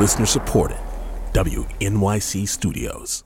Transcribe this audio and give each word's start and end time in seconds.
Listener 0.00 0.24
supported. 0.24 0.78
WNYC 1.34 2.48
Studios. 2.48 3.22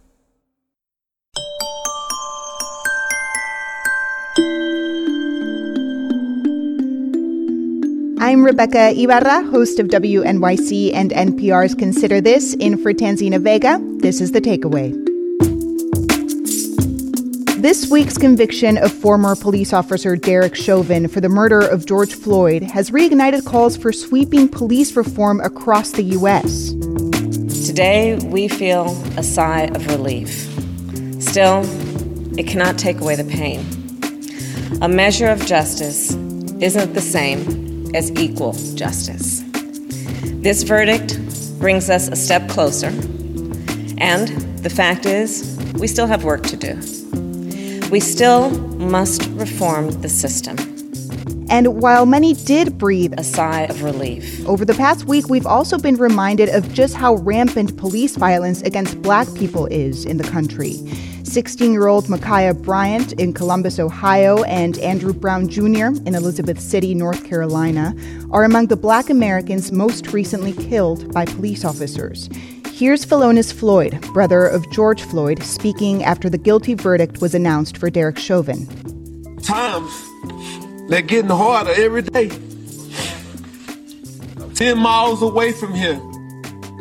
I'm 8.19 8.45
Rebecca 8.45 8.91
Ibarra, 8.91 9.45
host 9.45 9.79
of 9.79 9.87
WNYC 9.87 10.93
and 10.93 11.13
NPR's 11.13 11.77
Consider 11.77 12.21
This, 12.21 12.55
in 12.55 12.83
for 12.83 12.93
Tanzina 12.93 13.41
Vega. 13.41 13.79
This 13.99 14.21
is 14.21 14.33
the 14.33 14.41
takeaway. 14.41 15.04
This 17.65 17.89
week's 17.89 18.19
conviction 18.19 18.77
of 18.77 18.93
former 18.93 19.35
police 19.35 19.73
officer 19.73 20.17
Derek 20.17 20.55
Chauvin 20.55 21.09
for 21.09 21.23
the 21.23 21.31
murder 21.31 21.61
of 21.61 21.87
George 21.87 22.13
Floyd 22.13 22.63
has 22.63 22.91
reignited 22.91 23.47
calls 23.47 23.75
for 23.75 23.91
sweeping 23.91 24.51
police 24.51 24.95
reform 24.95 25.41
across 25.41 25.93
the 25.93 26.03
U.S. 26.03 26.73
Today, 27.67 28.19
we 28.27 28.49
feel 28.49 28.91
a 29.17 29.23
sigh 29.23 29.63
of 29.63 29.87
relief. 29.87 30.29
Still, 31.23 31.63
it 32.39 32.47
cannot 32.47 32.77
take 32.77 33.01
away 33.01 33.17
the 33.17 33.25
pain. 33.25 33.65
A 34.83 34.89
measure 34.89 35.31
of 35.31 35.47
justice 35.47 36.11
isn't 36.61 36.93
the 36.93 37.01
same 37.01 37.97
as 37.97 38.11
equal 38.11 38.53
justice. 38.75 39.43
This 40.43 40.65
verdict 40.65 41.19
brings 41.59 41.89
us 41.89 42.09
a 42.09 42.17
step 42.17 42.47
closer, 42.51 42.89
and 43.97 44.29
the 44.59 44.69
fact 44.69 45.07
is, 45.07 45.59
we 45.77 45.87
still 45.87 46.07
have 46.07 46.25
work 46.25 46.43
to 46.43 46.59
do. 46.59 47.04
We 47.95 48.01
still 48.01 48.51
must 48.51 49.25
reform 49.35 49.93
the 50.01 50.09
system. 50.09 50.57
And 51.49 51.81
while 51.81 52.07
many 52.07 52.35
did 52.35 52.77
breathe 52.77 53.15
a 53.17 53.23
sigh 53.23 53.67
of 53.67 53.85
relief, 53.85 54.45
over 54.49 54.65
the 54.65 54.75
past 54.75 55.05
week, 55.05 55.29
we've 55.29 55.47
also 55.47 55.79
been 55.79 55.95
reminded 55.95 56.49
of 56.49 56.73
just 56.73 56.97
how 56.97 57.15
rampant 57.15 57.77
police 57.77 58.17
violence 58.17 58.63
against 58.63 59.01
black 59.01 59.33
people 59.37 59.67
is 59.67 60.05
in 60.05 60.17
the 60.17 60.25
country. 60.25 60.73
16 61.23 61.73
year 61.73 61.87
old 61.87 62.07
Ma'Khia 62.07 62.61
Bryant 62.61 63.13
in 63.13 63.33
Columbus, 63.33 63.79
Ohio, 63.79 64.43
and 64.43 64.77
Andrew 64.79 65.13
Brown 65.13 65.49
Jr. 65.49 65.95
in 66.05 66.17
Elizabeth 66.17 66.59
City, 66.59 66.97
North 66.97 67.23
Carolina, 67.23 67.95
are 68.33 68.43
among 68.43 68.67
the 68.67 68.77
black 68.77 69.09
Americans 69.09 69.71
most 69.71 70.13
recently 70.13 70.53
killed 70.53 71.15
by 71.15 71.25
police 71.25 71.65
officers. 71.65 72.29
Here's 72.75 73.07
Philonise 73.07 73.53
Floyd, 73.53 74.01
brother 74.13 74.49
of 74.49 74.69
George 74.73 75.01
Floyd, 75.01 75.45
speaking 75.45 76.03
after 76.03 76.29
the 76.29 76.37
guilty 76.37 76.75
verdict 76.75 77.21
was 77.21 77.33
announced 77.33 77.77
for 77.77 77.89
Derek 77.89 78.19
Chauvin. 78.19 78.67
Times, 79.45 79.93
they're 80.89 81.01
getting 81.01 81.31
harder 81.31 81.71
every 81.71 82.03
day. 82.03 82.31
10 84.57 84.77
miles 84.77 85.23
away 85.23 85.53
from 85.53 85.73
here, 85.73 85.95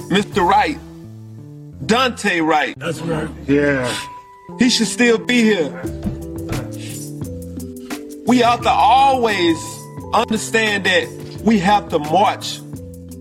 Mr. 0.10 0.44
Wright, 0.44 0.80
Daunte 1.86 2.44
Wright. 2.44 2.74
That's 2.80 3.00
right. 3.02 3.30
Yeah. 3.48 3.96
He 4.58 4.72
should 4.72 4.88
still 4.88 5.20
be 5.20 5.44
here. 5.44 5.70
We 8.26 8.40
have 8.40 8.62
to 8.64 8.72
always 8.72 9.60
understand 10.12 10.86
that 10.88 11.08
we 11.46 11.60
have 11.60 11.90
to 11.90 12.00
march. 12.00 12.62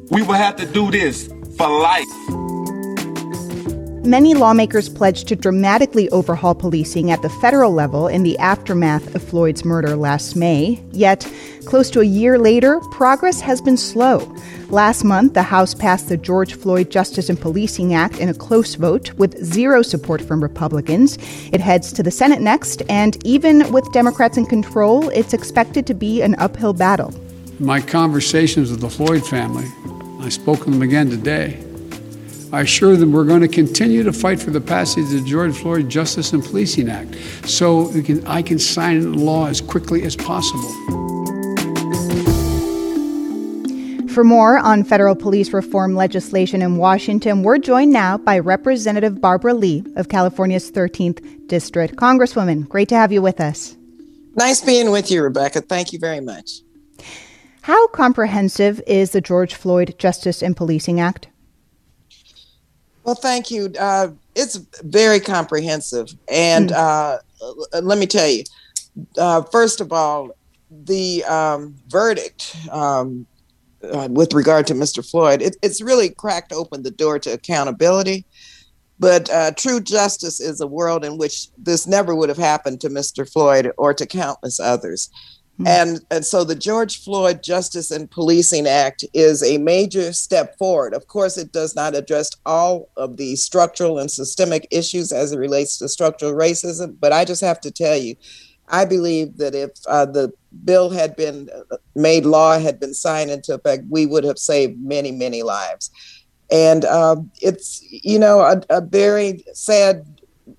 We 0.08 0.22
will 0.22 0.32
have 0.32 0.56
to 0.56 0.64
do 0.64 0.90
this 0.90 1.26
for 1.58 1.68
life. 1.68 2.41
Many 4.04 4.34
lawmakers 4.34 4.88
pledged 4.88 5.28
to 5.28 5.36
dramatically 5.36 6.10
overhaul 6.10 6.56
policing 6.56 7.12
at 7.12 7.22
the 7.22 7.30
federal 7.30 7.72
level 7.72 8.08
in 8.08 8.24
the 8.24 8.36
aftermath 8.38 9.14
of 9.14 9.22
Floyd's 9.22 9.64
murder 9.64 9.94
last 9.94 10.34
May. 10.34 10.82
Yet, 10.90 11.32
close 11.66 11.88
to 11.90 12.00
a 12.00 12.04
year 12.04 12.36
later, 12.36 12.80
progress 12.90 13.40
has 13.40 13.60
been 13.60 13.76
slow. 13.76 14.18
Last 14.70 15.04
month, 15.04 15.34
the 15.34 15.44
House 15.44 15.72
passed 15.72 16.08
the 16.08 16.16
George 16.16 16.54
Floyd 16.54 16.90
Justice 16.90 17.28
and 17.28 17.40
Policing 17.40 17.94
Act 17.94 18.18
in 18.18 18.28
a 18.28 18.34
close 18.34 18.74
vote 18.74 19.12
with 19.14 19.40
zero 19.44 19.82
support 19.82 20.20
from 20.20 20.42
Republicans. 20.42 21.16
It 21.52 21.60
heads 21.60 21.92
to 21.92 22.02
the 22.02 22.10
Senate 22.10 22.40
next, 22.40 22.82
and 22.88 23.24
even 23.24 23.70
with 23.70 23.92
Democrats 23.92 24.36
in 24.36 24.46
control, 24.46 25.10
it's 25.10 25.32
expected 25.32 25.86
to 25.86 25.94
be 25.94 26.22
an 26.22 26.34
uphill 26.40 26.72
battle. 26.72 27.14
My 27.60 27.80
conversations 27.80 28.72
with 28.72 28.80
the 28.80 28.90
Floyd 28.90 29.24
family, 29.24 29.68
I 30.18 30.28
spoke 30.28 30.64
to 30.64 30.70
them 30.70 30.82
again 30.82 31.08
today 31.08 31.64
I 32.52 32.60
assure 32.60 32.96
them 32.96 33.12
we're 33.12 33.24
going 33.24 33.40
to 33.40 33.48
continue 33.48 34.02
to 34.02 34.12
fight 34.12 34.38
for 34.38 34.50
the 34.50 34.60
passage 34.60 35.04
of 35.04 35.10
the 35.10 35.20
George 35.22 35.56
Floyd 35.56 35.88
Justice 35.88 36.34
and 36.34 36.44
Policing 36.44 36.90
Act 36.90 37.16
so 37.48 37.90
can, 38.02 38.26
I 38.26 38.42
can 38.42 38.58
sign 38.58 38.98
into 38.98 39.18
law 39.18 39.46
as 39.46 39.62
quickly 39.62 40.02
as 40.02 40.14
possible. 40.14 40.68
For 44.10 44.22
more 44.22 44.58
on 44.58 44.84
federal 44.84 45.16
police 45.16 45.54
reform 45.54 45.94
legislation 45.94 46.60
in 46.60 46.76
Washington, 46.76 47.42
we're 47.42 47.56
joined 47.56 47.90
now 47.90 48.18
by 48.18 48.38
Representative 48.38 49.22
Barbara 49.22 49.54
Lee 49.54 49.82
of 49.96 50.10
California's 50.10 50.70
13th 50.70 51.48
District. 51.48 51.96
Congresswoman, 51.96 52.68
great 52.68 52.90
to 52.90 52.96
have 52.96 53.10
you 53.10 53.22
with 53.22 53.40
us. 53.40 53.74
Nice 54.34 54.60
being 54.60 54.90
with 54.90 55.10
you, 55.10 55.22
Rebecca. 55.22 55.62
Thank 55.62 55.94
you 55.94 55.98
very 55.98 56.20
much. 56.20 56.60
How 57.62 57.86
comprehensive 57.86 58.82
is 58.86 59.12
the 59.12 59.22
George 59.22 59.54
Floyd 59.54 59.94
Justice 59.96 60.42
and 60.42 60.54
Policing 60.54 61.00
Act? 61.00 61.28
Well, 63.04 63.14
thank 63.14 63.50
you. 63.50 63.72
Uh, 63.78 64.08
it's 64.34 64.56
very 64.82 65.20
comprehensive. 65.20 66.08
And 66.28 66.70
mm. 66.70 66.74
uh, 66.74 67.80
let 67.80 67.98
me 67.98 68.06
tell 68.06 68.28
you, 68.28 68.44
uh, 69.18 69.42
first 69.42 69.80
of 69.80 69.92
all, 69.92 70.30
the 70.70 71.24
um, 71.24 71.74
verdict 71.88 72.56
um, 72.70 73.26
uh, 73.82 74.08
with 74.10 74.32
regard 74.32 74.66
to 74.68 74.74
Mr. 74.74 75.08
Floyd, 75.08 75.42
it, 75.42 75.56
it's 75.62 75.82
really 75.82 76.10
cracked 76.10 76.52
open 76.52 76.82
the 76.82 76.90
door 76.90 77.18
to 77.18 77.32
accountability. 77.32 78.24
But 78.98 79.28
uh, 79.30 79.50
true 79.52 79.80
justice 79.80 80.38
is 80.38 80.60
a 80.60 80.66
world 80.66 81.04
in 81.04 81.18
which 81.18 81.48
this 81.58 81.88
never 81.88 82.14
would 82.14 82.28
have 82.28 82.38
happened 82.38 82.80
to 82.82 82.88
Mr. 82.88 83.30
Floyd 83.30 83.72
or 83.76 83.92
to 83.92 84.06
countless 84.06 84.60
others. 84.60 85.10
Mm-hmm. 85.62 85.66
And, 85.68 86.00
and 86.10 86.24
so 86.24 86.44
the 86.44 86.54
George 86.54 87.02
Floyd 87.04 87.42
Justice 87.42 87.90
and 87.90 88.10
Policing 88.10 88.66
Act 88.66 89.04
is 89.14 89.42
a 89.42 89.58
major 89.58 90.12
step 90.12 90.58
forward. 90.58 90.94
Of 90.94 91.06
course, 91.06 91.38
it 91.38 91.52
does 91.52 91.76
not 91.76 91.94
address 91.94 92.30
all 92.44 92.88
of 92.96 93.16
the 93.16 93.36
structural 93.36 93.98
and 93.98 94.10
systemic 94.10 94.66
issues 94.70 95.12
as 95.12 95.32
it 95.32 95.38
relates 95.38 95.78
to 95.78 95.88
structural 95.88 96.32
racism, 96.32 96.96
but 97.00 97.12
I 97.12 97.24
just 97.24 97.42
have 97.42 97.60
to 97.60 97.70
tell 97.70 97.96
you, 97.96 98.16
I 98.68 98.84
believe 98.84 99.36
that 99.36 99.54
if 99.54 99.70
uh, 99.86 100.06
the 100.06 100.32
bill 100.64 100.90
had 100.90 101.14
been 101.14 101.48
uh, 101.54 101.76
made 101.94 102.24
law, 102.24 102.58
had 102.58 102.80
been 102.80 102.94
signed 102.94 103.30
into 103.30 103.54
effect, 103.54 103.84
we 103.90 104.06
would 104.06 104.24
have 104.24 104.38
saved 104.38 104.80
many, 104.80 105.12
many 105.12 105.42
lives. 105.42 105.90
And 106.50 106.84
uh, 106.84 107.16
it's, 107.40 107.82
you 107.90 108.18
know, 108.18 108.40
a, 108.40 108.62
a 108.68 108.80
very 108.80 109.44
sad 109.54 110.04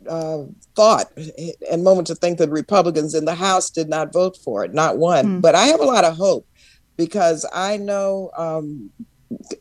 uh, 0.10 0.44
thought 0.76 1.08
and 1.72 1.84
moment 1.84 2.08
to 2.08 2.16
think 2.16 2.38
that 2.38 2.50
Republicans 2.50 3.14
in 3.14 3.26
the 3.26 3.36
House 3.36 3.70
did 3.70 3.90
not 3.90 4.14
vote 4.14 4.38
for 4.44 4.64
it, 4.64 4.74
not 4.74 4.98
one. 4.98 5.26
Mm. 5.26 5.42
But 5.42 5.56
I 5.56 5.66
have 5.66 5.80
a 5.80 5.86
lot 5.86 6.04
of 6.04 6.16
hope 6.16 6.48
because 6.98 7.46
I 7.54 7.78
know 7.78 8.32
um, 8.38 8.90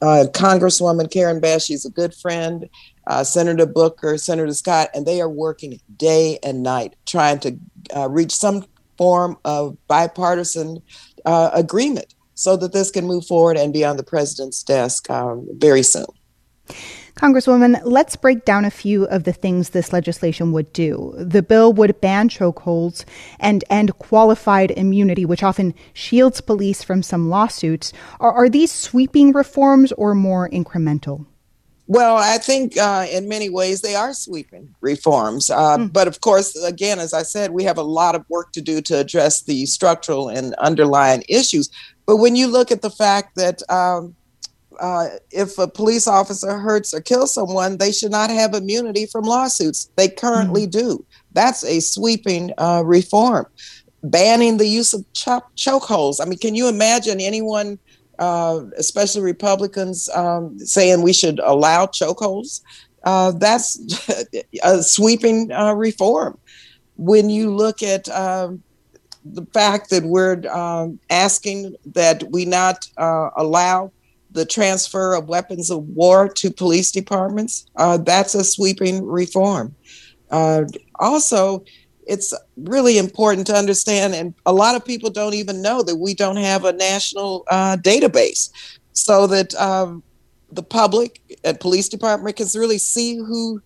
uh, 0.00 0.26
Congresswoman 0.32 1.10
Karen 1.10 1.40
Bass, 1.40 1.64
she's 1.64 1.84
a 1.84 1.90
good 1.90 2.14
friend, 2.14 2.68
uh, 3.06 3.24
Senator 3.24 3.66
Booker, 3.66 4.18
Senator 4.18 4.52
Scott, 4.52 4.88
and 4.94 5.06
they 5.06 5.20
are 5.20 5.28
working 5.28 5.80
day 5.96 6.38
and 6.42 6.62
night 6.62 6.94
trying 7.06 7.38
to 7.40 7.58
uh, 7.96 8.08
reach 8.08 8.32
some 8.32 8.64
form 8.98 9.36
of 9.44 9.76
bipartisan 9.88 10.82
uh, 11.24 11.50
agreement 11.52 12.14
so 12.34 12.56
that 12.56 12.72
this 12.72 12.90
can 12.90 13.06
move 13.06 13.26
forward 13.26 13.56
and 13.56 13.72
be 13.72 13.84
on 13.84 13.96
the 13.96 14.02
president's 14.02 14.62
desk 14.62 15.08
um, 15.10 15.46
very 15.52 15.82
soon. 15.82 16.06
Congresswoman, 17.16 17.80
let's 17.84 18.16
break 18.16 18.44
down 18.44 18.64
a 18.64 18.70
few 18.70 19.04
of 19.04 19.24
the 19.24 19.32
things 19.32 19.70
this 19.70 19.92
legislation 19.92 20.50
would 20.52 20.72
do. 20.72 21.14
The 21.16 21.42
bill 21.42 21.72
would 21.74 22.00
ban 22.00 22.28
chokeholds 22.28 23.04
and 23.38 23.62
end 23.68 23.98
qualified 23.98 24.70
immunity, 24.70 25.24
which 25.24 25.42
often 25.42 25.74
shields 25.92 26.40
police 26.40 26.82
from 26.82 27.02
some 27.02 27.28
lawsuits. 27.28 27.92
Are, 28.18 28.32
are 28.32 28.48
these 28.48 28.72
sweeping 28.72 29.32
reforms 29.32 29.92
or 29.92 30.14
more 30.14 30.48
incremental? 30.48 31.26
Well, 31.86 32.16
I 32.16 32.38
think 32.38 32.78
uh, 32.78 33.06
in 33.10 33.28
many 33.28 33.50
ways 33.50 33.82
they 33.82 33.94
are 33.94 34.14
sweeping 34.14 34.74
reforms. 34.80 35.50
Uh, 35.50 35.76
mm. 35.76 35.92
But 35.92 36.08
of 36.08 36.22
course, 36.22 36.56
again, 36.56 36.98
as 36.98 37.12
I 37.12 37.22
said, 37.22 37.50
we 37.50 37.64
have 37.64 37.76
a 37.76 37.82
lot 37.82 38.14
of 38.14 38.24
work 38.30 38.52
to 38.52 38.62
do 38.62 38.80
to 38.82 38.98
address 38.98 39.42
the 39.42 39.66
structural 39.66 40.30
and 40.30 40.54
underlying 40.54 41.24
issues. 41.28 41.68
But 42.06 42.16
when 42.16 42.34
you 42.36 42.46
look 42.46 42.72
at 42.72 42.82
the 42.82 42.90
fact 42.90 43.34
that 43.36 43.68
um, 43.70 44.16
uh, 44.82 45.06
if 45.30 45.58
a 45.58 45.68
police 45.68 46.08
officer 46.08 46.58
hurts 46.58 46.92
or 46.92 47.00
kills 47.00 47.32
someone, 47.32 47.78
they 47.78 47.92
should 47.92 48.10
not 48.10 48.30
have 48.30 48.52
immunity 48.52 49.06
from 49.06 49.22
lawsuits. 49.22 49.88
They 49.94 50.08
currently 50.08 50.66
mm-hmm. 50.66 50.88
do. 50.88 51.06
That's 51.32 51.64
a 51.64 51.80
sweeping 51.80 52.52
uh, 52.58 52.82
reform. 52.84 53.46
Banning 54.02 54.56
the 54.56 54.66
use 54.66 54.92
of 54.92 55.04
cho- 55.12 55.46
chokeholds. 55.56 56.20
I 56.20 56.24
mean, 56.24 56.38
can 56.38 56.56
you 56.56 56.68
imagine 56.68 57.20
anyone, 57.20 57.78
uh, 58.18 58.62
especially 58.76 59.22
Republicans, 59.22 60.08
um, 60.08 60.58
saying 60.58 61.02
we 61.02 61.12
should 61.12 61.38
allow 61.38 61.86
chokeholds? 61.86 62.60
Uh, 63.04 63.30
that's 63.30 63.78
a 64.64 64.82
sweeping 64.82 65.52
uh, 65.52 65.74
reform. 65.74 66.36
When 66.96 67.30
you 67.30 67.54
look 67.54 67.84
at 67.84 68.08
um, 68.08 68.64
the 69.24 69.46
fact 69.54 69.90
that 69.90 70.02
we're 70.02 70.44
um, 70.48 70.98
asking 71.08 71.76
that 71.86 72.24
we 72.32 72.46
not 72.46 72.88
uh, 72.96 73.30
allow 73.36 73.92
the 74.32 74.44
transfer 74.44 75.14
of 75.14 75.28
weapons 75.28 75.70
of 75.70 75.84
war 75.88 76.28
to 76.28 76.50
police 76.50 76.90
departments. 76.90 77.66
Uh, 77.76 77.98
that's 77.98 78.34
a 78.34 78.44
sweeping 78.44 79.06
reform. 79.06 79.74
Uh, 80.30 80.64
also, 80.96 81.64
it's 82.06 82.34
really 82.56 82.98
important 82.98 83.46
to 83.46 83.54
understand, 83.54 84.14
and 84.14 84.34
a 84.46 84.52
lot 84.52 84.74
of 84.74 84.84
people 84.84 85.10
don't 85.10 85.34
even 85.34 85.62
know 85.62 85.82
that 85.82 85.96
we 85.96 86.14
don't 86.14 86.36
have 86.36 86.64
a 86.64 86.72
national 86.72 87.44
uh, 87.48 87.76
database 87.76 88.50
so 88.92 89.26
that 89.26 89.54
um, 89.54 90.02
the 90.50 90.62
public 90.62 91.20
and 91.44 91.60
police 91.60 91.88
department 91.88 92.36
can 92.36 92.46
really 92.54 92.78
see 92.78 93.16
who 93.16 93.62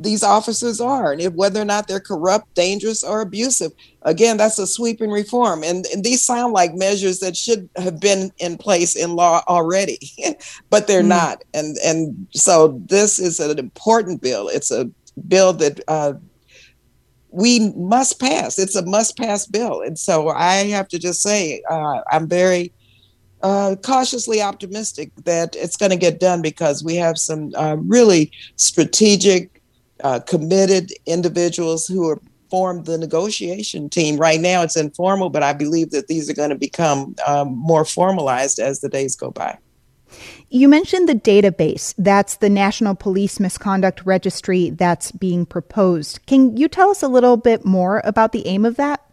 these 0.00 0.22
officers 0.22 0.80
are 0.80 1.12
and 1.12 1.20
if, 1.20 1.32
whether 1.34 1.60
or 1.60 1.64
not 1.64 1.86
they're 1.86 2.00
corrupt, 2.00 2.52
dangerous, 2.54 3.04
or 3.04 3.20
abusive. 3.20 3.72
Again, 4.02 4.38
that's 4.38 4.58
a 4.58 4.66
sweeping 4.66 5.10
reform. 5.10 5.62
And, 5.62 5.84
and 5.92 6.02
these 6.02 6.24
sound 6.24 6.54
like 6.54 6.74
measures 6.74 7.20
that 7.20 7.36
should 7.36 7.68
have 7.76 8.00
been 8.00 8.32
in 8.38 8.56
place 8.56 8.96
in 8.96 9.14
law 9.14 9.42
already, 9.46 9.98
but 10.70 10.86
they're 10.86 11.02
mm. 11.02 11.08
not. 11.08 11.44
And, 11.52 11.76
and 11.84 12.26
so 12.32 12.80
this 12.86 13.18
is 13.18 13.40
an 13.40 13.58
important 13.58 14.22
bill. 14.22 14.48
It's 14.48 14.70
a 14.70 14.90
bill 15.28 15.52
that 15.54 15.80
uh, 15.86 16.14
we 17.30 17.70
must 17.76 18.18
pass. 18.18 18.58
It's 18.58 18.76
a 18.76 18.86
must 18.86 19.18
pass 19.18 19.46
bill. 19.46 19.82
And 19.82 19.98
so 19.98 20.30
I 20.30 20.54
have 20.68 20.88
to 20.88 20.98
just 20.98 21.22
say, 21.22 21.62
uh, 21.70 22.00
I'm 22.10 22.26
very 22.26 22.72
uh, 23.42 23.76
cautiously 23.82 24.40
optimistic 24.40 25.10
that 25.24 25.56
it's 25.56 25.76
going 25.76 25.90
to 25.90 25.96
get 25.96 26.20
done 26.20 26.42
because 26.42 26.84
we 26.84 26.96
have 26.96 27.18
some 27.18 27.52
uh, 27.54 27.76
really 27.80 28.32
strategic, 28.56 29.59
uh, 30.02 30.20
committed 30.20 30.92
individuals 31.06 31.86
who 31.86 32.08
are 32.08 32.20
formed 32.50 32.86
the 32.86 32.98
negotiation 32.98 33.88
team. 33.88 34.16
Right 34.16 34.40
now, 34.40 34.62
it's 34.62 34.76
informal, 34.76 35.30
but 35.30 35.42
I 35.42 35.52
believe 35.52 35.90
that 35.90 36.08
these 36.08 36.28
are 36.28 36.34
going 36.34 36.50
to 36.50 36.56
become 36.56 37.14
um, 37.26 37.56
more 37.56 37.84
formalized 37.84 38.58
as 38.58 38.80
the 38.80 38.88
days 38.88 39.14
go 39.14 39.30
by. 39.30 39.56
You 40.48 40.68
mentioned 40.68 41.08
the 41.08 41.14
database. 41.14 41.94
That's 41.96 42.36
the 42.36 42.50
National 42.50 42.96
Police 42.96 43.38
Misconduct 43.38 44.02
Registry 44.04 44.70
that's 44.70 45.12
being 45.12 45.46
proposed. 45.46 46.26
Can 46.26 46.56
you 46.56 46.68
tell 46.68 46.90
us 46.90 47.02
a 47.02 47.08
little 47.08 47.36
bit 47.36 47.64
more 47.64 48.02
about 48.04 48.32
the 48.32 48.46
aim 48.46 48.64
of 48.64 48.76
that? 48.76 49.06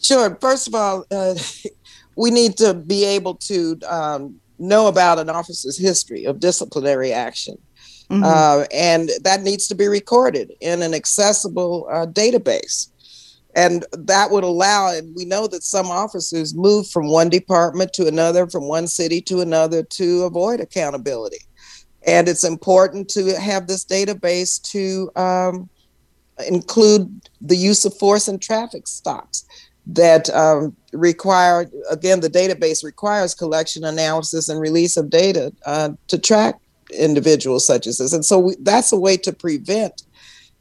Sure. 0.00 0.34
First 0.40 0.66
of 0.66 0.74
all, 0.74 1.04
uh, 1.10 1.34
we 2.16 2.30
need 2.30 2.56
to 2.56 2.72
be 2.72 3.04
able 3.04 3.34
to 3.34 3.78
um, 3.86 4.40
know 4.58 4.86
about 4.86 5.18
an 5.18 5.28
officer's 5.28 5.78
history 5.78 6.24
of 6.24 6.40
disciplinary 6.40 7.12
action. 7.12 7.58
Mm-hmm. 8.10 8.24
Uh, 8.24 8.64
and 8.74 9.10
that 9.22 9.42
needs 9.42 9.68
to 9.68 9.74
be 9.76 9.86
recorded 9.86 10.52
in 10.60 10.82
an 10.82 10.94
accessible 10.94 11.86
uh, 11.90 12.06
database. 12.06 12.88
And 13.54 13.84
that 13.92 14.30
would 14.30 14.44
allow, 14.44 14.92
and 14.92 15.14
we 15.14 15.24
know 15.24 15.46
that 15.46 15.62
some 15.62 15.86
officers 15.86 16.54
move 16.54 16.88
from 16.88 17.08
one 17.08 17.28
department 17.28 17.92
to 17.94 18.06
another, 18.06 18.48
from 18.48 18.68
one 18.68 18.88
city 18.88 19.20
to 19.22 19.40
another 19.40 19.82
to 19.82 20.22
avoid 20.24 20.60
accountability. 20.60 21.44
And 22.06 22.28
it's 22.28 22.44
important 22.44 23.08
to 23.10 23.38
have 23.38 23.66
this 23.66 23.84
database 23.84 24.60
to 24.70 25.10
um, 25.16 25.68
include 26.48 27.28
the 27.40 27.56
use 27.56 27.84
of 27.84 27.96
force 27.96 28.26
and 28.26 28.40
traffic 28.40 28.86
stops 28.88 29.46
that 29.86 30.30
um, 30.30 30.74
require, 30.92 31.70
again, 31.90 32.20
the 32.20 32.30
database 32.30 32.84
requires 32.84 33.34
collection, 33.34 33.84
analysis, 33.84 34.48
and 34.48 34.60
release 34.60 34.96
of 34.96 35.10
data 35.10 35.52
uh, 35.66 35.90
to 36.08 36.18
track 36.18 36.60
individuals 36.90 37.66
such 37.66 37.86
as 37.86 37.98
this. 37.98 38.12
And 38.12 38.24
so 38.24 38.38
we, 38.38 38.56
that's 38.60 38.92
a 38.92 38.98
way 38.98 39.16
to 39.18 39.32
prevent 39.32 40.02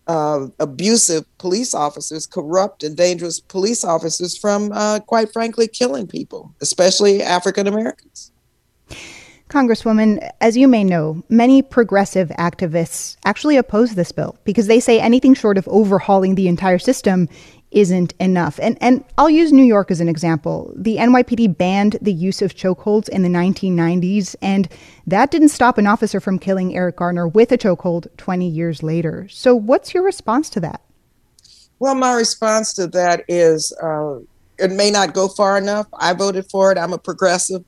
uh, 0.07 0.47
abusive 0.59 1.25
police 1.37 1.73
officers, 1.73 2.25
corrupt 2.25 2.83
and 2.83 2.97
dangerous 2.97 3.39
police 3.39 3.83
officers 3.83 4.35
from, 4.35 4.71
uh, 4.73 4.99
quite 4.99 5.31
frankly, 5.31 5.67
killing 5.67 6.07
people, 6.07 6.53
especially 6.61 7.21
African 7.21 7.67
Americans. 7.67 8.31
Congresswoman, 9.49 10.29
as 10.41 10.55
you 10.55 10.67
may 10.67 10.83
know, 10.83 11.23
many 11.29 11.61
progressive 11.61 12.29
activists 12.37 13.17
actually 13.25 13.57
oppose 13.57 13.95
this 13.95 14.11
bill 14.11 14.37
because 14.43 14.67
they 14.67 14.79
say 14.79 14.99
anything 14.99 15.33
short 15.33 15.57
of 15.57 15.67
overhauling 15.67 16.35
the 16.35 16.47
entire 16.47 16.77
system 16.77 17.27
isn't 17.71 18.13
enough. 18.19 18.59
And 18.61 18.77
and 18.81 19.03
I'll 19.17 19.29
use 19.29 19.51
New 19.51 19.63
York 19.63 19.91
as 19.91 20.01
an 20.01 20.09
example. 20.09 20.73
The 20.75 20.97
NYPD 20.97 21.57
banned 21.57 21.97
the 22.01 22.13
use 22.13 22.41
of 22.41 22.55
chokeholds 22.55 23.09
in 23.09 23.21
the 23.21 23.29
1990s 23.29 24.35
and 24.41 24.67
that 25.05 25.31
didn't 25.31 25.49
stop 25.49 25.77
an 25.77 25.87
officer 25.87 26.19
from 26.19 26.39
killing 26.39 26.75
Eric 26.75 26.97
Garner 26.97 27.27
with 27.27 27.51
a 27.51 27.57
chokehold 27.57 28.07
20 28.17 28.47
years 28.47 28.81
later. 28.81 29.27
So 29.29 29.55
what's 29.55 29.93
your 29.93 30.03
response 30.03 30.49
to 30.51 30.59
that? 30.61 30.81
Well, 31.79 31.95
my 31.95 32.13
response 32.13 32.73
to 32.73 32.87
that 32.87 33.23
is 33.27 33.71
uh, 33.81 34.19
it 34.57 34.71
may 34.71 34.91
not 34.91 35.13
go 35.13 35.27
far 35.27 35.57
enough. 35.57 35.87
I 35.93 36.13
voted 36.13 36.49
for 36.49 36.71
it. 36.71 36.77
I'm 36.77 36.93
a 36.93 36.97
progressive. 36.97 37.63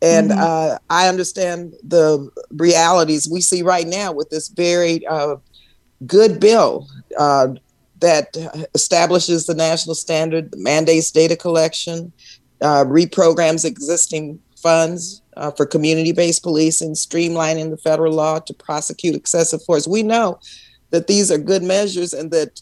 And 0.00 0.30
mm-hmm. 0.30 0.40
uh, 0.40 0.78
I 0.90 1.08
understand 1.08 1.74
the 1.82 2.30
realities 2.50 3.28
we 3.28 3.40
see 3.40 3.62
right 3.62 3.86
now 3.86 4.12
with 4.12 4.30
this 4.30 4.48
very 4.48 5.04
uh, 5.06 5.36
good 6.06 6.38
bill 6.38 6.86
uh, 7.18 7.48
that 8.00 8.36
establishes 8.74 9.46
the 9.46 9.54
national 9.54 9.94
standard, 9.94 10.54
mandates 10.56 11.10
data 11.10 11.36
collection, 11.36 12.12
uh, 12.60 12.84
reprograms 12.84 13.64
existing 13.64 14.38
funds 14.56 15.22
uh, 15.36 15.50
for 15.52 15.66
community 15.66 16.12
based 16.12 16.42
policing, 16.42 16.94
streamlining 16.94 17.70
the 17.70 17.76
federal 17.76 18.12
law 18.12 18.38
to 18.40 18.54
prosecute 18.54 19.14
excessive 19.14 19.62
force. 19.64 19.86
We 19.86 20.02
know 20.02 20.38
that 20.90 21.06
these 21.06 21.30
are 21.30 21.38
good 21.38 21.62
measures 21.62 22.12
and 22.12 22.30
that 22.30 22.60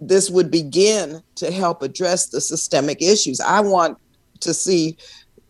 this 0.00 0.30
would 0.30 0.50
begin 0.50 1.22
to 1.36 1.50
help 1.50 1.82
address 1.82 2.28
the 2.28 2.40
systemic 2.40 3.00
issues. 3.00 3.40
I 3.40 3.60
want 3.60 3.98
to 4.40 4.52
see 4.54 4.96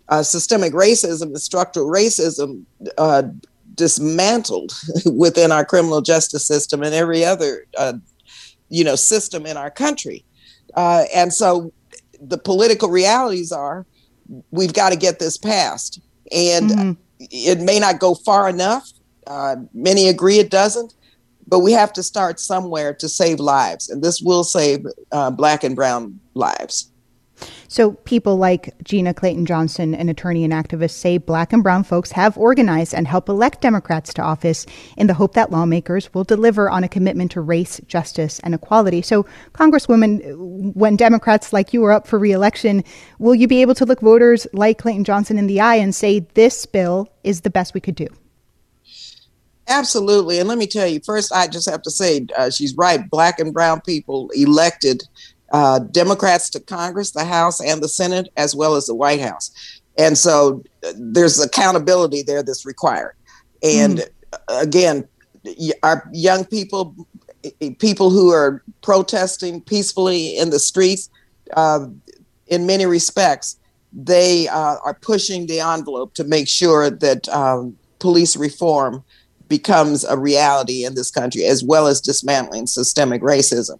uh, 0.09 0.23
systemic 0.23 0.73
racism 0.73 1.23
and 1.23 1.41
structural 1.41 1.91
racism 1.91 2.65
uh, 2.99 3.25
dismantled 3.75 4.73
within 5.07 5.51
our 5.51 5.65
criminal 5.65 6.01
justice 6.01 6.47
system 6.47 6.83
and 6.83 6.95
every 6.95 7.25
other 7.25 7.67
uh, 7.77 7.95
you 8.69 8.85
know 8.85 8.97
system 8.97 9.47
in 9.47 9.57
our 9.57 9.71
country. 9.71 10.25
Uh, 10.75 11.05
and 11.15 11.33
so 11.33 11.73
the 12.21 12.39
political 12.39 12.89
realities 12.89 13.53
are 13.53 13.87
we've 14.51 14.73
got 14.73 14.91
to 14.91 14.97
get 14.97 15.19
this 15.19 15.37
passed. 15.37 16.01
And 16.33 16.71
mm-hmm. 16.71 16.93
it 17.19 17.61
may 17.61 17.79
not 17.79 18.01
go 18.01 18.15
far 18.15 18.49
enough. 18.49 18.91
Uh, 19.27 19.57
many 19.73 20.09
agree 20.09 20.39
it 20.39 20.51
doesn't 20.51 20.95
but 21.47 21.61
we 21.61 21.73
have 21.73 21.93
to 21.93 22.03
start 22.03 22.41
somewhere 22.41 22.95
to 22.95 23.09
save 23.09 23.39
lives. 23.39 23.89
And 23.89 24.03
this 24.03 24.21
will 24.21 24.45
save 24.45 24.87
uh, 25.13 25.31
black 25.31 25.63
and 25.63 25.77
brown 25.77 26.19
lives 26.35 26.91
so 27.69 27.93
people 27.93 28.37
like 28.37 28.75
Gina 28.85 29.15
Clayton 29.15 29.47
Johnson, 29.47 29.95
an 29.95 30.09
attorney 30.09 30.45
and 30.45 30.53
activist, 30.53 30.93
say 30.93 31.19
black 31.19 31.53
and 31.53 31.63
brown 31.63 31.85
folks 31.85 32.13
have 32.13 32.39
organized 32.39 32.95
and 32.95 33.09
help 33.09 33.29
elect 33.29 33.61
Democrats 33.61 34.15
to 34.15 34.23
office 34.23 34.67
in 34.97 35.07
the 35.07 35.15
hope 35.15 35.35
that 35.35 35.51
lawmakers 35.51 36.13
will 36.15 36.25
deliver 36.25 36.71
on 36.71 36.85
a 36.85 36.89
commitment 36.89 37.33
to 37.33 37.41
race, 37.41 37.81
justice, 37.87 38.39
and 38.41 38.55
equality. 38.55 39.03
So, 39.03 39.27
Congresswoman, 39.53 40.75
when 40.75 40.97
Democrats 40.97 41.53
like 41.53 41.73
you 41.73 41.85
are 41.85 41.93
up 41.93 42.07
for 42.07 42.19
reelection, 42.19 42.85
will 43.19 43.35
you 43.35 43.49
be 43.49 43.63
able 43.63 43.75
to 43.75 43.85
look 43.85 44.01
voters 44.01 44.47
like 44.53 44.79
Clayton 44.79 45.05
Johnson 45.05 45.39
in 45.39 45.47
the 45.47 45.61
eye 45.61 45.77
and 45.77 45.95
say 45.95 46.21
this 46.35 46.67
bill 46.67 47.09
is 47.25 47.41
the 47.41 47.51
best 47.51 47.75
we 47.75 47.81
could 47.81 47.95
do? 47.95 48.09
Absolutely. 49.67 50.39
And 50.39 50.49
let 50.49 50.59
me 50.59 50.67
tell 50.67 50.87
you, 50.87 51.01
first, 51.05 51.33
I 51.33 51.47
just 51.47 51.69
have 51.71 51.83
to 51.83 51.91
say 51.91 52.27
uh, 52.37 52.51
she's 52.51 52.77
right. 52.77 53.09
Black 53.09 53.41
and 53.41 53.53
brown 53.53 53.81
people 53.81 54.31
elected 54.35 55.03
uh, 55.55 55.79
Democrats 55.79 56.51
to 56.51 56.59
Congress, 56.59 57.13
the 57.13 57.25
House, 57.25 57.61
and 57.61 57.81
the 57.81 57.89
Senate, 57.89 58.29
as 58.37 58.57
well 58.57 58.75
as 58.75 58.87
the 58.87 58.95
White 58.95 59.21
House. 59.21 59.53
And 59.97 60.19
so 60.19 60.65
uh, 60.85 60.93
there's 60.97 61.41
accountability 61.41 62.23
there 62.23 62.43
that's 62.43 62.67
required. 62.67 63.15
And 63.63 63.99
mm. 63.99 64.09
again, 64.49 65.07
our 65.85 66.11
young 66.13 66.45
people, 66.45 66.97
people 67.79 68.11
who 68.11 68.33
are 68.33 68.65
protesting 68.83 69.61
peacefully 69.61 70.37
in 70.37 70.51
the 70.51 70.59
streets, 70.59 71.09
uh, 71.57 71.87
in 72.49 72.67
many 72.67 72.85
respects, 72.85 73.57
they 73.93 74.49
uh, 74.49 74.79
are 74.85 74.95
pushing 75.03 75.47
the 75.47 75.61
envelope 75.61 76.15
to 76.15 76.25
make 76.25 76.49
sure 76.49 76.91
that 76.91 77.29
um, 77.29 77.79
police 78.01 78.35
reform 78.35 79.05
becomes 79.47 80.03
a 80.03 80.19
reality 80.19 80.85
in 80.85 80.97
this 80.97 81.13
country, 81.13 81.45
as 81.45 81.63
well 81.63 81.87
as 81.87 82.01
dismantling 82.01 82.67
systemic 82.67 83.23
racism. 83.23 83.79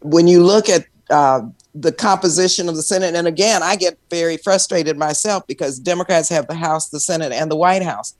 When 0.00 0.26
you 0.28 0.42
look 0.42 0.70
at 0.70 0.86
uh, 1.10 1.42
the 1.74 1.92
composition 1.92 2.68
of 2.68 2.76
the 2.76 2.82
Senate. 2.82 3.14
And 3.14 3.26
again, 3.26 3.62
I 3.62 3.76
get 3.76 3.98
very 4.10 4.36
frustrated 4.36 4.96
myself 4.96 5.46
because 5.46 5.78
Democrats 5.78 6.28
have 6.28 6.46
the 6.46 6.54
House, 6.54 6.88
the 6.88 7.00
Senate, 7.00 7.32
and 7.32 7.50
the 7.50 7.56
White 7.56 7.82
House. 7.82 8.14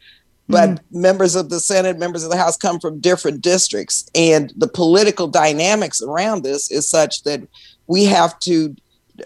But 0.49 0.71
mm 0.71 0.79
members 0.91 1.35
of 1.35 1.49
the 1.49 1.59
Senate, 1.59 1.99
members 1.99 2.23
of 2.23 2.31
the 2.31 2.37
House 2.37 2.57
come 2.57 2.79
from 2.79 3.01
different 3.01 3.41
districts. 3.41 4.09
And 4.15 4.53
the 4.57 4.69
political 4.69 5.27
dynamics 5.27 6.03
around 6.03 6.45
this 6.45 6.71
is 6.71 6.89
such 6.89 7.25
that 7.25 7.41
we 7.87 8.05
have 8.05 8.39
to, 8.41 8.77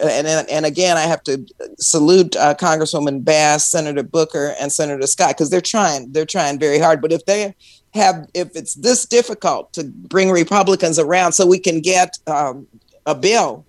and, 0.01 0.27
and 0.27 0.65
again, 0.65 0.97
I 0.97 1.01
have 1.01 1.21
to 1.23 1.45
salute 1.77 2.35
uh, 2.35 2.55
Congresswoman 2.55 3.23
Bass, 3.23 3.65
Senator 3.65 4.03
Booker, 4.03 4.55
and 4.59 4.71
Senator 4.71 5.05
Scott, 5.07 5.31
because 5.31 5.49
they're 5.49 5.61
trying, 5.61 6.11
they're 6.11 6.25
trying 6.25 6.57
very 6.57 6.79
hard. 6.79 7.01
But 7.01 7.11
if 7.11 7.25
they 7.25 7.53
have, 7.93 8.27
if 8.33 8.55
it's 8.55 8.75
this 8.75 9.05
difficult 9.05 9.73
to 9.73 9.83
bring 9.83 10.31
Republicans 10.31 10.97
around 10.97 11.33
so 11.33 11.45
we 11.45 11.59
can 11.59 11.81
get 11.81 12.17
um, 12.27 12.65
a 13.09 13.15
bill. 13.15 13.65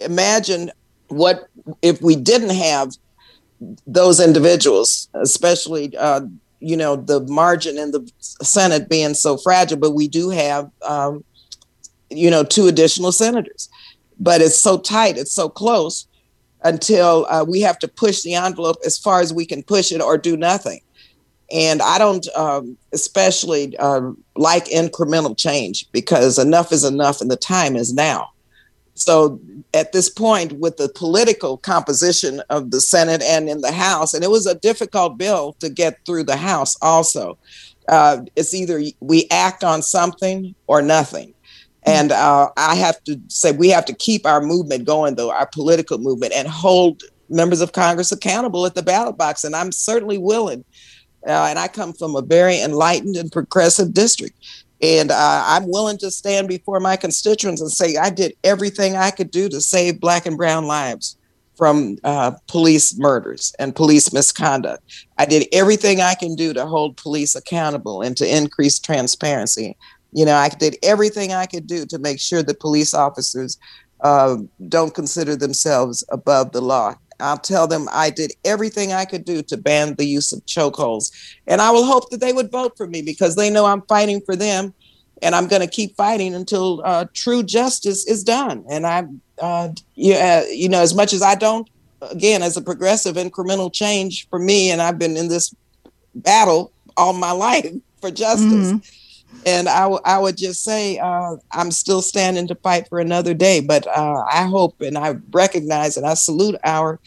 Imagine 0.00 0.70
what 1.08 1.48
if 1.82 2.00
we 2.02 2.16
didn't 2.16 2.54
have 2.54 2.92
those 3.86 4.20
individuals, 4.20 5.08
especially 5.14 5.96
uh, 5.96 6.22
you 6.60 6.76
know 6.76 6.96
the 6.96 7.20
margin 7.26 7.78
in 7.78 7.90
the 7.90 8.10
Senate 8.20 8.88
being 8.88 9.14
so 9.14 9.36
fragile. 9.36 9.78
But 9.78 9.92
we 9.92 10.08
do 10.08 10.30
have 10.30 10.70
um, 10.82 11.24
you 12.10 12.30
know 12.30 12.44
two 12.44 12.66
additional 12.66 13.12
senators, 13.12 13.68
but 14.18 14.40
it's 14.40 14.60
so 14.60 14.78
tight, 14.78 15.16
it's 15.16 15.32
so 15.32 15.48
close 15.48 16.06
until 16.64 17.26
uh, 17.28 17.44
we 17.46 17.60
have 17.60 17.78
to 17.80 17.88
push 17.88 18.22
the 18.22 18.34
envelope 18.34 18.76
as 18.86 18.96
far 18.96 19.20
as 19.20 19.32
we 19.32 19.44
can 19.44 19.62
push 19.62 19.90
it 19.90 20.00
or 20.00 20.16
do 20.16 20.36
nothing. 20.36 20.80
And 21.52 21.82
I 21.82 21.98
don't 21.98 22.26
um, 22.36 22.78
especially 22.92 23.76
uh, 23.78 24.12
like 24.36 24.66
incremental 24.66 25.36
change 25.36 25.90
because 25.92 26.38
enough 26.38 26.72
is 26.72 26.84
enough 26.84 27.20
and 27.20 27.30
the 27.30 27.36
time 27.36 27.76
is 27.76 27.92
now. 27.92 28.28
So 29.04 29.40
at 29.74 29.92
this 29.92 30.08
point, 30.08 30.52
with 30.60 30.76
the 30.76 30.88
political 30.88 31.56
composition 31.56 32.40
of 32.50 32.70
the 32.70 32.80
Senate 32.80 33.22
and 33.22 33.48
in 33.48 33.60
the 33.60 33.72
House, 33.72 34.14
and 34.14 34.22
it 34.22 34.30
was 34.30 34.46
a 34.46 34.54
difficult 34.54 35.18
bill 35.18 35.54
to 35.60 35.68
get 35.68 35.98
through 36.06 36.24
the 36.24 36.36
House 36.36 36.76
also, 36.80 37.38
uh, 37.88 38.18
it's 38.36 38.54
either 38.54 38.80
we 39.00 39.26
act 39.30 39.64
on 39.64 39.82
something 39.82 40.54
or 40.66 40.82
nothing. 40.82 41.34
And 41.84 42.12
uh, 42.12 42.50
I 42.56 42.76
have 42.76 43.02
to 43.04 43.20
say, 43.26 43.50
we 43.50 43.68
have 43.70 43.84
to 43.86 43.94
keep 43.94 44.24
our 44.24 44.40
movement 44.40 44.84
going, 44.84 45.16
though, 45.16 45.32
our 45.32 45.46
political 45.46 45.98
movement, 45.98 46.32
and 46.32 46.46
hold 46.46 47.02
members 47.28 47.60
of 47.60 47.72
Congress 47.72 48.12
accountable 48.12 48.66
at 48.66 48.76
the 48.76 48.82
ballot 48.84 49.18
box. 49.18 49.42
And 49.42 49.56
I'm 49.56 49.72
certainly 49.72 50.18
willing. 50.18 50.64
Uh, 51.26 51.46
and 51.50 51.58
I 51.58 51.66
come 51.68 51.92
from 51.92 52.14
a 52.14 52.22
very 52.22 52.60
enlightened 52.60 53.16
and 53.16 53.32
progressive 53.32 53.94
district. 53.94 54.36
And 54.82 55.12
uh, 55.12 55.44
I'm 55.46 55.70
willing 55.70 55.98
to 55.98 56.10
stand 56.10 56.48
before 56.48 56.80
my 56.80 56.96
constituents 56.96 57.60
and 57.60 57.70
say, 57.70 57.96
I 57.96 58.10
did 58.10 58.34
everything 58.42 58.96
I 58.96 59.12
could 59.12 59.30
do 59.30 59.48
to 59.48 59.60
save 59.60 60.00
Black 60.00 60.26
and 60.26 60.36
Brown 60.36 60.66
lives 60.66 61.16
from 61.56 61.98
uh, 62.02 62.32
police 62.48 62.98
murders 62.98 63.54
and 63.60 63.76
police 63.76 64.12
misconduct. 64.12 64.82
I 65.18 65.26
did 65.26 65.46
everything 65.52 66.00
I 66.00 66.14
can 66.14 66.34
do 66.34 66.52
to 66.54 66.66
hold 66.66 66.96
police 66.96 67.36
accountable 67.36 68.02
and 68.02 68.16
to 68.16 68.36
increase 68.36 68.80
transparency. 68.80 69.76
You 70.12 70.24
know, 70.24 70.34
I 70.34 70.48
did 70.48 70.76
everything 70.82 71.32
I 71.32 71.46
could 71.46 71.68
do 71.68 71.86
to 71.86 71.98
make 71.98 72.18
sure 72.18 72.42
that 72.42 72.58
police 72.58 72.94
officers 72.94 73.58
uh, 74.00 74.38
don't 74.68 74.94
consider 74.94 75.36
themselves 75.36 76.04
above 76.10 76.50
the 76.50 76.60
law. 76.60 76.96
I'll 77.22 77.38
tell 77.38 77.66
them 77.66 77.88
I 77.92 78.10
did 78.10 78.32
everything 78.44 78.92
I 78.92 79.04
could 79.04 79.24
do 79.24 79.42
to 79.42 79.56
ban 79.56 79.94
the 79.94 80.04
use 80.04 80.32
of 80.32 80.44
chokeholds. 80.46 81.10
And 81.46 81.60
I 81.60 81.70
will 81.70 81.84
hope 81.84 82.10
that 82.10 82.20
they 82.20 82.32
would 82.32 82.50
vote 82.50 82.76
for 82.76 82.86
me 82.86 83.02
because 83.02 83.36
they 83.36 83.50
know 83.50 83.64
I'm 83.64 83.82
fighting 83.82 84.20
for 84.20 84.36
them. 84.36 84.74
And 85.22 85.36
I'm 85.36 85.46
going 85.46 85.62
to 85.62 85.68
keep 85.68 85.96
fighting 85.96 86.34
until 86.34 86.82
uh, 86.84 87.04
true 87.14 87.44
justice 87.44 88.06
is 88.08 88.24
done. 88.24 88.64
And 88.68 88.86
I, 88.86 89.04
uh, 89.40 89.68
yeah, 89.94 90.44
you 90.48 90.68
know, 90.68 90.80
as 90.80 90.94
much 90.94 91.12
as 91.12 91.22
I 91.22 91.36
don't, 91.36 91.68
again, 92.00 92.42
as 92.42 92.56
a 92.56 92.62
progressive, 92.62 93.14
incremental 93.14 93.72
change 93.72 94.28
for 94.28 94.40
me, 94.40 94.72
and 94.72 94.82
I've 94.82 94.98
been 94.98 95.16
in 95.16 95.28
this 95.28 95.54
battle 96.16 96.72
all 96.96 97.12
my 97.12 97.30
life 97.48 97.72
for 98.00 98.10
justice. 98.10 98.72
Mm-hmm 98.72 99.01
and 99.44 99.68
I, 99.68 99.82
w- 99.82 100.00
I 100.04 100.18
would 100.18 100.36
just 100.36 100.62
say 100.62 100.98
uh, 100.98 101.36
I'm 101.52 101.70
still 101.70 102.02
standing 102.02 102.46
to 102.48 102.54
fight 102.56 102.88
for 102.88 102.98
another 102.98 103.34
day. 103.34 103.60
But 103.60 103.86
uh, 103.86 104.24
I 104.32 104.44
hope 104.44 104.80
and 104.80 104.96
I 104.96 105.16
recognize 105.32 105.96
and 105.96 106.06
I 106.06 106.14
salute 106.14 106.56
our 106.64 107.00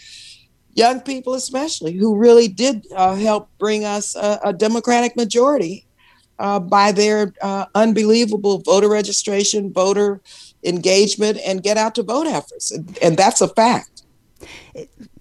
young 0.74 1.00
people, 1.02 1.34
especially 1.34 1.94
who 1.94 2.18
really 2.18 2.48
did 2.48 2.86
uh, 2.96 3.16
help 3.16 3.50
bring 3.60 3.86
us 3.86 4.16
a, 4.16 4.40
a 4.46 4.54
Democratic 4.54 5.16
majority 5.16 5.86
uh, 6.38 6.60
by 6.60 6.92
their 6.92 7.34
uh, 7.42 7.66
unbelievable 7.76 8.60
voter 8.60 8.90
registration, 8.90 9.72
voter 9.72 10.22
engagement, 10.66 11.40
and 11.46 11.64
get 11.64 11.78
out 11.78 11.96
to 11.96 12.04
vote 12.04 12.28
efforts. 12.28 12.72
and, 12.72 12.98
and 13.02 13.18
that's 13.18 13.42
a 13.42 13.48
fact. 13.48 14.04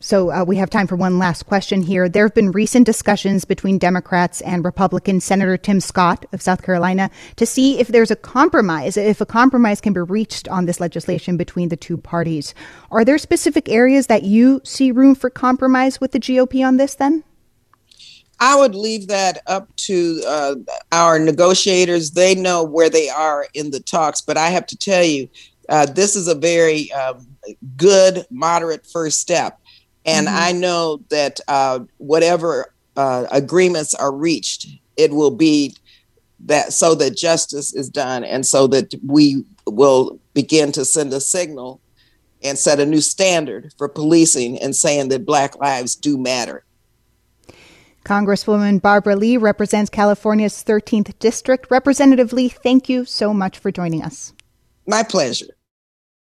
So 0.05 0.31
uh, 0.31 0.45
we 0.45 0.57
have 0.57 0.69
time 0.69 0.87
for 0.87 0.97
one 0.97 1.19
last 1.19 1.45
question 1.45 1.83
here. 1.83 2.11
There 2.11 2.27
have 2.27 2.35
been 2.35 2.51
recent 2.51 2.85
discussions 2.85 3.47
between 3.47 3.79
Democrats 3.79 4.43
and 4.43 4.63
Republican 4.63 5.19
Senator 5.19 5.57
Tim 5.57 5.81
Scott 5.81 6.27
of 6.31 6.43
South 6.43 6.63
Carolina 6.63 7.11
to 7.37 7.47
see 7.47 7.81
if 7.81 7.89
there's 7.89 8.11
a 8.11 8.17
compromise, 8.17 8.99
if 8.99 9.23
a 9.23 9.25
compromise 9.25 9.81
can 9.81 9.95
be 9.95 10.01
reached 10.01 10.47
on 10.49 10.67
this 10.67 10.79
legislation 10.79 11.39
between 11.39 11.71
the 11.71 11.77
two 11.79 11.97
parties. 11.97 12.55
Are 12.91 13.03
there 13.03 13.17
specific 13.17 13.67
areas 13.71 14.09
that 14.09 14.25
you 14.25 14.61
see 14.63 14.93
room 14.93 15.15
for 15.15 15.31
compromise 15.31 16.03
with 16.03 16.13
the 16.13 16.21
GOP 16.21 16.63
on 16.63 16.77
this 16.77 16.97
then? 16.97 17.25
I 18.41 18.57
would 18.57 18.75
leave 18.75 19.09
that 19.09 19.41
up 19.47 19.75
to 19.77 20.23
uh, 20.27 20.57
our 20.93 21.19
negotiators. 21.19 22.11
They 22.11 22.35
know 22.35 22.63
where 22.63 22.91
they 22.91 23.09
are 23.09 23.47
in 23.55 23.71
the 23.71 23.81
talks, 23.81 24.21
but 24.21 24.37
I 24.37 24.51
have 24.51 24.67
to 24.67 24.77
tell 24.77 25.03
you, 25.03 25.31
uh, 25.71 25.87
this 25.87 26.15
is 26.15 26.29
a 26.29 26.35
very 26.35 26.93
um, 26.93 27.27
good, 27.79 28.27
moderate 28.31 28.87
first 28.87 29.19
step. 29.19 29.59
And 30.05 30.27
mm-hmm. 30.27 30.37
I 30.37 30.53
know 30.53 31.01
that 31.11 31.41
uh, 31.49 31.81
whatever 31.99 32.75
uh, 32.97 33.27
agreements 33.31 33.95
are 33.95 34.15
reached, 34.15 34.67
it 34.97 35.13
will 35.13 35.31
be 35.31 35.75
that 36.41 36.73
so 36.73 36.95
that 36.95 37.17
justice 37.17 37.75
is 37.75 37.89
done 37.89 38.23
and 38.25 38.45
so 38.47 38.67
that 38.67 38.95
we 39.07 39.45
will 39.67 40.19
begin 40.35 40.73
to 40.73 40.85
send 40.85 41.13
a 41.13 41.21
signal 41.21 41.81
and 42.43 42.59
set 42.59 42.81
a 42.81 42.87
new 42.87 43.01
standard 43.01 43.73
for 43.79 43.89
policing 43.89 44.61
and 44.61 44.77
saying 44.77 45.09
that 45.09 45.25
Black 45.25 45.57
lives 45.57 45.97
do 45.97 46.19
matter. 46.19 46.65
Congresswoman 48.05 48.83
Barbara 48.83 49.17
Lee 49.17 49.39
represents 49.39 49.89
California's 49.89 50.63
13th 50.63 51.19
District. 51.19 51.67
Representative 51.71 52.35
Lee, 52.35 52.51
thank 52.51 52.91
you 52.91 53.07
so 53.07 53.33
much 53.33 53.59
for 53.59 53.73
joining 53.73 54.03
us. 54.03 54.35
My 54.87 55.03
pleasure. 55.03 55.57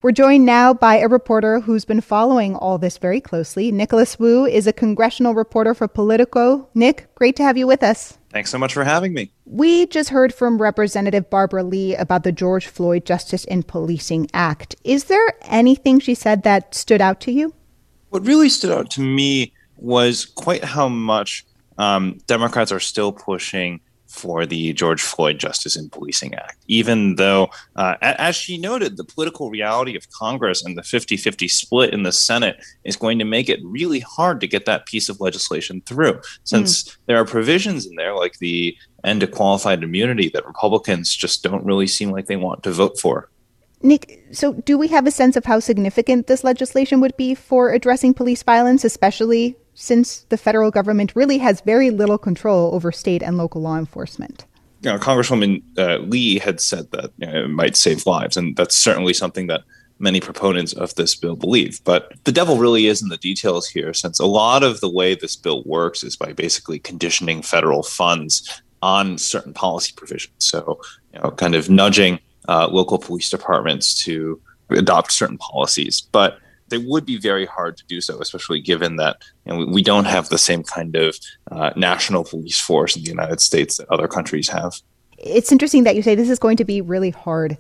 We're 0.00 0.12
joined 0.12 0.47
now 0.47 0.75
by 0.75 0.99
a 0.99 1.09
reporter 1.09 1.59
who's 1.59 1.85
been 1.85 2.00
following 2.00 2.55
all 2.55 2.78
this 2.78 2.99
very 2.99 3.21
closely. 3.21 3.73
Nicholas 3.73 4.17
Wu 4.17 4.47
is 4.47 4.69
a 4.69 4.73
congressional 4.73 5.35
reporter 5.35 5.75
for 5.75 5.88
Politico. 5.88 6.69
Nick, 6.73 7.12
great 7.17 7.35
to 7.35 7.43
have 7.43 7.57
you 7.57 7.67
with 7.67 7.83
us. 7.83 8.17
Thanks 8.31 8.49
so 8.49 8.59
much 8.59 8.73
for 8.73 8.85
having 8.85 9.12
me. 9.12 9.33
We 9.45 9.87
just 9.87 10.11
heard 10.11 10.33
from 10.33 10.62
Representative 10.62 11.28
Barbara 11.28 11.64
Lee 11.64 11.97
about 11.97 12.23
the 12.23 12.31
George 12.31 12.69
Floyd 12.69 13.07
Justice 13.07 13.45
in 13.47 13.64
Policing 13.64 14.28
Act. 14.33 14.76
Is 14.85 15.07
there 15.07 15.35
anything 15.43 15.99
she 15.99 16.14
said 16.14 16.45
that 16.45 16.76
stood 16.76 17.00
out 17.00 17.21
to 17.23 17.33
you? 17.33 17.52
What 18.11 18.25
really 18.25 18.50
stood 18.50 18.71
out 18.71 18.93
to 18.93 19.00
me 19.00 19.52
was 19.78 20.26
quite 20.26 20.62
how 20.62 20.88
much 20.88 21.45
um, 21.76 22.19
Democrats 22.28 22.71
are 22.71 22.78
still 22.78 23.11
pushing 23.11 23.81
for 24.09 24.47
the 24.47 24.73
George 24.73 25.03
Floyd 25.03 25.38
Justice 25.38 25.77
in 25.77 25.91
Policing 25.91 26.35
Act, 26.35 26.57
even 26.67 27.17
though, 27.17 27.50
uh, 27.77 27.97
as 28.00 28.35
she 28.35 28.59
noted, 28.59 28.97
the 28.97 29.05
political 29.05 29.50
reality 29.50 29.97
of 29.97 30.11
Congress 30.11 30.65
and 30.65 30.77
the 30.77 30.83
50 30.83 31.17
50 31.17 31.47
split 31.49 31.93
in 31.93 32.03
the 32.03 32.12
Senate 32.12 32.57
is 32.85 32.97
going 32.97 33.19
to 33.19 33.25
make 33.25 33.49
it 33.49 33.61
really 33.62 34.00
hard 34.00 34.41
to 34.41 34.47
get 34.47 34.67
that 34.67 34.87
piece 34.87 35.09
of 35.09 35.21
legislation 35.21 35.83
through, 35.83 36.21
since 36.45 36.83
mm. 36.83 36.97
there 37.07 37.19
are 37.19 37.25
provisions 37.25 37.87
in 37.87 37.95
there 37.97 38.15
like 38.15 38.38
the 38.38 38.77
end 39.05 39.21
to 39.21 39.27
qualified 39.27 39.83
immunity 39.83 40.29
that 40.31 40.47
Republicans 40.47 41.15
just 41.15 41.43
don't 41.43 41.65
really 41.65 41.87
seem 41.87 42.11
like 42.11 42.27
they 42.27 42.37
want 42.37 42.62
to 42.62 42.71
vote 42.71 42.99
for. 42.99 43.29
Nick, 43.81 44.25
so 44.33 44.55
do 44.55 44.77
we 44.77 44.88
have 44.88 45.07
a 45.07 45.11
sense 45.11 45.37
of 45.37 45.45
how 45.45 45.61
significant 45.61 46.27
this 46.27 46.43
legislation 46.43 47.00
would 47.00 47.17
be 47.17 47.35
for 47.35 47.71
addressing 47.71 48.12
police 48.12 48.43
violence, 48.43 48.85
especially 48.85 49.57
since 49.80 50.23
the 50.28 50.37
federal 50.37 50.73
government 50.73 51.14
really 51.14 51.38
has 51.38 51.61
very 51.61 51.90
little 51.90 52.18
control 52.18 52.75
over 52.75 52.90
state 52.90 53.23
and 53.23 53.38
local 53.38 53.62
law 53.62 53.78
enforcement. 53.78 54.44
You 54.82 54.90
know, 54.90 54.99
Congresswoman 54.99 55.62
uh, 55.78 55.99
Lee 55.99 56.40
had 56.40 56.61
said 56.61 56.90
that 56.90 57.12
you 57.18 57.26
know, 57.28 57.44
it 57.44 57.49
might 57.49 57.76
save 57.76 58.04
lives, 58.04 58.37
and 58.37 58.56
that's 58.56 58.75
certainly 58.75 59.14
something 59.14 59.47
that 59.47 59.62
many 60.00 60.20
proponents 60.20 60.73
of 60.73 60.92
this 60.97 61.14
bill 61.14 61.37
believe. 61.37 61.80
But 61.85 62.12
the 62.25 62.32
devil 62.32 62.56
really 62.58 62.87
is 62.88 63.00
in 63.00 63.08
the 63.08 63.16
details 63.18 63.68
here, 63.68 63.94
since 63.94 64.18
a 64.18 64.26
lot 64.26 64.64
of 64.64 64.80
the 64.80 64.90
way 64.90 65.14
this 65.14 65.37
bill 65.37 65.62
works 65.64 66.02
is 66.02 66.16
by 66.16 66.32
basically 66.32 66.80
conditioning 66.80 67.40
federal 67.42 67.85
funds 67.85 68.62
on 68.82 69.16
certain 69.16 69.52
policy 69.52 69.92
provisions. 69.97 70.35
So, 70.38 70.80
you 71.14 71.20
know, 71.20 71.30
kind 71.30 71.54
of 71.54 71.70
nudging 71.70 72.18
uh, 72.49 72.68
local 72.68 72.99
police 72.99 73.30
departments 73.30 74.02
to 74.04 74.40
adopt 74.70 75.12
certain 75.12 75.38
policies. 75.38 76.00
But 76.00 76.40
they 76.69 76.79
would 76.79 77.05
be 77.05 77.19
very 77.19 77.47
hard 77.47 77.77
to 77.77 77.85
do 77.87 78.01
so, 78.01 78.21
especially 78.21 78.61
given 78.61 78.97
that 78.97 79.23
you 79.45 79.53
know, 79.53 79.67
we 79.67 79.83
don't 79.83 80.07
have 80.07 80.29
the 80.29 80.39
same 80.39 80.63
kind 80.63 80.97
of 80.97 81.17
uh, 81.51 81.71
national 81.77 82.25
police 82.25 82.61
force 82.61 82.97
in 82.97 83.03
the 83.03 83.09
United 83.09 83.41
States 83.41 83.77
that 83.77 83.89
other 83.91 84.09
countries 84.09 84.49
have. 84.49 84.81
It's 85.19 85.51
interesting 85.51 85.85
that 85.85 85.97
you 85.97 86.03
say 86.03 86.15
this 86.15 86.31
is 86.31 86.39
going 86.39 86.57
to 86.59 86.65
be 86.65 86.81
really 86.81 87.11
hard 87.11 87.59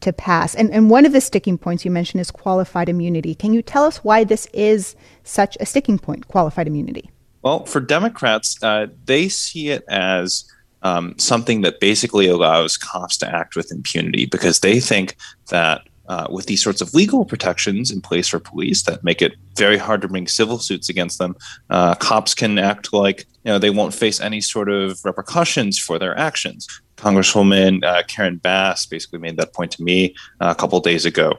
to 0.00 0.12
pass. 0.12 0.54
And, 0.54 0.70
and 0.70 0.90
one 0.90 1.06
of 1.06 1.12
the 1.12 1.20
sticking 1.20 1.58
points 1.58 1.84
you 1.84 1.90
mentioned 1.90 2.20
is 2.20 2.30
qualified 2.30 2.88
immunity. 2.88 3.34
Can 3.34 3.52
you 3.52 3.62
tell 3.62 3.84
us 3.84 4.04
why 4.04 4.24
this 4.24 4.46
is 4.52 4.94
such 5.24 5.56
a 5.60 5.66
sticking 5.66 5.98
point, 5.98 6.28
qualified 6.28 6.66
immunity? 6.66 7.10
Well, 7.42 7.64
for 7.64 7.80
Democrats, 7.80 8.62
uh, 8.62 8.88
they 9.04 9.28
see 9.28 9.70
it 9.70 9.84
as 9.88 10.44
um, 10.82 11.14
something 11.18 11.62
that 11.62 11.80
basically 11.80 12.28
allows 12.28 12.76
cops 12.76 13.16
to 13.18 13.34
act 13.34 13.56
with 13.56 13.72
impunity 13.72 14.26
because 14.26 14.60
they 14.60 14.80
think 14.80 15.16
that 15.50 15.82
uh, 16.08 16.26
with 16.30 16.46
these 16.46 16.62
sorts 16.62 16.80
of 16.80 16.92
legal 16.94 17.24
protections 17.24 17.90
in 17.90 18.00
place 18.00 18.28
for 18.28 18.38
police 18.38 18.82
that 18.82 19.04
make 19.04 19.22
it 19.22 19.34
very 19.56 19.76
hard 19.76 20.00
to 20.00 20.08
bring 20.08 20.26
civil 20.26 20.58
suits 20.58 20.88
against 20.88 21.18
them, 21.18 21.36
uh, 21.70 21.94
cops 21.96 22.34
can 22.34 22.58
act 22.58 22.92
like 22.92 23.26
you 23.44 23.52
know 23.52 23.58
they 23.58 23.70
won't 23.70 23.94
face 23.94 24.20
any 24.20 24.40
sort 24.40 24.68
of 24.68 25.04
repercussions 25.04 25.78
for 25.78 25.98
their 25.98 26.16
actions. 26.18 26.66
Congresswoman 26.96 27.84
uh, 27.84 28.02
Karen 28.08 28.38
Bass 28.38 28.86
basically 28.86 29.18
made 29.18 29.36
that 29.36 29.52
point 29.52 29.70
to 29.72 29.82
me 29.82 30.14
uh, 30.40 30.52
a 30.56 30.60
couple 30.60 30.80
days 30.80 31.04
ago. 31.04 31.34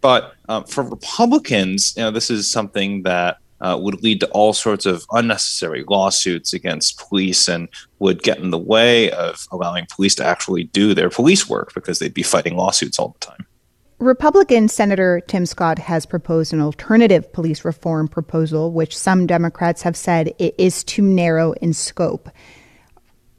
But 0.00 0.34
um, 0.48 0.64
for 0.64 0.84
Republicans, 0.84 1.94
you 1.96 2.02
know, 2.02 2.10
this 2.10 2.30
is 2.30 2.50
something 2.50 3.02
that 3.02 3.38
uh, 3.60 3.78
would 3.80 4.02
lead 4.02 4.20
to 4.20 4.28
all 4.28 4.52
sorts 4.52 4.86
of 4.86 5.04
unnecessary 5.12 5.84
lawsuits 5.88 6.52
against 6.52 6.98
police 6.98 7.48
and 7.48 7.68
would 7.98 8.22
get 8.22 8.38
in 8.38 8.50
the 8.50 8.58
way 8.58 9.10
of 9.12 9.46
allowing 9.50 9.86
police 9.90 10.14
to 10.14 10.24
actually 10.24 10.64
do 10.64 10.94
their 10.94 11.10
police 11.10 11.48
work 11.48 11.72
because 11.74 11.98
they'd 11.98 12.14
be 12.14 12.22
fighting 12.22 12.56
lawsuits 12.56 12.98
all 12.98 13.16
the 13.18 13.26
time. 13.26 13.46
Republican 13.98 14.68
Senator 14.68 15.22
Tim 15.26 15.46
Scott 15.46 15.78
has 15.78 16.04
proposed 16.04 16.52
an 16.52 16.60
alternative 16.60 17.32
police 17.32 17.64
reform 17.64 18.08
proposal, 18.08 18.70
which 18.72 18.96
some 18.96 19.26
Democrats 19.26 19.82
have 19.82 19.96
said 19.96 20.34
it 20.38 20.54
is 20.58 20.84
too 20.84 21.02
narrow 21.02 21.52
in 21.52 21.72
scope. 21.72 22.28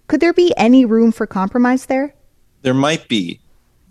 Could 0.07 0.19
there 0.19 0.33
be 0.33 0.53
any 0.57 0.83
room 0.83 1.11
for 1.11 1.27
compromise 1.27 1.85
there? 1.85 2.15
There 2.63 2.73
might 2.73 3.07
be. 3.07 3.39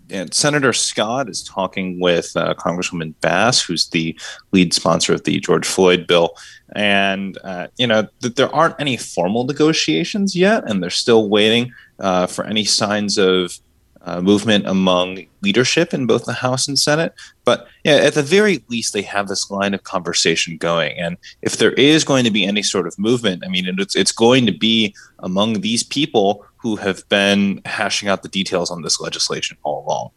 And 0.09 0.33
Senator 0.33 0.73
Scott 0.73 1.29
is 1.29 1.43
talking 1.43 1.99
with 1.99 2.35
uh, 2.35 2.53
Congresswoman 2.55 3.13
Bass, 3.21 3.61
who's 3.61 3.87
the 3.89 4.17
lead 4.51 4.73
sponsor 4.73 5.13
of 5.13 5.23
the 5.23 5.39
George 5.39 5.65
Floyd 5.65 6.07
bill. 6.07 6.35
And, 6.75 7.37
uh, 7.43 7.67
you 7.77 7.87
know, 7.87 8.07
th- 8.21 8.35
there 8.35 8.53
aren't 8.53 8.79
any 8.79 8.97
formal 8.97 9.45
negotiations 9.45 10.35
yet, 10.35 10.69
and 10.69 10.81
they're 10.81 10.89
still 10.89 11.29
waiting 11.29 11.73
uh, 11.99 12.27
for 12.27 12.45
any 12.45 12.63
signs 12.63 13.17
of 13.17 13.59
uh, 14.07 14.21
movement 14.21 14.65
among 14.65 15.25
leadership 15.41 15.93
in 15.93 16.07
both 16.07 16.23
the 16.23 16.33
House 16.33 16.65
and 16.67 16.79
Senate. 16.79 17.13
But 17.43 17.67
yeah, 17.83 17.95
at 17.95 18.13
the 18.13 18.23
very 18.23 18.63
least, 18.69 18.93
they 18.93 19.01
have 19.01 19.27
this 19.27 19.51
line 19.51 19.73
of 19.73 19.83
conversation 19.83 20.55
going. 20.55 20.97
And 20.97 21.17
if 21.41 21.57
there 21.57 21.73
is 21.73 22.05
going 22.05 22.23
to 22.23 22.31
be 22.31 22.45
any 22.45 22.63
sort 22.63 22.87
of 22.87 22.97
movement, 22.97 23.43
I 23.45 23.49
mean, 23.49 23.67
it's 23.77 23.95
it's 23.95 24.13
going 24.13 24.45
to 24.45 24.53
be 24.53 24.95
among 25.19 25.59
these 25.59 25.83
people 25.83 26.45
who 26.55 26.77
have 26.77 27.07
been 27.09 27.61
hashing 27.65 28.07
out 28.07 28.23
the 28.23 28.29
details 28.29 28.71
on 28.71 28.81
this 28.81 29.01
legislation 29.01 29.57
all 29.63 29.85
along. 29.85 30.11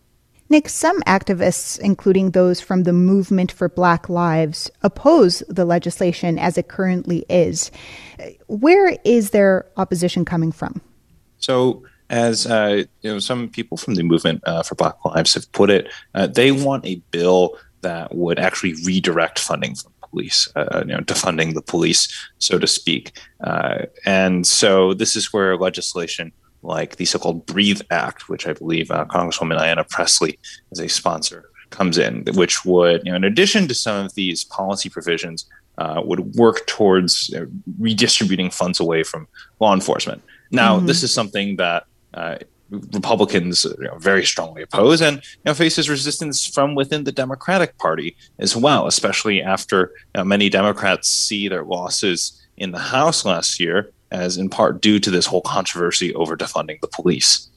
Nick, 0.48 0.68
some 0.68 1.00
activists, 1.02 1.78
including 1.78 2.30
those 2.30 2.60
from 2.60 2.84
the 2.84 2.92
Movement 2.92 3.52
for 3.52 3.68
Black 3.68 4.08
Lives, 4.08 4.70
oppose 4.82 5.44
the 5.48 5.64
legislation 5.64 6.38
as 6.38 6.58
it 6.58 6.68
currently 6.68 7.24
is. 7.28 7.70
Where 8.46 8.96
is 9.04 9.30
their 9.30 9.66
opposition 9.76 10.24
coming 10.24 10.50
from? 10.50 10.80
So, 11.38 11.84
as 12.10 12.46
uh, 12.46 12.84
you 13.02 13.12
know, 13.12 13.18
some 13.20 13.48
people 13.48 13.76
from 13.76 13.94
the 13.94 14.02
movement 14.02 14.42
uh, 14.44 14.62
for 14.62 14.74
Black 14.74 15.02
Lives 15.04 15.34
have 15.34 15.50
put 15.52 15.70
it, 15.70 15.88
uh, 16.14 16.26
they 16.26 16.50
want 16.50 16.84
a 16.84 16.96
bill 17.12 17.56
that 17.82 18.14
would 18.14 18.38
actually 18.38 18.74
redirect 18.84 19.38
funding 19.38 19.74
from 19.76 19.92
police, 20.10 20.48
uh, 20.56 20.82
you 20.86 20.92
know, 20.92 20.98
defunding 20.98 21.54
the 21.54 21.62
police, 21.62 22.12
so 22.38 22.58
to 22.58 22.66
speak. 22.66 23.18
Uh, 23.44 23.86
and 24.04 24.46
so 24.46 24.92
this 24.92 25.14
is 25.14 25.32
where 25.32 25.56
legislation 25.56 26.32
like 26.62 26.96
the 26.96 27.04
so-called 27.04 27.46
Breathe 27.46 27.80
Act, 27.90 28.28
which 28.28 28.46
I 28.46 28.52
believe 28.52 28.90
uh, 28.90 29.06
Congresswoman 29.06 29.58
Ayanna 29.58 29.88
Pressley 29.88 30.38
is 30.72 30.80
a 30.80 30.88
sponsor, 30.88 31.48
comes 31.70 31.96
in, 31.96 32.24
which 32.34 32.64
would, 32.64 33.02
you 33.04 33.12
know, 33.12 33.16
in 33.16 33.24
addition 33.24 33.68
to 33.68 33.74
some 33.74 34.04
of 34.04 34.14
these 34.14 34.44
policy 34.44 34.90
provisions, 34.90 35.46
would 36.04 36.34
work 36.34 36.66
towards 36.66 37.34
redistributing 37.78 38.50
funds 38.50 38.80
away 38.80 39.02
from 39.02 39.26
law 39.60 39.72
enforcement. 39.72 40.22
Now, 40.50 40.76
mm-hmm. 40.76 40.86
this 40.86 41.02
is 41.02 41.14
something 41.14 41.56
that 41.56 41.84
uh, 42.14 42.36
Republicans 42.70 43.64
you 43.64 43.84
know, 43.84 43.98
very 43.98 44.24
strongly 44.24 44.62
oppose 44.62 45.00
and 45.00 45.16
you 45.16 45.40
know, 45.46 45.54
faces 45.54 45.90
resistance 45.90 46.46
from 46.46 46.74
within 46.74 47.04
the 47.04 47.12
Democratic 47.12 47.76
Party 47.78 48.16
as 48.38 48.56
well, 48.56 48.86
especially 48.86 49.42
after 49.42 49.92
you 50.14 50.20
know, 50.20 50.24
many 50.24 50.48
Democrats 50.48 51.08
see 51.08 51.48
their 51.48 51.64
losses 51.64 52.40
in 52.56 52.70
the 52.70 52.78
House 52.78 53.24
last 53.24 53.58
year 53.58 53.90
as 54.10 54.36
in 54.36 54.48
part 54.48 54.80
due 54.80 54.98
to 54.98 55.10
this 55.10 55.26
whole 55.26 55.42
controversy 55.42 56.14
over 56.14 56.36
defunding 56.36 56.80
the 56.80 56.88
police. 56.88 57.48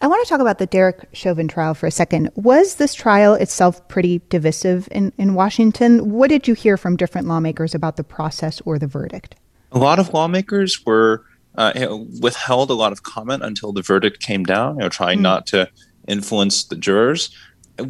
I 0.00 0.06
want 0.06 0.24
to 0.24 0.28
talk 0.28 0.40
about 0.40 0.58
the 0.58 0.66
Derek 0.66 1.08
Chauvin 1.12 1.48
trial 1.48 1.72
for 1.72 1.86
a 1.86 1.90
second. 1.90 2.30
Was 2.34 2.74
this 2.74 2.94
trial 2.94 3.34
itself 3.34 3.86
pretty 3.88 4.20
divisive 4.28 4.88
in, 4.90 5.12
in 5.16 5.34
Washington? 5.34 6.10
What 6.10 6.28
did 6.28 6.46
you 6.46 6.54
hear 6.54 6.76
from 6.76 6.96
different 6.96 7.26
lawmakers 7.26 7.74
about 7.74 7.96
the 7.96 8.04
process 8.04 8.60
or 8.64 8.78
the 8.78 8.86
verdict? 8.86 9.36
A 9.72 9.78
lot 9.78 9.98
of 9.98 10.12
lawmakers 10.12 10.84
were 10.84 11.24
uh, 11.56 11.72
you 11.74 11.80
know, 11.82 12.06
withheld 12.20 12.70
a 12.70 12.74
lot 12.74 12.92
of 12.92 13.02
comment 13.02 13.42
until 13.42 13.72
the 13.72 13.82
verdict 13.82 14.20
came 14.20 14.44
down, 14.44 14.76
you 14.76 14.82
know, 14.82 14.88
trying 14.88 15.18
mm. 15.18 15.22
not 15.22 15.46
to 15.48 15.68
influence 16.08 16.64
the 16.64 16.76
jurors. 16.76 17.30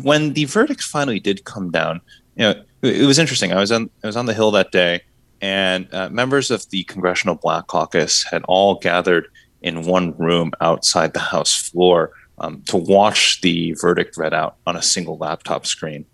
When 0.02 0.32
the 0.32 0.44
verdict 0.46 0.82
finally 0.82 1.20
did 1.20 1.44
come 1.44 1.70
down, 1.70 2.00
you 2.36 2.44
know, 2.44 2.62
it 2.82 3.06
was 3.06 3.18
interesting. 3.18 3.52
I 3.52 3.60
was 3.60 3.72
on 3.72 3.90
I 4.02 4.06
was 4.06 4.16
on 4.16 4.26
the 4.26 4.34
Hill 4.34 4.50
that 4.52 4.72
day, 4.72 5.02
and 5.40 5.88
uh, 5.92 6.08
members 6.10 6.50
of 6.50 6.68
the 6.70 6.84
Congressional 6.84 7.36
Black 7.36 7.66
Caucus 7.66 8.24
had 8.24 8.42
all 8.44 8.76
gathered 8.76 9.28
in 9.62 9.86
one 9.86 10.16
room 10.18 10.52
outside 10.60 11.14
the 11.14 11.20
House 11.20 11.54
floor 11.54 12.12
um, 12.38 12.62
to 12.66 12.76
watch 12.76 13.40
the 13.40 13.72
verdict 13.80 14.16
read 14.16 14.34
out 14.34 14.56
on 14.66 14.76
a 14.76 14.82
single 14.82 15.16
laptop 15.16 15.64
screen. 15.64 16.04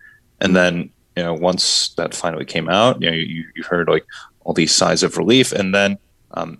And 0.40 0.54
then, 0.54 0.90
you 1.16 1.24
know, 1.24 1.34
once 1.34 1.90
that 1.96 2.14
finally 2.14 2.44
came 2.44 2.68
out, 2.68 3.02
you 3.02 3.10
know, 3.10 3.16
you, 3.16 3.44
you 3.54 3.62
heard 3.64 3.88
like 3.88 4.06
all 4.44 4.54
these 4.54 4.74
sighs 4.74 5.02
of 5.02 5.16
relief, 5.16 5.52
and 5.52 5.74
then 5.74 5.98
um, 6.32 6.58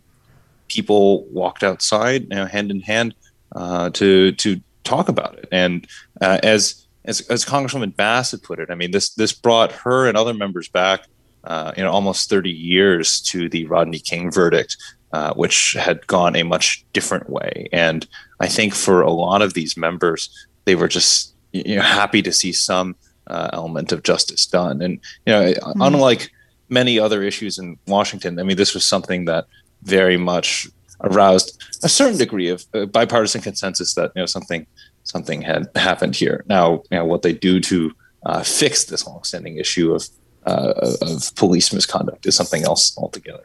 people 0.71 1.25
walked 1.27 1.63
outside, 1.63 2.23
you 2.23 2.37
know, 2.37 2.47
hand 2.47 2.71
in 2.71 2.81
hand, 2.81 3.15
uh, 3.55 3.91
to 3.91 4.33
to 4.33 4.61
talk 4.85 5.09
about 5.09 5.39
it. 5.39 5.49
And 5.53 5.87
uh, 6.21 6.39
as 6.43 6.87
as 7.05 7.21
as 7.23 7.45
Congresswoman 7.45 7.95
Bass 7.95 8.31
had 8.31 8.43
put 8.43 8.59
it, 8.59 8.71
I 8.71 8.75
mean, 8.75 8.91
this 8.91 9.11
this 9.15 9.33
brought 9.33 9.73
her 9.73 10.09
and 10.09 10.17
other 10.17 10.35
members 10.35 10.69
back, 10.69 11.07
uh, 11.45 11.73
you 11.77 11.83
know, 11.83 11.91
almost 11.91 12.31
30 12.31 12.51
years 12.51 13.21
to 13.23 13.49
the 13.49 13.67
Rodney 13.67 13.99
King 13.99 14.31
verdict, 14.31 14.77
uh, 15.13 15.35
which 15.35 15.73
had 15.73 16.07
gone 16.07 16.37
a 16.37 16.43
much 16.43 16.85
different 16.93 17.29
way. 17.29 17.69
And 17.73 18.07
I 18.41 18.47
think 18.47 18.75
for 18.75 19.03
a 19.03 19.11
lot 19.11 19.43
of 19.43 19.55
these 19.55 19.77
members, 19.77 20.47
they 20.65 20.75
were 20.75 20.89
just 20.89 21.35
you 21.53 21.77
know 21.77 21.83
happy 21.83 22.23
to 22.23 22.33
see 22.33 22.53
some 22.53 22.95
uh, 23.27 23.51
element 23.53 23.93
of 23.93 24.03
justice 24.03 24.47
done. 24.47 24.83
And 24.83 25.01
you 25.27 25.33
know, 25.33 25.53
mm-hmm. 25.53 25.83
unlike 25.83 26.31
many 26.69 26.99
other 26.99 27.23
issues 27.23 27.59
in 27.59 27.79
Washington, 27.87 28.39
I 28.39 28.43
mean, 28.45 28.57
this 28.57 28.75
was 28.75 28.85
something 28.85 29.25
that 29.25 29.47
very 29.83 30.17
much 30.17 30.69
aroused 31.03 31.63
a 31.83 31.89
certain 31.89 32.19
degree 32.19 32.49
of 32.49 32.65
uh, 32.75 32.87
bipartisan 32.87 33.41
consensus 33.41 33.95
that 33.95 34.13
you 34.15 34.23
know 34.23 34.27
something 34.27 34.67
something 35.05 35.43
had 35.43 35.69
happened 35.77 36.15
here. 36.15 36.45
Now, 36.47 36.83
you 36.91 36.99
know, 36.99 37.05
what 37.05 37.23
they 37.23 37.33
do 37.33 37.61
to 37.61 37.93
uh, 38.27 38.43
fix 38.43 38.85
this 38.85 39.07
longstanding 39.07 39.57
issue 39.57 39.95
of 39.95 40.09
uh, 40.47 40.73
of 41.03 41.35
police 41.37 41.73
misconduct 41.73 42.27
is 42.27 42.35
something 42.37 42.65
else 42.65 42.97
altogether. 42.97 43.45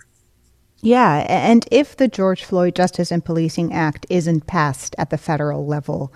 Yeah, 0.82 1.26
and 1.28 1.67
if 1.71 1.98
the 1.98 2.08
George 2.08 2.43
Floyd 2.43 2.76
Justice 2.76 3.12
and 3.12 3.26
Policing 3.26 3.74
Act 3.74 4.06
isn't 4.10 4.45
passed 4.45 4.95
at 4.98 5.10
the 5.10 5.17
federal 5.17 5.65
level, 5.65 6.13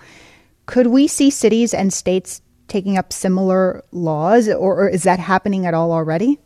could 0.66 0.88
we 0.88 1.08
see 1.08 1.30
cities 1.30 1.74
and 1.74 1.92
states 1.92 2.40
taking 2.68 2.96
up 2.96 3.12
similar 3.12 3.82
laws, 3.90 4.48
or, 4.48 4.82
or 4.82 4.88
is 4.88 5.02
that 5.02 5.18
happening 5.18 5.66
at 5.66 5.74
all 5.74 5.90
already? 5.92 6.38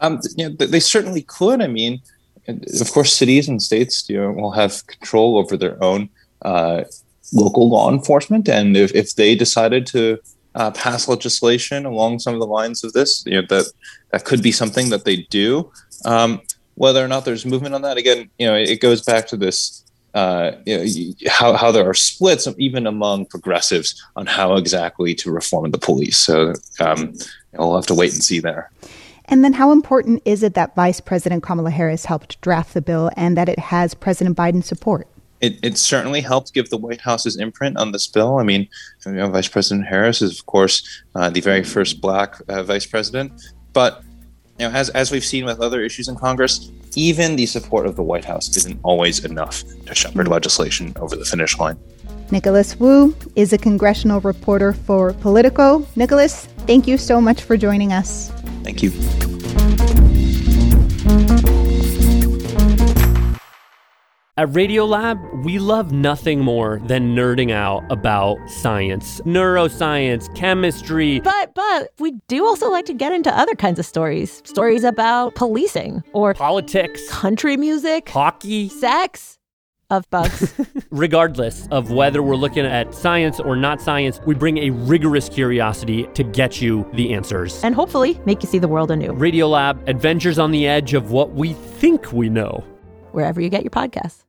Um, 0.00 0.20
you 0.36 0.48
know, 0.48 0.54
they 0.54 0.80
certainly 0.80 1.22
could. 1.22 1.60
I 1.60 1.66
mean, 1.66 2.00
of 2.48 2.92
course, 2.92 3.12
cities 3.14 3.48
and 3.48 3.62
states 3.62 4.08
you 4.08 4.20
know, 4.20 4.32
will 4.32 4.52
have 4.52 4.86
control 4.86 5.38
over 5.38 5.56
their 5.56 5.82
own 5.82 6.08
uh, 6.42 6.84
local 7.32 7.68
law 7.68 7.90
enforcement, 7.90 8.48
and 8.48 8.76
if, 8.76 8.94
if 8.94 9.14
they 9.14 9.34
decided 9.34 9.86
to 9.88 10.18
uh, 10.54 10.70
pass 10.70 11.08
legislation 11.08 11.84
along 11.84 12.18
some 12.18 12.34
of 12.34 12.40
the 12.40 12.46
lines 12.46 12.82
of 12.84 12.92
this, 12.92 13.24
you 13.26 13.40
know, 13.40 13.46
that 13.48 13.66
that 14.12 14.24
could 14.24 14.42
be 14.42 14.52
something 14.52 14.90
that 14.90 15.04
they 15.04 15.16
do. 15.30 15.70
Um, 16.04 16.40
whether 16.74 17.04
or 17.04 17.08
not 17.08 17.24
there's 17.24 17.44
movement 17.46 17.74
on 17.74 17.82
that, 17.82 17.96
again, 17.96 18.30
you 18.38 18.46
know, 18.46 18.54
it 18.54 18.80
goes 18.80 19.02
back 19.02 19.26
to 19.28 19.36
this. 19.36 19.82
Uh, 20.14 20.56
you 20.64 20.78
know, 20.78 21.30
how, 21.30 21.52
how 21.52 21.70
there 21.70 21.86
are 21.86 21.92
splits 21.92 22.48
even 22.56 22.86
among 22.86 23.26
progressives 23.26 24.02
on 24.16 24.24
how 24.24 24.54
exactly 24.54 25.14
to 25.14 25.30
reform 25.30 25.70
the 25.70 25.78
police. 25.78 26.16
So 26.16 26.54
um, 26.80 27.12
we'll 27.52 27.76
have 27.76 27.84
to 27.88 27.94
wait 27.94 28.14
and 28.14 28.24
see 28.24 28.40
there. 28.40 28.70
And 29.28 29.44
then, 29.44 29.54
how 29.54 29.72
important 29.72 30.22
is 30.24 30.42
it 30.42 30.54
that 30.54 30.74
Vice 30.74 31.00
President 31.00 31.42
Kamala 31.42 31.70
Harris 31.70 32.04
helped 32.04 32.40
draft 32.40 32.74
the 32.74 32.80
bill 32.80 33.10
and 33.16 33.36
that 33.36 33.48
it 33.48 33.58
has 33.58 33.94
President 33.94 34.36
Biden's 34.36 34.66
support? 34.66 35.08
It, 35.40 35.58
it 35.62 35.76
certainly 35.76 36.20
helped 36.20 36.54
give 36.54 36.70
the 36.70 36.78
White 36.78 37.00
House's 37.00 37.36
imprint 37.36 37.76
on 37.76 37.92
this 37.92 38.06
bill. 38.06 38.38
I 38.38 38.42
mean, 38.42 38.68
you 39.04 39.12
know, 39.12 39.28
Vice 39.28 39.48
President 39.48 39.86
Harris 39.86 40.22
is, 40.22 40.38
of 40.38 40.46
course, 40.46 41.02
uh, 41.14 41.28
the 41.28 41.40
very 41.40 41.62
first 41.62 42.00
black 42.00 42.36
uh, 42.48 42.62
vice 42.62 42.86
president. 42.86 43.32
But 43.72 44.02
you 44.58 44.66
know, 44.66 44.74
as, 44.74 44.88
as 44.90 45.10
we've 45.10 45.24
seen 45.24 45.44
with 45.44 45.60
other 45.60 45.82
issues 45.82 46.08
in 46.08 46.16
Congress, 46.16 46.70
even 46.94 47.36
the 47.36 47.46
support 47.46 47.86
of 47.86 47.96
the 47.96 48.02
White 48.02 48.24
House 48.24 48.56
isn't 48.56 48.80
always 48.82 49.24
enough 49.24 49.62
to 49.84 49.94
shepherd 49.94 50.28
legislation 50.28 50.94
over 50.96 51.14
the 51.14 51.26
finish 51.26 51.58
line. 51.58 51.78
Nicholas 52.30 52.78
Wu 52.80 53.14
is 53.36 53.52
a 53.52 53.58
congressional 53.58 54.20
reporter 54.20 54.72
for 54.72 55.12
Politico. 55.12 55.86
Nicholas, 55.94 56.46
thank 56.66 56.86
you 56.88 56.98
so 56.98 57.20
much 57.20 57.42
for 57.42 57.56
joining 57.56 57.92
us. 57.92 58.30
Thank 58.64 58.82
you. 58.82 58.90
At 64.38 64.48
Radiolab, 64.48 65.44
we 65.44 65.58
love 65.58 65.92
nothing 65.92 66.40
more 66.40 66.78
than 66.84 67.16
nerding 67.16 67.52
out 67.52 67.84
about 67.90 68.36
science, 68.50 69.18
neuroscience, 69.22 70.34
chemistry. 70.34 71.20
But 71.20 71.54
but 71.54 71.90
we 71.98 72.12
do 72.28 72.44
also 72.44 72.70
like 72.70 72.84
to 72.84 72.92
get 72.92 73.12
into 73.12 73.34
other 73.34 73.54
kinds 73.54 73.78
of 73.78 73.86
stories. 73.86 74.42
Stories 74.44 74.84
about 74.84 75.36
policing 75.36 76.02
or 76.12 76.34
politics, 76.34 77.08
country 77.08 77.56
music, 77.56 78.10
hockey, 78.10 78.68
sex 78.68 79.35
of 79.90 80.08
bugs. 80.10 80.54
Regardless 80.90 81.68
of 81.70 81.90
whether 81.90 82.22
we're 82.22 82.36
looking 82.36 82.66
at 82.66 82.94
science 82.94 83.40
or 83.40 83.56
not 83.56 83.80
science, 83.80 84.20
we 84.26 84.34
bring 84.34 84.58
a 84.58 84.70
rigorous 84.70 85.28
curiosity 85.28 86.06
to 86.14 86.22
get 86.24 86.60
you 86.60 86.88
the 86.94 87.14
answers. 87.14 87.62
and 87.64 87.74
hopefully 87.74 88.20
make 88.26 88.42
you 88.42 88.48
see 88.48 88.58
the 88.58 88.68
world 88.68 88.90
anew, 88.90 89.12
Radiolab, 89.12 89.88
adventures 89.88 90.38
on 90.38 90.50
the 90.50 90.66
edge 90.66 90.94
of 90.94 91.10
what 91.10 91.32
we 91.32 91.52
think 91.54 92.12
we 92.12 92.28
know. 92.28 92.64
wherever 93.12 93.40
you 93.40 93.48
get 93.48 93.62
your 93.62 93.70
podcasts. 93.70 94.25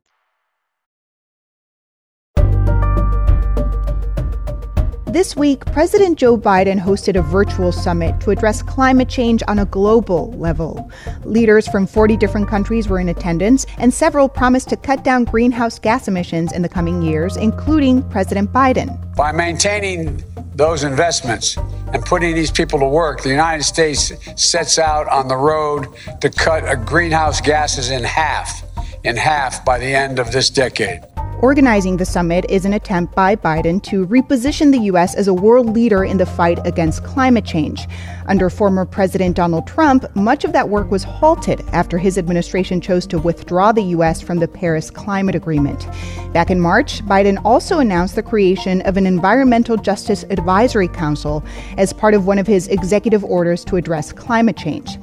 This 5.09 5.37
week, 5.37 5.65
President 5.67 6.19
Joe 6.19 6.37
Biden 6.37 6.77
hosted 6.77 7.17
a 7.17 7.21
virtual 7.21 7.71
summit 7.71 8.19
to 8.19 8.29
address 8.29 8.61
climate 8.61 9.07
change 9.07 9.41
on 9.47 9.57
a 9.57 9.63
global 9.63 10.33
level. 10.33 10.91
Leaders 11.23 11.65
from 11.65 11.87
40 11.87 12.17
different 12.17 12.49
countries 12.49 12.89
were 12.89 12.99
in 12.99 13.07
attendance, 13.07 13.65
and 13.77 13.93
several 13.93 14.27
promised 14.27 14.67
to 14.67 14.75
cut 14.75 15.05
down 15.05 15.23
greenhouse 15.23 15.79
gas 15.79 16.09
emissions 16.09 16.51
in 16.51 16.61
the 16.61 16.67
coming 16.67 17.01
years, 17.01 17.37
including 17.37 18.03
President 18.09 18.51
Biden. 18.51 18.99
By 19.15 19.31
maintaining 19.31 20.21
those 20.55 20.83
investments 20.83 21.55
and 21.93 22.03
putting 22.03 22.35
these 22.35 22.51
people 22.51 22.77
to 22.79 22.87
work, 22.87 23.23
the 23.23 23.29
United 23.29 23.63
States 23.63 24.11
sets 24.35 24.77
out 24.77 25.07
on 25.07 25.29
the 25.29 25.37
road 25.37 25.87
to 26.19 26.29
cut 26.29 26.85
greenhouse 26.85 27.39
gases 27.39 27.91
in 27.91 28.03
half, 28.03 28.61
in 29.05 29.15
half 29.15 29.63
by 29.63 29.79
the 29.79 29.85
end 29.85 30.19
of 30.19 30.33
this 30.33 30.49
decade. 30.49 30.99
Organizing 31.41 31.97
the 31.97 32.05
summit 32.05 32.45
is 32.49 32.65
an 32.65 32.73
attempt 32.73 33.13
by 33.13 33.35
Biden 33.35 33.83
to 33.83 34.07
reposition 34.07 34.71
the 34.71 34.85
U.S. 34.85 35.13
as 35.13 35.27
a 35.27 35.33
world 35.35 35.69
leader 35.69 36.03
in 36.03 36.17
the 36.17 36.25
fight 36.25 36.57
against 36.65 37.03
climate 37.03 37.45
change. 37.45 37.87
Under 38.27 38.49
former 38.49 38.85
President 38.85 39.35
Donald 39.35 39.65
Trump, 39.67 40.03
much 40.15 40.43
of 40.43 40.51
that 40.53 40.67
work 40.67 40.91
was 40.91 41.03
halted 41.03 41.61
after 41.71 41.97
his 41.97 42.17
administration 42.17 42.81
chose 42.81 43.07
to 43.07 43.19
withdraw 43.19 43.71
the 43.71 43.83
U.S. 43.83 44.21
from 44.21 44.39
the 44.39 44.47
Paris 44.47 44.91
Climate 44.91 45.35
Agreement. 45.35 45.87
Back 46.33 46.51
in 46.51 46.59
March, 46.59 47.05
Biden 47.05 47.41
also 47.45 47.79
announced 47.79 48.15
the 48.15 48.23
creation 48.23 48.81
of 48.81 48.97
an 48.97 49.05
Environmental 49.05 49.77
Justice 49.77 50.23
Advisory 50.29 50.89
Council 50.89 51.43
as 51.77 51.93
part 51.93 52.13
of 52.13 52.27
one 52.27 52.37
of 52.37 52.47
his 52.47 52.67
executive 52.67 53.23
orders 53.23 53.63
to 53.65 53.77
address 53.77 54.11
climate 54.11 54.57
change. 54.57 54.97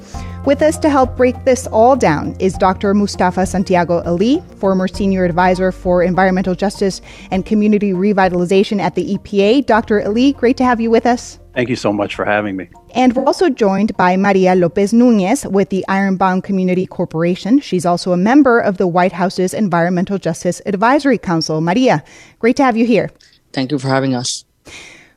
With 0.45 0.61
us 0.61 0.77
to 0.79 0.91
help 0.91 1.17
break 1.17 1.45
this 1.45 1.67
all 1.69 1.97
down 1.97 2.37
is 2.39 2.53
Dr. 2.59 2.93
Mustafa 2.93 3.47
Santiago 3.47 4.03
Ali, 4.03 4.43
former 4.59 4.87
senior 4.87 5.25
advisor 5.25 5.73
for 5.73 6.03
environmental 6.03 6.55
justice 6.55 7.01
and 7.31 7.47
community 7.47 7.93
revitalization 7.93 8.79
at 8.79 8.95
the 8.95 9.17
EPA. 9.17 9.65
Dr. 9.65 10.03
Ali, 10.03 10.35
great 10.35 10.59
to 10.59 10.65
have 10.65 10.83
you 10.83 10.91
with 10.91 11.07
us. 11.07 11.39
Thank 11.55 11.69
you 11.69 11.77
so 11.77 11.93
much 11.93 12.17
for 12.17 12.25
having 12.25 12.57
me. 12.57 12.69
And 12.95 13.15
we're 13.15 13.25
also 13.25 13.49
joined 13.49 13.97
by 13.97 14.17
Maria 14.17 14.57
Lopez 14.57 14.93
Nunez 14.93 15.47
with 15.47 15.71
the 15.71 15.85
Ironbound 15.87 16.43
Community 16.43 16.85
Corporation. 16.85 17.61
She's 17.61 17.87
also 17.87 18.13
a 18.13 18.17
member 18.17 18.59
of 18.59 18.77
the 18.77 18.89
White 18.89 19.13
House's 19.13 19.55
Environmental 19.55 20.19
Justice 20.19 20.61
Advisory 20.67 21.19
Council. 21.19 21.61
Maria, 21.61 22.03
great 22.41 22.57
to 22.57 22.65
have 22.65 22.77
you 22.77 22.87
here. 22.87 23.11
Thank 23.53 23.71
you 23.71 23.79
for 23.79 23.89
having 23.89 24.15
us. 24.15 24.45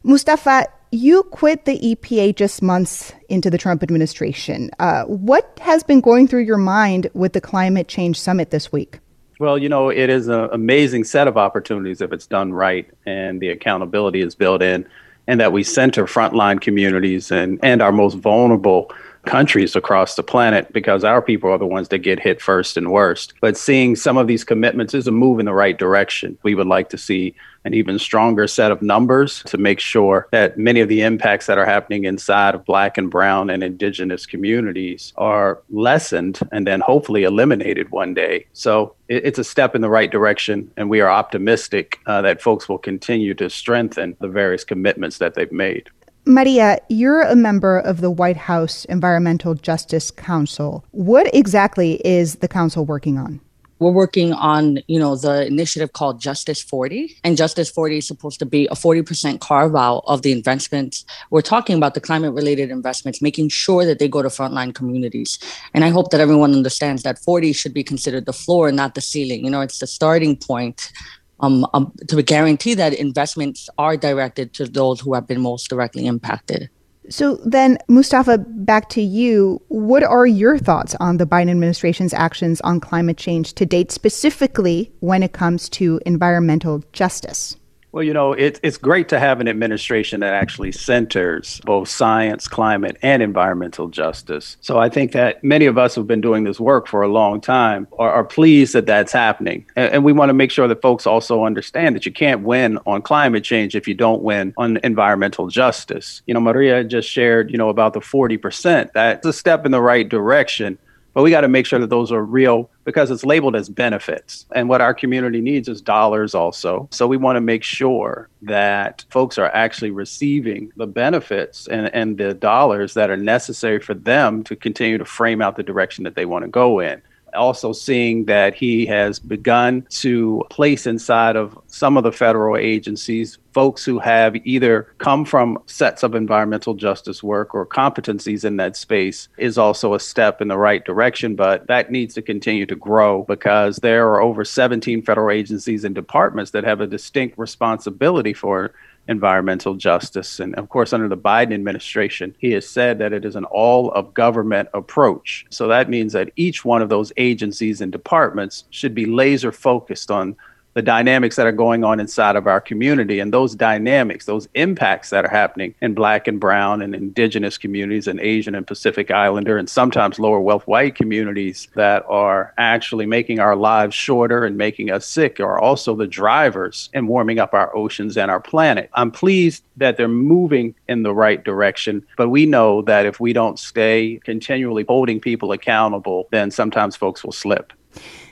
Mustafa, 0.03 0.67
you 0.91 1.23
quit 1.23 1.65
the 1.65 1.79
EPA 1.79 2.35
just 2.35 2.61
months 2.61 3.13
into 3.29 3.49
the 3.49 3.57
Trump 3.57 3.81
administration. 3.81 4.69
Uh, 4.79 5.03
what 5.05 5.59
has 5.61 5.83
been 5.83 6.01
going 6.01 6.27
through 6.27 6.43
your 6.43 6.57
mind 6.57 7.09
with 7.13 7.33
the 7.33 7.41
climate 7.41 7.87
change 7.87 8.19
summit 8.19 8.51
this 8.51 8.71
week? 8.71 8.99
Well, 9.39 9.57
you 9.57 9.69
know, 9.69 9.89
it 9.89 10.09
is 10.09 10.27
an 10.27 10.49
amazing 10.51 11.03
set 11.03 11.27
of 11.27 11.37
opportunities 11.37 12.01
if 12.01 12.11
it's 12.11 12.25
done 12.25 12.53
right 12.53 12.89
and 13.05 13.41
the 13.41 13.49
accountability 13.49 14.21
is 14.21 14.33
built 14.33 14.61
in, 14.61 14.87
and 15.27 15.39
that 15.39 15.51
we 15.51 15.63
center 15.63 16.05
frontline 16.05 16.59
communities 16.59 17.31
and, 17.31 17.59
and 17.61 17.81
our 17.81 17.91
most 17.91 18.15
vulnerable 18.15 18.91
countries 19.27 19.75
across 19.75 20.15
the 20.15 20.23
planet 20.23 20.71
because 20.73 21.03
our 21.03 21.21
people 21.21 21.51
are 21.51 21.57
the 21.57 21.67
ones 21.67 21.89
that 21.89 21.99
get 21.99 22.19
hit 22.19 22.41
first 22.41 22.77
and 22.77 22.91
worst. 22.91 23.33
But 23.41 23.57
seeing 23.57 23.95
some 23.95 24.17
of 24.17 24.27
these 24.27 24.43
commitments 24.43 24.93
is 24.93 25.07
a 25.07 25.11
move 25.11 25.39
in 25.39 25.45
the 25.45 25.53
right 25.53 25.77
direction. 25.77 26.37
We 26.43 26.55
would 26.55 26.67
like 26.67 26.89
to 26.89 26.97
see 26.97 27.35
an 27.67 27.73
even 27.73 27.99
stronger 27.99 28.47
set 28.47 28.71
of 28.71 28.81
numbers 28.81 29.43
to 29.43 29.57
make 29.57 29.79
sure 29.79 30.27
that 30.31 30.57
many 30.57 30.79
of 30.79 30.87
the 30.87 31.01
impacts 31.01 31.47
that 31.47 31.57
are 31.57 31.65
happening 31.65 32.05
inside 32.05 32.55
of 32.55 32.63
Black 32.65 32.97
and 32.97 33.11
Brown 33.11 33.49
and 33.49 33.61
Indigenous 33.61 34.25
communities 34.25 35.11
are 35.17 35.61
lessened 35.69 36.39
and 36.51 36.65
then 36.65 36.79
hopefully 36.79 37.23
eliminated 37.23 37.91
one 37.91 38.13
day. 38.13 38.47
So 38.53 38.95
it's 39.09 39.37
a 39.37 39.43
step 39.43 39.75
in 39.75 39.81
the 39.81 39.89
right 39.89 40.09
direction, 40.09 40.71
and 40.77 40.89
we 40.89 41.01
are 41.01 41.09
optimistic 41.09 41.99
uh, 42.05 42.21
that 42.21 42.41
folks 42.41 42.69
will 42.69 42.77
continue 42.77 43.33
to 43.35 43.49
strengthen 43.49 44.15
the 44.21 44.29
various 44.29 44.63
commitments 44.63 45.17
that 45.17 45.33
they've 45.33 45.51
made. 45.51 45.89
Maria, 46.27 46.79
you're 46.89 47.21
a 47.21 47.35
member 47.35 47.79
of 47.79 48.01
the 48.01 48.11
White 48.11 48.35
House 48.35 48.83
Environmental 48.85 49.53
Justice 49.53 50.11
Council. 50.11 50.83
What 50.91 51.33
exactly 51.33 52.01
is 52.05 52.35
the 52.35 52.49
council 52.49 52.85
working 52.85 53.17
on? 53.17 53.39
We're 53.79 53.91
working 53.91 54.33
on, 54.33 54.79
you 54.87 54.99
know, 54.99 55.15
the 55.15 55.45
initiative 55.45 55.93
called 55.93 56.19
Justice 56.19 56.61
40. 56.61 57.15
And 57.23 57.37
Justice 57.37 57.69
40 57.69 57.99
is 57.99 58.07
supposed 58.07 58.39
to 58.39 58.45
be 58.45 58.65
a 58.65 58.71
40% 58.73 59.39
carve 59.39 59.75
out 59.75 60.03
of 60.07 60.23
the 60.23 60.31
investments. 60.31 61.05
We're 61.29 61.41
talking 61.41 61.77
about 61.77 61.93
the 61.93 62.01
climate 62.01 62.33
related 62.33 62.71
investments, 62.71 63.21
making 63.21 63.49
sure 63.49 63.85
that 63.85 63.99
they 63.99 64.09
go 64.09 64.21
to 64.21 64.29
frontline 64.29 64.73
communities. 64.73 65.39
And 65.73 65.85
I 65.85 65.89
hope 65.89 66.09
that 66.09 66.19
everyone 66.19 66.53
understands 66.53 67.03
that 67.03 67.19
40 67.19 67.53
should 67.53 67.73
be 67.73 67.83
considered 67.83 68.25
the 68.25 68.33
floor, 68.33 68.71
not 68.71 68.95
the 68.95 69.01
ceiling. 69.01 69.45
You 69.45 69.51
know, 69.51 69.61
it's 69.61 69.79
the 69.79 69.87
starting 69.87 70.35
point 70.35 70.91
um, 71.39 71.65
um, 71.73 71.91
to 72.07 72.21
guarantee 72.23 72.73
that 72.75 72.93
investments 72.93 73.69
are 73.77 73.97
directed 73.97 74.53
to 74.53 74.65
those 74.65 74.99
who 74.99 75.13
have 75.13 75.27
been 75.27 75.41
most 75.41 75.69
directly 75.69 76.05
impacted. 76.05 76.69
So 77.09 77.35
then, 77.45 77.77
Mustafa, 77.87 78.37
back 78.37 78.89
to 78.89 79.01
you. 79.01 79.61
What 79.69 80.03
are 80.03 80.27
your 80.27 80.57
thoughts 80.57 80.93
on 80.99 81.17
the 81.17 81.25
Biden 81.25 81.51
administration's 81.51 82.13
actions 82.13 82.59
on 82.61 82.81
climate 82.81 83.17
change 83.17 83.53
to 83.53 83.65
date, 83.65 83.91
specifically 83.91 84.91
when 84.99 85.23
it 85.23 85.31
comes 85.31 85.69
to 85.69 86.01
environmental 86.05 86.83
justice? 86.91 87.55
Well, 87.97 88.03
you 88.03 88.13
know, 88.13 88.33
it, 88.33 88.59
it's 88.61 88.77
great 88.77 89.09
to 89.09 89.17
have 89.17 89.41
an 89.41 89.47
administration 89.47 90.19
that 90.19 90.31
actually 90.31 90.71
centers 90.71 91.59
both 91.65 91.89
science, 91.89 92.47
climate, 92.47 92.95
and 93.01 93.23
environmental 93.23 93.87
justice. 93.87 94.55
So 94.61 94.77
I 94.77 94.87
think 94.87 95.13
that 95.13 95.43
many 95.43 95.65
of 95.65 95.79
us 95.79 95.95
who've 95.95 96.05
been 96.05 96.21
doing 96.21 96.43
this 96.43 96.59
work 96.59 96.85
for 96.85 97.01
a 97.01 97.07
long 97.07 97.41
time 97.41 97.87
are, 97.97 98.11
are 98.11 98.23
pleased 98.23 98.73
that 98.73 98.85
that's 98.85 99.11
happening. 99.11 99.65
And, 99.75 99.93
and 99.93 100.03
we 100.03 100.13
want 100.13 100.29
to 100.29 100.35
make 100.35 100.51
sure 100.51 100.67
that 100.67 100.79
folks 100.79 101.07
also 101.07 101.43
understand 101.43 101.95
that 101.95 102.05
you 102.05 102.11
can't 102.11 102.43
win 102.43 102.77
on 102.85 103.01
climate 103.01 103.43
change 103.43 103.75
if 103.75 103.87
you 103.87 103.95
don't 103.95 104.21
win 104.21 104.53
on 104.57 104.77
environmental 104.83 105.47
justice. 105.47 106.21
You 106.27 106.35
know, 106.35 106.39
Maria 106.39 106.83
just 106.83 107.09
shared, 107.09 107.49
you 107.49 107.57
know, 107.57 107.69
about 107.69 107.93
the 107.93 107.99
40%. 107.99 108.91
That's 108.93 109.25
a 109.25 109.33
step 109.33 109.65
in 109.65 109.71
the 109.71 109.81
right 109.81 110.07
direction. 110.07 110.77
But 111.17 111.23
we 111.23 111.31
got 111.31 111.41
to 111.41 111.47
make 111.47 111.65
sure 111.65 111.79
that 111.79 111.89
those 111.89 112.11
are 112.11 112.23
real 112.23 112.69
because 112.83 113.09
it's 113.09 113.25
labeled 113.25 113.55
as 113.55 113.69
benefits. 113.69 114.45
And 114.53 114.69
what 114.69 114.81
our 114.81 114.93
community 114.93 115.41
needs 115.41 115.67
is 115.67 115.81
dollars 115.81 116.35
also. 116.35 116.87
So 116.91 117.07
we 117.07 117.17
want 117.17 117.37
to 117.37 117.41
make 117.41 117.63
sure 117.63 118.29
that 118.43 119.03
folks 119.09 119.39
are 119.39 119.49
actually 119.55 119.89
receiving 119.89 120.71
the 120.75 120.85
benefits 120.85 121.67
and, 121.69 121.91
and 121.91 122.19
the 122.19 122.35
dollars 122.35 122.93
that 122.93 123.09
are 123.09 123.17
necessary 123.17 123.79
for 123.79 123.95
them 123.95 124.43
to 124.43 124.55
continue 124.55 124.99
to 124.99 125.05
frame 125.05 125.41
out 125.41 125.55
the 125.55 125.63
direction 125.63 126.03
that 126.03 126.13
they 126.13 126.27
want 126.27 126.45
to 126.45 126.49
go 126.49 126.79
in 126.79 127.01
also 127.33 127.73
seeing 127.73 128.25
that 128.25 128.55
he 128.55 128.85
has 128.85 129.19
begun 129.19 129.85
to 129.89 130.43
place 130.49 130.87
inside 130.87 131.35
of 131.35 131.57
some 131.67 131.97
of 131.97 132.03
the 132.03 132.11
federal 132.11 132.57
agencies 132.57 133.37
folks 133.57 133.83
who 133.83 133.97
have 133.97 134.35
either 134.45 134.83
come 134.99 135.25
from 135.25 135.57
sets 135.65 136.03
of 136.03 136.13
environmental 136.13 136.75
justice 136.75 137.23
work 137.23 137.55
or 137.55 137.65
competencies 137.65 138.45
in 138.45 138.57
that 138.57 138.75
space 138.75 139.29
is 139.39 139.57
also 139.57 139.95
a 139.95 139.99
step 139.99 140.43
in 140.43 140.47
the 140.47 140.55
right 140.59 140.85
direction, 140.85 141.35
but 141.35 141.65
that 141.65 141.89
needs 141.89 142.13
to 142.13 142.21
continue 142.21 142.67
to 142.67 142.75
grow 142.75 143.23
because 143.23 143.77
there 143.77 144.07
are 144.09 144.21
over 144.21 144.45
17 144.45 145.01
federal 145.01 145.31
agencies 145.31 145.83
and 145.83 145.95
departments 145.95 146.51
that 146.51 146.65
have 146.65 146.81
a 146.81 146.85
distinct 146.85 147.35
responsibility 147.39 148.31
for 148.31 148.75
environmental 149.07 149.75
justice. 149.75 150.39
And 150.39 150.55
of 150.55 150.69
course, 150.69 150.93
under 150.93 151.07
the 151.07 151.17
Biden 151.17 151.53
administration, 151.53 152.35
he 152.39 152.51
has 152.51 152.67
said 152.67 152.99
that 152.99 153.13
it 153.13 153.25
is 153.25 153.35
an 153.35 153.45
all 153.45 153.91
of 153.91 154.13
government 154.13 154.69
approach. 154.73 155.45
So 155.49 155.67
that 155.67 155.89
means 155.89 156.13
that 156.13 156.31
each 156.35 156.65
one 156.65 156.81
of 156.81 156.89
those 156.89 157.11
agencies 157.17 157.81
and 157.81 157.91
departments 157.91 158.65
should 158.69 158.93
be 158.93 159.05
laser 159.05 159.51
focused 159.51 160.11
on 160.11 160.35
the 160.77 160.83
dynamics 160.83 161.37
that 161.37 161.47
are 161.47 161.51
going 161.51 161.83
on 161.83 161.99
inside 161.99 162.35
of 162.35 162.45
our 162.45 162.61
community 162.61 163.19
and 163.19 163.33
those 163.33 163.55
dynamics, 163.55 164.25
those 164.25 164.47
impacts 164.53 165.09
that 165.09 165.25
are 165.25 165.29
happening 165.29 165.73
in 165.81 165.95
black 165.95 166.27
and 166.27 166.39
brown 166.39 166.83
and 166.83 166.93
indigenous 166.93 167.57
communities 167.57 168.05
and 168.05 168.19
Asian 168.19 168.53
and 168.53 168.67
Pacific 168.67 169.09
Islander 169.09 169.57
and 169.57 169.67
sometimes 169.67 170.19
lower 170.19 170.39
wealth 170.39 170.67
white 170.67 170.93
communities 170.93 171.67
that 171.73 172.05
are 172.07 172.53
actually 172.59 173.07
making 173.07 173.39
our 173.39 173.55
lives 173.55 173.95
shorter 173.95 174.45
and 174.45 174.55
making 174.55 174.91
us 174.91 175.07
sick 175.07 175.39
are 175.39 175.59
also 175.59 175.95
the 175.95 176.05
drivers 176.05 176.91
in 176.93 177.07
warming 177.07 177.39
up 177.39 177.55
our 177.55 177.75
oceans 177.75 178.15
and 178.15 178.29
our 178.29 178.39
planet. 178.39 178.91
I'm 178.93 179.09
pleased 179.09 179.63
that 179.77 179.97
they're 179.97 180.07
moving 180.07 180.75
in 180.87 181.01
the 181.01 181.11
right 181.11 181.43
direction, 181.43 182.05
but 182.17 182.29
we 182.29 182.45
know 182.45 182.83
that 182.83 183.07
if 183.07 183.19
we 183.19 183.33
don't 183.33 183.57
stay 183.57 184.19
continually 184.23 184.85
holding 184.87 185.19
people 185.21 185.53
accountable, 185.53 186.27
then 186.29 186.51
sometimes 186.51 186.95
folks 186.95 187.23
will 187.23 187.31
slip. 187.31 187.73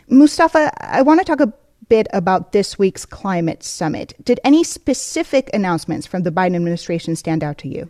Mustafa, 0.07 0.71
I 0.87 1.01
want 1.01 1.19
to 1.21 1.25
talk 1.25 1.39
a 1.39 1.51
bit 1.89 2.07
about 2.13 2.51
this 2.51 2.77
week's 2.79 3.05
climate 3.05 3.63
summit. 3.63 4.13
Did 4.23 4.39
any 4.43 4.63
specific 4.63 5.49
announcements 5.53 6.07
from 6.07 6.23
the 6.23 6.31
Biden 6.31 6.55
administration 6.55 7.15
stand 7.15 7.43
out 7.43 7.57
to 7.59 7.67
you? 7.67 7.89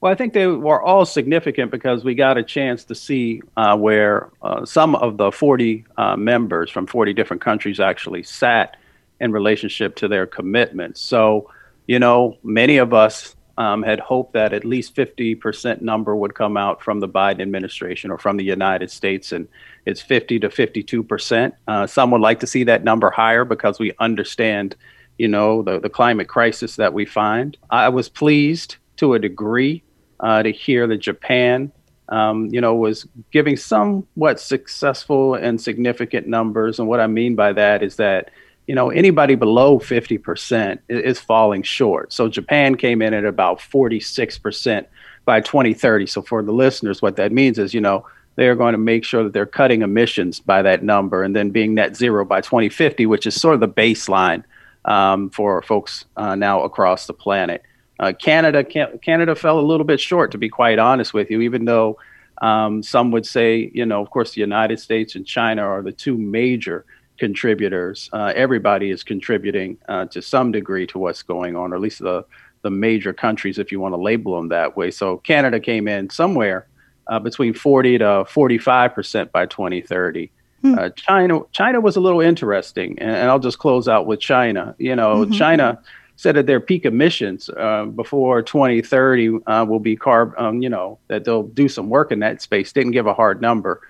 Well, 0.00 0.10
I 0.10 0.14
think 0.14 0.32
they 0.32 0.46
were 0.46 0.80
all 0.80 1.04
significant 1.04 1.70
because 1.70 2.04
we 2.04 2.14
got 2.14 2.38
a 2.38 2.42
chance 2.42 2.84
to 2.84 2.94
see 2.94 3.42
uh, 3.56 3.76
where 3.76 4.30
uh, 4.40 4.64
some 4.64 4.94
of 4.94 5.18
the 5.18 5.30
40 5.30 5.84
uh, 5.98 6.16
members 6.16 6.70
from 6.70 6.86
40 6.86 7.12
different 7.12 7.42
countries 7.42 7.80
actually 7.80 8.22
sat 8.22 8.78
in 9.20 9.32
relationship 9.32 9.96
to 9.96 10.08
their 10.08 10.26
commitments. 10.26 11.02
So, 11.02 11.50
you 11.86 11.98
know, 11.98 12.38
many 12.42 12.78
of 12.78 12.94
us 12.94 13.36
um, 13.60 13.82
had 13.82 14.00
hoped 14.00 14.32
that 14.32 14.54
at 14.54 14.64
least 14.64 14.96
50% 14.96 15.82
number 15.82 16.16
would 16.16 16.34
come 16.34 16.56
out 16.56 16.82
from 16.82 17.00
the 17.00 17.08
Biden 17.08 17.42
administration 17.42 18.10
or 18.10 18.16
from 18.16 18.38
the 18.38 18.44
United 18.44 18.90
States, 18.90 19.32
and 19.32 19.46
it's 19.84 20.00
50 20.00 20.38
to 20.38 20.48
52%. 20.48 21.52
Uh, 21.68 21.86
some 21.86 22.10
would 22.10 22.22
like 22.22 22.40
to 22.40 22.46
see 22.46 22.64
that 22.64 22.84
number 22.84 23.10
higher 23.10 23.44
because 23.44 23.78
we 23.78 23.92
understand, 23.98 24.76
you 25.18 25.28
know, 25.28 25.60
the, 25.60 25.78
the 25.78 25.90
climate 25.90 26.26
crisis 26.26 26.76
that 26.76 26.94
we 26.94 27.04
find. 27.04 27.58
I 27.68 27.90
was 27.90 28.08
pleased 28.08 28.76
to 28.96 29.12
a 29.12 29.18
degree 29.18 29.82
uh, 30.20 30.42
to 30.42 30.50
hear 30.50 30.86
that 30.86 30.96
Japan, 30.96 31.70
um, 32.08 32.46
you 32.46 32.62
know, 32.62 32.74
was 32.74 33.06
giving 33.30 33.58
somewhat 33.58 34.40
successful 34.40 35.34
and 35.34 35.60
significant 35.60 36.26
numbers. 36.26 36.78
And 36.78 36.88
what 36.88 37.00
I 37.00 37.08
mean 37.08 37.34
by 37.34 37.52
that 37.52 37.82
is 37.82 37.96
that, 37.96 38.30
you 38.70 38.76
know, 38.76 38.88
anybody 38.88 39.34
below 39.34 39.80
50% 39.80 40.78
is, 40.88 41.18
falling 41.18 41.64
short. 41.64 42.12
So 42.12 42.28
Japan 42.28 42.76
came 42.76 43.02
in 43.02 43.12
at 43.14 43.24
about 43.24 43.58
46% 43.58 44.86
by 45.24 45.40
2030. 45.40 46.06
So 46.06 46.22
for 46.22 46.40
the 46.40 46.52
listeners, 46.52 47.02
what 47.02 47.16
that 47.16 47.32
means 47.32 47.58
is, 47.58 47.74
you 47.74 47.80
know, 47.80 48.06
they 48.36 48.46
are 48.46 48.54
going 48.54 48.70
to 48.74 48.78
make 48.78 49.04
sure 49.04 49.24
that 49.24 49.32
they're 49.32 49.44
cutting 49.44 49.82
emissions 49.82 50.38
by 50.38 50.62
that 50.62 50.84
number 50.84 51.24
and 51.24 51.34
then 51.34 51.50
being 51.50 51.74
net 51.74 51.96
zero 51.96 52.24
by 52.24 52.42
2050, 52.42 53.06
which 53.06 53.26
is 53.26 53.34
sort 53.34 53.54
of 53.54 53.60
the 53.60 53.68
baseline 53.68 54.44
um, 54.84 55.30
for 55.30 55.62
folks 55.62 56.04
uh, 56.16 56.36
now 56.36 56.62
across 56.62 57.08
the 57.08 57.12
planet. 57.12 57.64
Uh, 57.98 58.12
Canada 58.12 58.62
Canada 58.62 59.34
fell 59.34 59.58
a 59.58 59.66
little 59.66 59.84
bit 59.84 59.98
short, 59.98 60.30
to 60.30 60.38
be 60.38 60.48
quite 60.48 60.78
honest 60.78 61.12
with 61.12 61.28
you, 61.28 61.40
even 61.40 61.64
though 61.64 61.98
um, 62.40 62.84
some 62.84 63.10
would 63.10 63.26
say, 63.26 63.68
you 63.74 63.84
know, 63.84 64.00
of 64.00 64.10
course, 64.10 64.34
the 64.34 64.40
United 64.40 64.78
States 64.78 65.16
and 65.16 65.26
China 65.26 65.62
are 65.62 65.82
the 65.82 65.90
two 65.90 66.16
major 66.16 66.86
contributors. 67.20 68.10
Uh, 68.12 68.32
everybody 68.34 68.90
is 68.90 69.04
contributing 69.04 69.78
uh, 69.88 70.06
to 70.06 70.20
some 70.20 70.50
degree 70.50 70.86
to 70.88 70.98
what's 70.98 71.22
going 71.22 71.54
on, 71.54 71.72
or 71.72 71.76
at 71.76 71.82
least 71.82 72.00
the 72.00 72.24
the 72.62 72.70
major 72.70 73.12
countries, 73.12 73.58
if 73.58 73.70
you 73.72 73.80
want 73.80 73.94
to 73.94 74.00
label 74.00 74.36
them 74.36 74.48
that 74.48 74.76
way. 74.76 74.90
So 74.90 75.18
Canada 75.18 75.60
came 75.60 75.88
in 75.88 76.10
somewhere 76.10 76.66
uh, 77.06 77.18
between 77.18 77.54
40 77.54 77.98
to 77.98 78.24
45 78.28 78.94
percent 78.94 79.32
by 79.32 79.46
2030. 79.46 80.30
Hmm. 80.62 80.78
Uh, 80.78 80.88
China 80.90 81.40
China 81.52 81.80
was 81.80 81.96
a 81.96 82.00
little 82.00 82.20
interesting, 82.20 82.98
and, 82.98 83.10
and, 83.10 83.30
I'll 83.30 83.38
just 83.38 83.58
close 83.58 83.86
out 83.86 84.06
with 84.06 84.20
China. 84.20 84.74
You 84.78 84.96
know, 84.96 85.24
mm-hmm. 85.24 85.32
China 85.32 85.78
said 86.16 86.36
that 86.36 86.46
their 86.46 86.60
peak 86.60 86.84
emissions 86.84 87.48
uh, 87.56 87.84
before 87.84 88.42
2030 88.42 89.38
uh, 89.46 89.64
will 89.66 89.80
be 89.80 89.96
carb, 89.96 90.38
um, 90.38 90.60
you 90.60 90.68
know, 90.68 90.98
that 91.08 91.24
they'll 91.24 91.44
do 91.44 91.66
some 91.66 91.88
work 91.88 92.12
in 92.12 92.18
that 92.20 92.42
space. 92.42 92.72
Didn't 92.72 92.92
give 92.92 93.06
a 93.06 93.14
hard 93.14 93.40
number, 93.40 93.80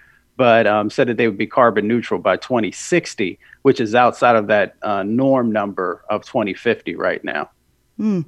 but 0.40 0.66
um, 0.66 0.88
said 0.88 1.06
that 1.06 1.18
they 1.18 1.28
would 1.28 1.36
be 1.36 1.46
carbon 1.46 1.86
neutral 1.86 2.18
by 2.18 2.34
2060, 2.34 3.38
which 3.60 3.78
is 3.78 3.94
outside 3.94 4.36
of 4.36 4.46
that 4.46 4.74
uh, 4.80 5.02
norm 5.02 5.52
number 5.52 6.02
of 6.08 6.24
2050 6.24 6.96
right 6.96 7.22
now. 7.22 7.50
Mm. 7.98 8.24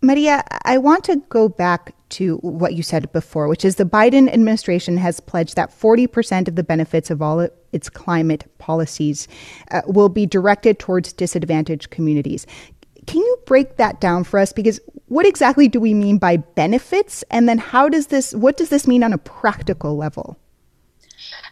Maria, 0.00 0.42
I 0.64 0.78
want 0.78 1.04
to 1.04 1.16
go 1.28 1.50
back 1.50 1.94
to 2.16 2.38
what 2.38 2.72
you 2.72 2.82
said 2.82 3.12
before, 3.12 3.46
which 3.46 3.62
is 3.62 3.76
the 3.76 3.84
Biden 3.84 4.32
administration 4.32 4.96
has 4.96 5.20
pledged 5.20 5.54
that 5.56 5.68
40% 5.68 6.48
of 6.48 6.56
the 6.56 6.62
benefits 6.62 7.10
of 7.10 7.20
all 7.20 7.46
its 7.72 7.90
climate 7.90 8.50
policies 8.56 9.28
uh, 9.72 9.82
will 9.86 10.08
be 10.08 10.24
directed 10.24 10.78
towards 10.78 11.12
disadvantaged 11.12 11.90
communities. 11.90 12.46
Can 13.06 13.18
you 13.18 13.36
break 13.44 13.76
that 13.76 14.00
down 14.00 14.24
for 14.24 14.40
us? 14.40 14.54
Because 14.54 14.80
what 15.08 15.26
exactly 15.26 15.68
do 15.68 15.78
we 15.78 15.92
mean 15.92 16.16
by 16.16 16.38
benefits? 16.38 17.22
And 17.30 17.46
then 17.46 17.58
how 17.58 17.90
does 17.90 18.06
this, 18.06 18.32
what 18.32 18.56
does 18.56 18.70
this 18.70 18.86
mean 18.86 19.04
on 19.04 19.12
a 19.12 19.18
practical 19.18 19.98
level? 19.98 20.38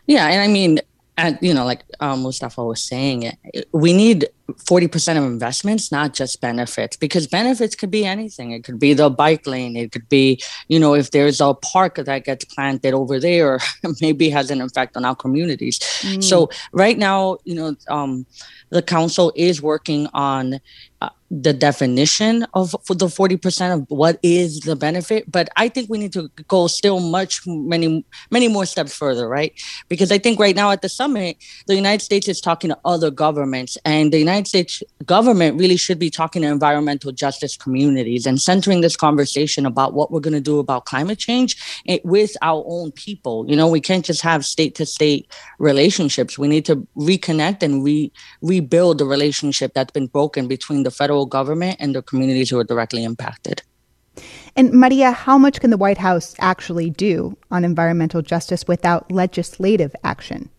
Yeah, 0.08 0.26
and 0.26 0.40
I 0.40 0.48
mean, 0.48 0.80
and 1.18 1.38
you 1.42 1.52
know, 1.52 1.66
like 1.66 1.82
um, 2.00 2.22
Mustafa 2.22 2.64
was 2.64 2.82
saying, 2.82 3.30
we 3.72 3.92
need 3.92 4.28
40% 4.52 5.18
of 5.18 5.24
investments, 5.24 5.92
not 5.92 6.14
just 6.14 6.40
benefits, 6.40 6.96
because 6.96 7.26
benefits 7.26 7.74
could 7.74 7.90
be 7.90 8.06
anything. 8.06 8.52
It 8.52 8.64
could 8.64 8.78
be 8.78 8.94
the 8.94 9.10
bike 9.10 9.46
lane. 9.46 9.76
It 9.76 9.92
could 9.92 10.08
be, 10.08 10.40
you 10.68 10.80
know, 10.80 10.94
if 10.94 11.10
there's 11.10 11.42
a 11.42 11.52
park 11.52 11.96
that 11.96 12.24
gets 12.24 12.44
planted 12.46 12.94
over 12.94 13.20
there, 13.20 13.60
maybe 14.00 14.30
has 14.30 14.50
an 14.50 14.62
effect 14.62 14.96
on 14.96 15.04
our 15.04 15.14
communities. 15.14 15.78
Mm. 15.78 16.24
So 16.24 16.48
right 16.72 16.96
now, 16.96 17.36
you 17.44 17.54
know, 17.54 17.76
um, 17.88 18.24
the 18.70 18.80
council 18.80 19.30
is 19.36 19.60
working 19.60 20.08
on 20.14 20.60
uh, 21.02 21.10
the 21.30 21.52
definition 21.52 22.46
of 22.54 22.70
the 22.88 23.06
40% 23.06 23.74
of 23.74 23.86
what 23.88 24.18
is 24.22 24.60
the 24.60 24.76
benefit 24.76 25.30
but 25.30 25.48
i 25.56 25.68
think 25.68 25.90
we 25.90 25.98
need 25.98 26.12
to 26.12 26.28
go 26.48 26.66
still 26.66 27.00
much 27.00 27.42
many 27.46 28.04
many 28.30 28.48
more 28.48 28.66
steps 28.66 28.96
further 28.96 29.28
right? 29.28 29.52
Because 29.88 30.10
i 30.10 30.18
think 30.18 30.40
right 30.40 30.56
now 30.56 30.70
at 30.70 30.82
the 30.82 30.88
summit 30.88 31.36
the 31.66 31.74
united 31.74 32.02
states 32.02 32.28
is 32.28 32.40
talking 32.40 32.70
to 32.70 32.78
other 32.84 33.10
governments 33.10 33.76
and 33.84 34.12
the 34.12 34.18
united 34.18 34.46
states 34.46 34.82
government 35.04 35.58
really 35.58 35.76
should 35.76 35.98
be 35.98 36.10
talking 36.10 36.42
to 36.42 36.48
environmental 36.48 37.12
justice 37.12 37.56
communities 37.56 38.26
and 38.26 38.40
centering 38.40 38.80
this 38.80 38.96
conversation 38.96 39.66
about 39.66 39.94
what 39.94 40.10
we're 40.10 40.20
going 40.20 40.34
to 40.34 40.40
do 40.40 40.58
about 40.58 40.84
climate 40.84 41.18
change 41.18 41.56
eh, 41.86 41.98
with 42.04 42.36
our 42.42 42.64
own 42.66 42.92
people. 42.92 43.44
You 43.48 43.56
know 43.56 43.68
we 43.68 43.80
can't 43.80 44.04
just 44.04 44.22
have 44.22 44.44
state 44.44 44.74
to 44.76 44.86
state 44.86 45.30
relationships. 45.58 46.38
We 46.38 46.48
need 46.48 46.64
to 46.66 46.76
reconnect 46.96 47.62
and 47.62 47.84
re 47.84 48.12
rebuild 48.42 48.98
the 48.98 49.04
relationship 49.04 49.72
that's 49.74 49.92
been 49.92 50.06
broken 50.06 50.48
between 50.48 50.82
the 50.82 50.90
federal 50.90 51.17
government 51.26 51.76
and 51.80 51.94
the 51.94 52.02
communities 52.02 52.50
who 52.50 52.58
are 52.58 52.64
directly 52.64 53.04
impacted. 53.04 53.62
And 54.56 54.72
Maria, 54.72 55.12
how 55.12 55.38
much 55.38 55.60
can 55.60 55.70
the 55.70 55.76
White 55.76 55.98
House 55.98 56.34
actually 56.38 56.90
do 56.90 57.36
on 57.50 57.64
environmental 57.64 58.22
justice 58.22 58.66
without 58.66 59.10
legislative 59.12 59.94
action? 60.02 60.50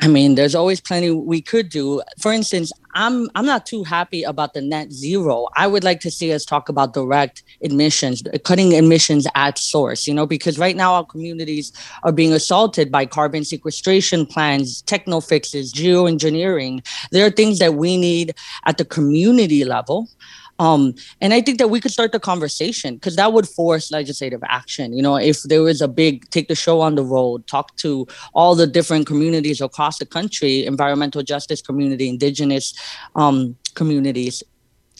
I 0.00 0.06
mean, 0.06 0.36
there's 0.36 0.54
always 0.54 0.80
plenty 0.80 1.10
we 1.10 1.42
could 1.42 1.68
do. 1.70 2.02
For 2.20 2.32
instance, 2.32 2.72
I'm 2.94 3.28
I'm 3.34 3.44
not 3.44 3.66
too 3.66 3.82
happy 3.82 4.22
about 4.22 4.54
the 4.54 4.60
net 4.60 4.92
zero. 4.92 5.48
I 5.56 5.66
would 5.66 5.82
like 5.82 6.00
to 6.00 6.10
see 6.10 6.32
us 6.32 6.44
talk 6.44 6.68
about 6.68 6.94
direct 6.94 7.42
emissions, 7.60 8.22
cutting 8.44 8.72
emissions 8.72 9.26
at 9.34 9.58
source, 9.58 10.06
you 10.06 10.14
know, 10.14 10.26
because 10.26 10.58
right 10.58 10.76
now 10.76 10.94
our 10.94 11.04
communities 11.04 11.72
are 12.04 12.12
being 12.12 12.32
assaulted 12.32 12.92
by 12.92 13.06
carbon 13.06 13.44
sequestration 13.44 14.24
plans, 14.24 14.82
techno 14.82 15.20
fixes, 15.20 15.72
geoengineering. 15.72 16.86
There 17.10 17.26
are 17.26 17.30
things 17.30 17.58
that 17.58 17.74
we 17.74 17.96
need 17.96 18.34
at 18.66 18.78
the 18.78 18.84
community 18.84 19.64
level 19.64 20.08
um, 20.58 20.94
and 21.20 21.32
I 21.32 21.40
think 21.40 21.58
that 21.58 21.68
we 21.68 21.80
could 21.80 21.92
start 21.92 22.12
the 22.12 22.20
conversation 22.20 22.94
because 22.94 23.16
that 23.16 23.32
would 23.32 23.48
force 23.48 23.90
legislative 23.90 24.42
action. 24.44 24.92
You 24.92 25.02
know, 25.02 25.16
if 25.16 25.42
there 25.44 25.62
was 25.62 25.80
a 25.80 25.88
big 25.88 26.28
take 26.30 26.48
the 26.48 26.54
show 26.54 26.80
on 26.80 26.96
the 26.96 27.04
road, 27.04 27.46
talk 27.46 27.76
to 27.76 28.06
all 28.34 28.54
the 28.54 28.66
different 28.66 29.06
communities 29.06 29.60
across 29.60 29.98
the 29.98 30.06
country, 30.06 30.66
environmental 30.66 31.22
justice 31.22 31.62
community, 31.62 32.08
indigenous 32.08 32.74
um, 33.14 33.56
communities, 33.74 34.42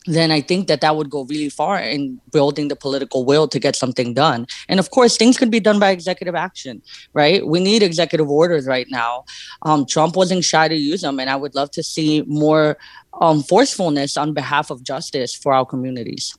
then 0.09 0.31
I 0.31 0.41
think 0.41 0.69
that 0.69 0.81
that 0.81 0.97
would 0.97 1.11
go 1.11 1.25
really 1.25 1.51
far 1.51 1.79
in 1.79 2.21
building 2.33 2.69
the 2.69 2.77
political 2.77 3.25
will 3.25 3.47
to 3.49 3.59
get 3.59 3.77
something 3.77 4.15
done. 4.15 4.47
And 4.69 4.81
of 4.81 4.91
course, 4.91 5.17
things 5.17 5.37
could 5.37 5.51
be 5.51 5.61
done 5.61 5.79
by 5.79 5.91
executive 5.91 6.35
action, 6.35 6.83
right? 7.13 7.47
We 7.47 7.61
need 7.61 7.83
executive 7.83 8.29
orders 8.29 8.67
right 8.67 8.87
now. 8.89 9.25
Um, 9.63 9.85
Trump 9.87 10.17
wasn't 10.17 10.45
shy 10.45 10.69
to 10.69 10.75
use 10.75 11.03
them, 11.03 11.21
and 11.21 11.29
I 11.29 11.37
would 11.37 11.55
love 11.55 11.71
to 11.73 11.83
see 11.83 12.23
more 12.27 12.79
um, 13.21 13.43
forcefulness 13.43 14.17
on 14.17 14.33
behalf 14.33 14.71
of 14.71 14.83
justice 14.83 15.35
for 15.35 15.53
our 15.53 15.67
communities. 15.67 16.37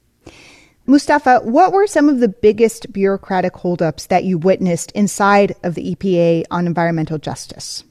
Mustafa, 0.88 1.42
what 1.44 1.72
were 1.72 1.86
some 1.86 2.10
of 2.10 2.20
the 2.20 2.28
biggest 2.28 2.92
bureaucratic 2.92 3.56
holdups 3.56 4.08
that 4.08 4.24
you 4.24 4.40
witnessed 4.40 4.92
inside 4.94 5.54
of 5.64 5.76
the 5.76 5.94
EPA 5.94 6.46
on 6.50 6.66
environmental 6.66 7.20
justice? 7.20 7.84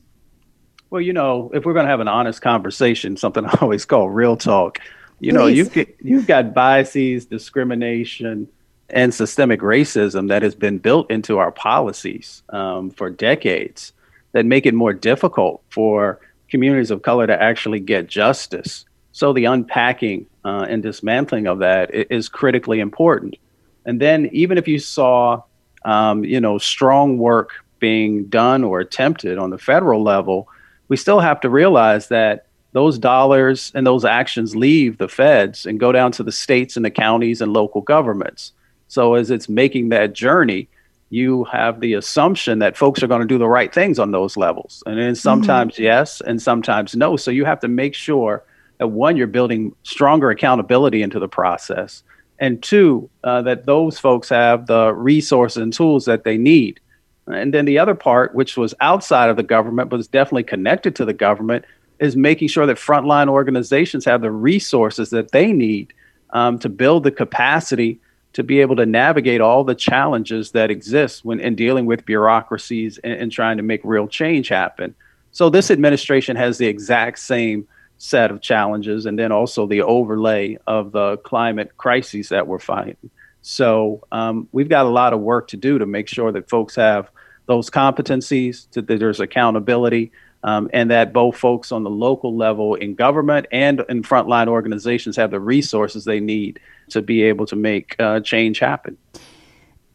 Well, 0.90 1.00
you 1.00 1.12
know, 1.12 1.50
if 1.54 1.64
we're 1.64 1.74
going 1.74 1.84
to 1.84 1.90
have 1.90 2.00
an 2.00 2.08
honest 2.08 2.42
conversation, 2.42 3.16
something 3.16 3.44
I 3.46 3.56
always 3.60 3.84
call 3.84 4.10
real 4.10 4.36
talk, 4.36 4.80
you 5.20 5.32
know, 5.32 5.46
you've, 5.46 5.74
you've 6.00 6.26
got 6.26 6.54
biases, 6.54 7.26
discrimination, 7.26 8.48
and 8.90 9.12
systemic 9.12 9.60
racism 9.60 10.28
that 10.28 10.42
has 10.42 10.54
been 10.54 10.78
built 10.78 11.10
into 11.10 11.38
our 11.38 11.52
policies 11.52 12.42
um, 12.50 12.90
for 12.90 13.10
decades 13.10 13.92
that 14.32 14.46
make 14.46 14.66
it 14.66 14.74
more 14.74 14.92
difficult 14.92 15.62
for 15.70 16.20
communities 16.48 16.90
of 16.90 17.02
color 17.02 17.26
to 17.26 17.42
actually 17.42 17.80
get 17.80 18.06
justice. 18.06 18.84
So 19.12 19.32
the 19.32 19.46
unpacking 19.46 20.26
uh, 20.44 20.66
and 20.68 20.82
dismantling 20.82 21.46
of 21.46 21.58
that 21.58 21.92
is 21.92 22.28
critically 22.28 22.80
important. 22.80 23.36
And 23.84 24.00
then 24.00 24.26
even 24.32 24.58
if 24.58 24.68
you 24.68 24.78
saw, 24.78 25.42
um, 25.84 26.24
you 26.24 26.40
know, 26.40 26.58
strong 26.58 27.18
work 27.18 27.50
being 27.78 28.24
done 28.26 28.64
or 28.64 28.80
attempted 28.80 29.38
on 29.38 29.50
the 29.50 29.58
federal 29.58 30.02
level, 30.02 30.48
we 30.88 30.96
still 30.96 31.20
have 31.20 31.40
to 31.40 31.50
realize 31.50 32.08
that 32.08 32.46
those 32.72 32.98
dollars 32.98 33.72
and 33.74 33.86
those 33.86 34.04
actions 34.04 34.54
leave 34.54 34.98
the 34.98 35.08
feds 35.08 35.66
and 35.66 35.80
go 35.80 35.90
down 35.92 36.12
to 36.12 36.22
the 36.22 36.32
states 36.32 36.76
and 36.76 36.84
the 36.84 36.90
counties 36.90 37.40
and 37.40 37.52
local 37.52 37.80
governments. 37.80 38.52
So 38.88 39.14
as 39.14 39.30
it's 39.30 39.48
making 39.48 39.88
that 39.88 40.12
journey, 40.12 40.68
you 41.10 41.44
have 41.44 41.80
the 41.80 41.94
assumption 41.94 42.58
that 42.58 42.76
folks 42.76 43.02
are 43.02 43.06
going 43.06 43.22
to 43.22 43.26
do 43.26 43.38
the 43.38 43.48
right 43.48 43.72
things 43.72 43.98
on 43.98 44.10
those 44.10 44.36
levels. 44.36 44.82
And 44.84 44.98
then 44.98 45.14
sometimes 45.14 45.74
mm-hmm. 45.74 45.82
yes, 45.82 46.20
and 46.20 46.40
sometimes 46.40 46.94
no. 46.94 47.16
So 47.16 47.30
you 47.30 47.46
have 47.46 47.60
to 47.60 47.68
make 47.68 47.94
sure 47.94 48.44
that 48.76 48.88
one, 48.88 49.16
you're 49.16 49.26
building 49.26 49.74
stronger 49.82 50.30
accountability 50.30 51.00
into 51.02 51.18
the 51.18 51.28
process. 51.28 52.02
and 52.38 52.62
two, 52.62 53.10
uh, 53.24 53.42
that 53.42 53.66
those 53.66 53.98
folks 53.98 54.28
have 54.28 54.66
the 54.66 54.94
resources 54.94 55.62
and 55.62 55.72
tools 55.72 56.04
that 56.04 56.24
they 56.24 56.36
need. 56.36 56.80
And 57.26 57.52
then 57.52 57.64
the 57.64 57.78
other 57.78 57.94
part, 57.94 58.34
which 58.34 58.56
was 58.56 58.74
outside 58.80 59.28
of 59.28 59.36
the 59.36 59.42
government, 59.42 59.90
but 59.90 60.00
is 60.00 60.08
definitely 60.08 60.44
connected 60.44 60.96
to 60.96 61.04
the 61.04 61.12
government, 61.12 61.64
is 62.00 62.16
making 62.16 62.48
sure 62.48 62.66
that 62.66 62.76
frontline 62.76 63.28
organizations 63.28 64.04
have 64.04 64.20
the 64.20 64.30
resources 64.30 65.10
that 65.10 65.32
they 65.32 65.52
need 65.52 65.92
um, 66.30 66.58
to 66.58 66.68
build 66.68 67.04
the 67.04 67.10
capacity 67.10 68.00
to 68.34 68.42
be 68.42 68.60
able 68.60 68.76
to 68.76 68.86
navigate 68.86 69.40
all 69.40 69.64
the 69.64 69.74
challenges 69.74 70.52
that 70.52 70.70
exist 70.70 71.24
when 71.24 71.40
in 71.40 71.54
dealing 71.56 71.86
with 71.86 72.04
bureaucracies 72.04 72.98
and, 72.98 73.14
and 73.14 73.32
trying 73.32 73.56
to 73.56 73.62
make 73.62 73.80
real 73.84 74.06
change 74.06 74.48
happen. 74.48 74.94
So 75.32 75.50
this 75.50 75.70
administration 75.70 76.36
has 76.36 76.58
the 76.58 76.66
exact 76.66 77.18
same 77.18 77.66
set 77.96 78.30
of 78.30 78.40
challenges, 78.40 79.06
and 79.06 79.18
then 79.18 79.32
also 79.32 79.66
the 79.66 79.82
overlay 79.82 80.56
of 80.66 80.92
the 80.92 81.16
climate 81.18 81.76
crises 81.76 82.28
that 82.28 82.46
we're 82.46 82.60
fighting. 82.60 83.10
So 83.42 84.04
um, 84.12 84.48
we've 84.52 84.68
got 84.68 84.86
a 84.86 84.90
lot 84.90 85.12
of 85.12 85.20
work 85.20 85.48
to 85.48 85.56
do 85.56 85.78
to 85.78 85.86
make 85.86 86.08
sure 86.08 86.30
that 86.30 86.48
folks 86.48 86.76
have 86.76 87.10
those 87.46 87.70
competencies, 87.70 88.70
that 88.72 88.86
there's 88.86 89.20
accountability, 89.20 90.12
um, 90.44 90.70
and 90.72 90.90
that 90.90 91.12
both 91.12 91.36
folks 91.36 91.72
on 91.72 91.82
the 91.82 91.90
local 91.90 92.36
level 92.36 92.74
in 92.74 92.94
government 92.94 93.46
and 93.50 93.84
in 93.88 94.02
frontline 94.02 94.48
organizations 94.48 95.16
have 95.16 95.30
the 95.30 95.40
resources 95.40 96.04
they 96.04 96.20
need 96.20 96.60
to 96.90 97.02
be 97.02 97.22
able 97.22 97.46
to 97.46 97.56
make 97.56 97.96
uh, 97.98 98.20
change 98.20 98.58
happen. 98.58 98.96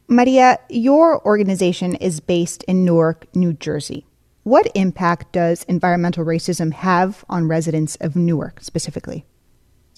Maria, 0.07 0.59
your 0.69 1.25
organization 1.25 1.95
is 1.95 2.19
based 2.19 2.63
in 2.63 2.83
Newark, 2.85 3.33
New 3.35 3.53
Jersey. 3.53 4.05
What 4.43 4.69
impact 4.75 5.31
does 5.31 5.63
environmental 5.63 6.25
racism 6.25 6.73
have 6.73 7.23
on 7.29 7.47
residents 7.47 7.95
of 7.97 8.15
Newark 8.15 8.59
specifically? 8.61 9.25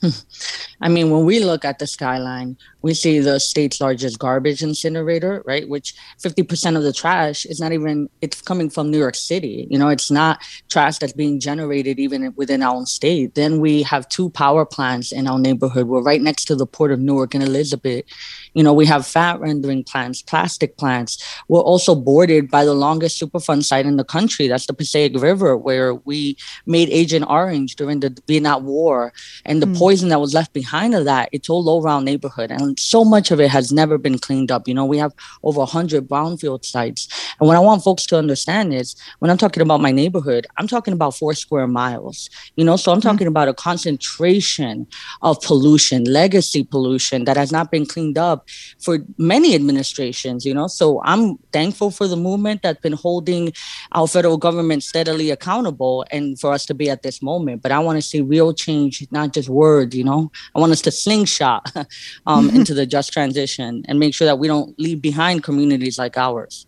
I 0.81 0.89
mean, 0.89 1.09
when 1.09 1.25
we 1.25 1.39
look 1.39 1.65
at 1.65 1.79
the 1.79 1.87
skyline, 1.87 2.57
we 2.85 2.93
see 2.93 3.17
the 3.17 3.39
state's 3.39 3.81
largest 3.81 4.19
garbage 4.19 4.61
incinerator, 4.61 5.41
right? 5.47 5.67
Which 5.67 5.95
50% 6.23 6.77
of 6.77 6.83
the 6.83 6.93
trash 6.93 7.43
is 7.43 7.59
not 7.59 7.71
even, 7.71 8.07
it's 8.21 8.43
coming 8.43 8.69
from 8.69 8.91
New 8.91 8.99
York 8.99 9.15
City. 9.15 9.67
You 9.71 9.79
know, 9.79 9.89
it's 9.89 10.11
not 10.11 10.39
trash 10.69 10.99
that's 10.99 11.11
being 11.11 11.39
generated 11.39 11.97
even 11.97 12.31
within 12.35 12.61
our 12.61 12.75
own 12.75 12.85
state. 12.85 13.33
Then 13.33 13.59
we 13.59 13.81
have 13.81 14.07
two 14.09 14.29
power 14.29 14.67
plants 14.67 15.11
in 15.11 15.25
our 15.25 15.39
neighborhood. 15.39 15.87
We're 15.87 16.03
right 16.03 16.21
next 16.21 16.45
to 16.45 16.55
the 16.55 16.67
port 16.67 16.91
of 16.91 16.99
Newark 16.99 17.33
and 17.33 17.43
Elizabeth. 17.43 18.05
You 18.53 18.61
know, 18.61 18.71
we 18.71 18.85
have 18.85 19.07
fat 19.07 19.39
rendering 19.39 19.83
plants, 19.83 20.21
plastic 20.21 20.77
plants. 20.77 21.17
We're 21.47 21.61
also 21.61 21.95
bordered 21.95 22.51
by 22.51 22.65
the 22.65 22.75
longest 22.75 23.19
Superfund 23.19 23.63
site 23.63 23.87
in 23.87 23.97
the 23.97 24.03
country. 24.03 24.47
That's 24.47 24.67
the 24.67 24.73
Passaic 24.73 25.19
River, 25.19 25.57
where 25.57 25.95
we 25.95 26.37
made 26.67 26.89
Agent 26.89 27.25
Orange 27.27 27.77
during 27.77 28.01
the 28.01 28.15
Vietnam 28.27 28.63
War. 28.65 29.11
And 29.43 29.59
the 29.59 29.65
mm. 29.65 29.75
poison 29.75 30.09
that 30.09 30.21
was 30.21 30.35
left 30.35 30.53
behind 30.53 30.93
of 30.93 31.05
that, 31.05 31.29
it's 31.31 31.49
all 31.49 31.67
over 31.67 31.87
our 31.87 32.01
neighborhood. 32.01 32.51
And 32.51 32.74
so 32.79 33.03
much 33.03 33.31
of 33.31 33.39
it 33.39 33.49
has 33.49 33.71
never 33.71 33.97
been 33.97 34.19
cleaned 34.19 34.51
up. 34.51 34.67
You 34.67 34.73
know, 34.73 34.85
we 34.85 34.97
have 34.97 35.13
over 35.43 35.59
100 35.59 36.07
brownfield 36.07 36.65
sites. 36.65 37.07
And 37.39 37.47
what 37.47 37.57
I 37.57 37.59
want 37.59 37.83
folks 37.83 38.05
to 38.07 38.17
understand 38.17 38.73
is 38.73 38.95
when 39.19 39.31
I'm 39.31 39.37
talking 39.37 39.61
about 39.61 39.81
my 39.81 39.91
neighborhood, 39.91 40.47
I'm 40.57 40.67
talking 40.67 40.93
about 40.93 41.15
four 41.15 41.33
square 41.33 41.67
miles. 41.67 42.29
You 42.55 42.65
know, 42.65 42.77
so 42.77 42.91
I'm 42.91 42.99
mm. 42.99 43.03
talking 43.03 43.27
about 43.27 43.47
a 43.47 43.53
concentration 43.53 44.87
of 45.21 45.41
pollution, 45.41 46.03
legacy 46.05 46.63
pollution 46.63 47.25
that 47.25 47.37
has 47.37 47.51
not 47.51 47.71
been 47.71 47.85
cleaned 47.85 48.17
up 48.17 48.47
for 48.79 48.99
many 49.17 49.55
administrations, 49.55 50.45
you 50.45 50.53
know. 50.53 50.67
So 50.67 51.01
I'm 51.03 51.37
thankful 51.51 51.91
for 51.91 52.07
the 52.07 52.17
movement 52.17 52.61
that's 52.61 52.81
been 52.81 52.93
holding 52.93 53.53
our 53.91 54.07
federal 54.07 54.37
government 54.37 54.83
steadily 54.83 55.31
accountable 55.31 56.05
and 56.11 56.39
for 56.39 56.51
us 56.51 56.65
to 56.67 56.73
be 56.73 56.89
at 56.89 57.03
this 57.03 57.21
moment. 57.21 57.61
But 57.61 57.71
I 57.71 57.79
want 57.79 57.97
to 57.97 58.01
see 58.01 58.21
real 58.21 58.53
change, 58.53 59.05
not 59.11 59.33
just 59.33 59.49
words, 59.49 59.95
you 59.95 60.03
know. 60.03 60.31
I 60.55 60.59
want 60.59 60.71
us 60.71 60.81
to 60.81 60.91
slingshot 60.91 61.71
um, 62.25 62.49
into 62.65 62.73
the 62.73 62.87
just 62.87 63.13
transition 63.13 63.85
and 63.87 63.99
make 63.99 64.15
sure 64.15 64.25
that 64.25 64.39
we 64.39 64.47
don't 64.47 64.77
leave 64.79 65.01
behind 65.01 65.43
communities 65.43 65.99
like 65.99 66.17
ours. 66.17 66.65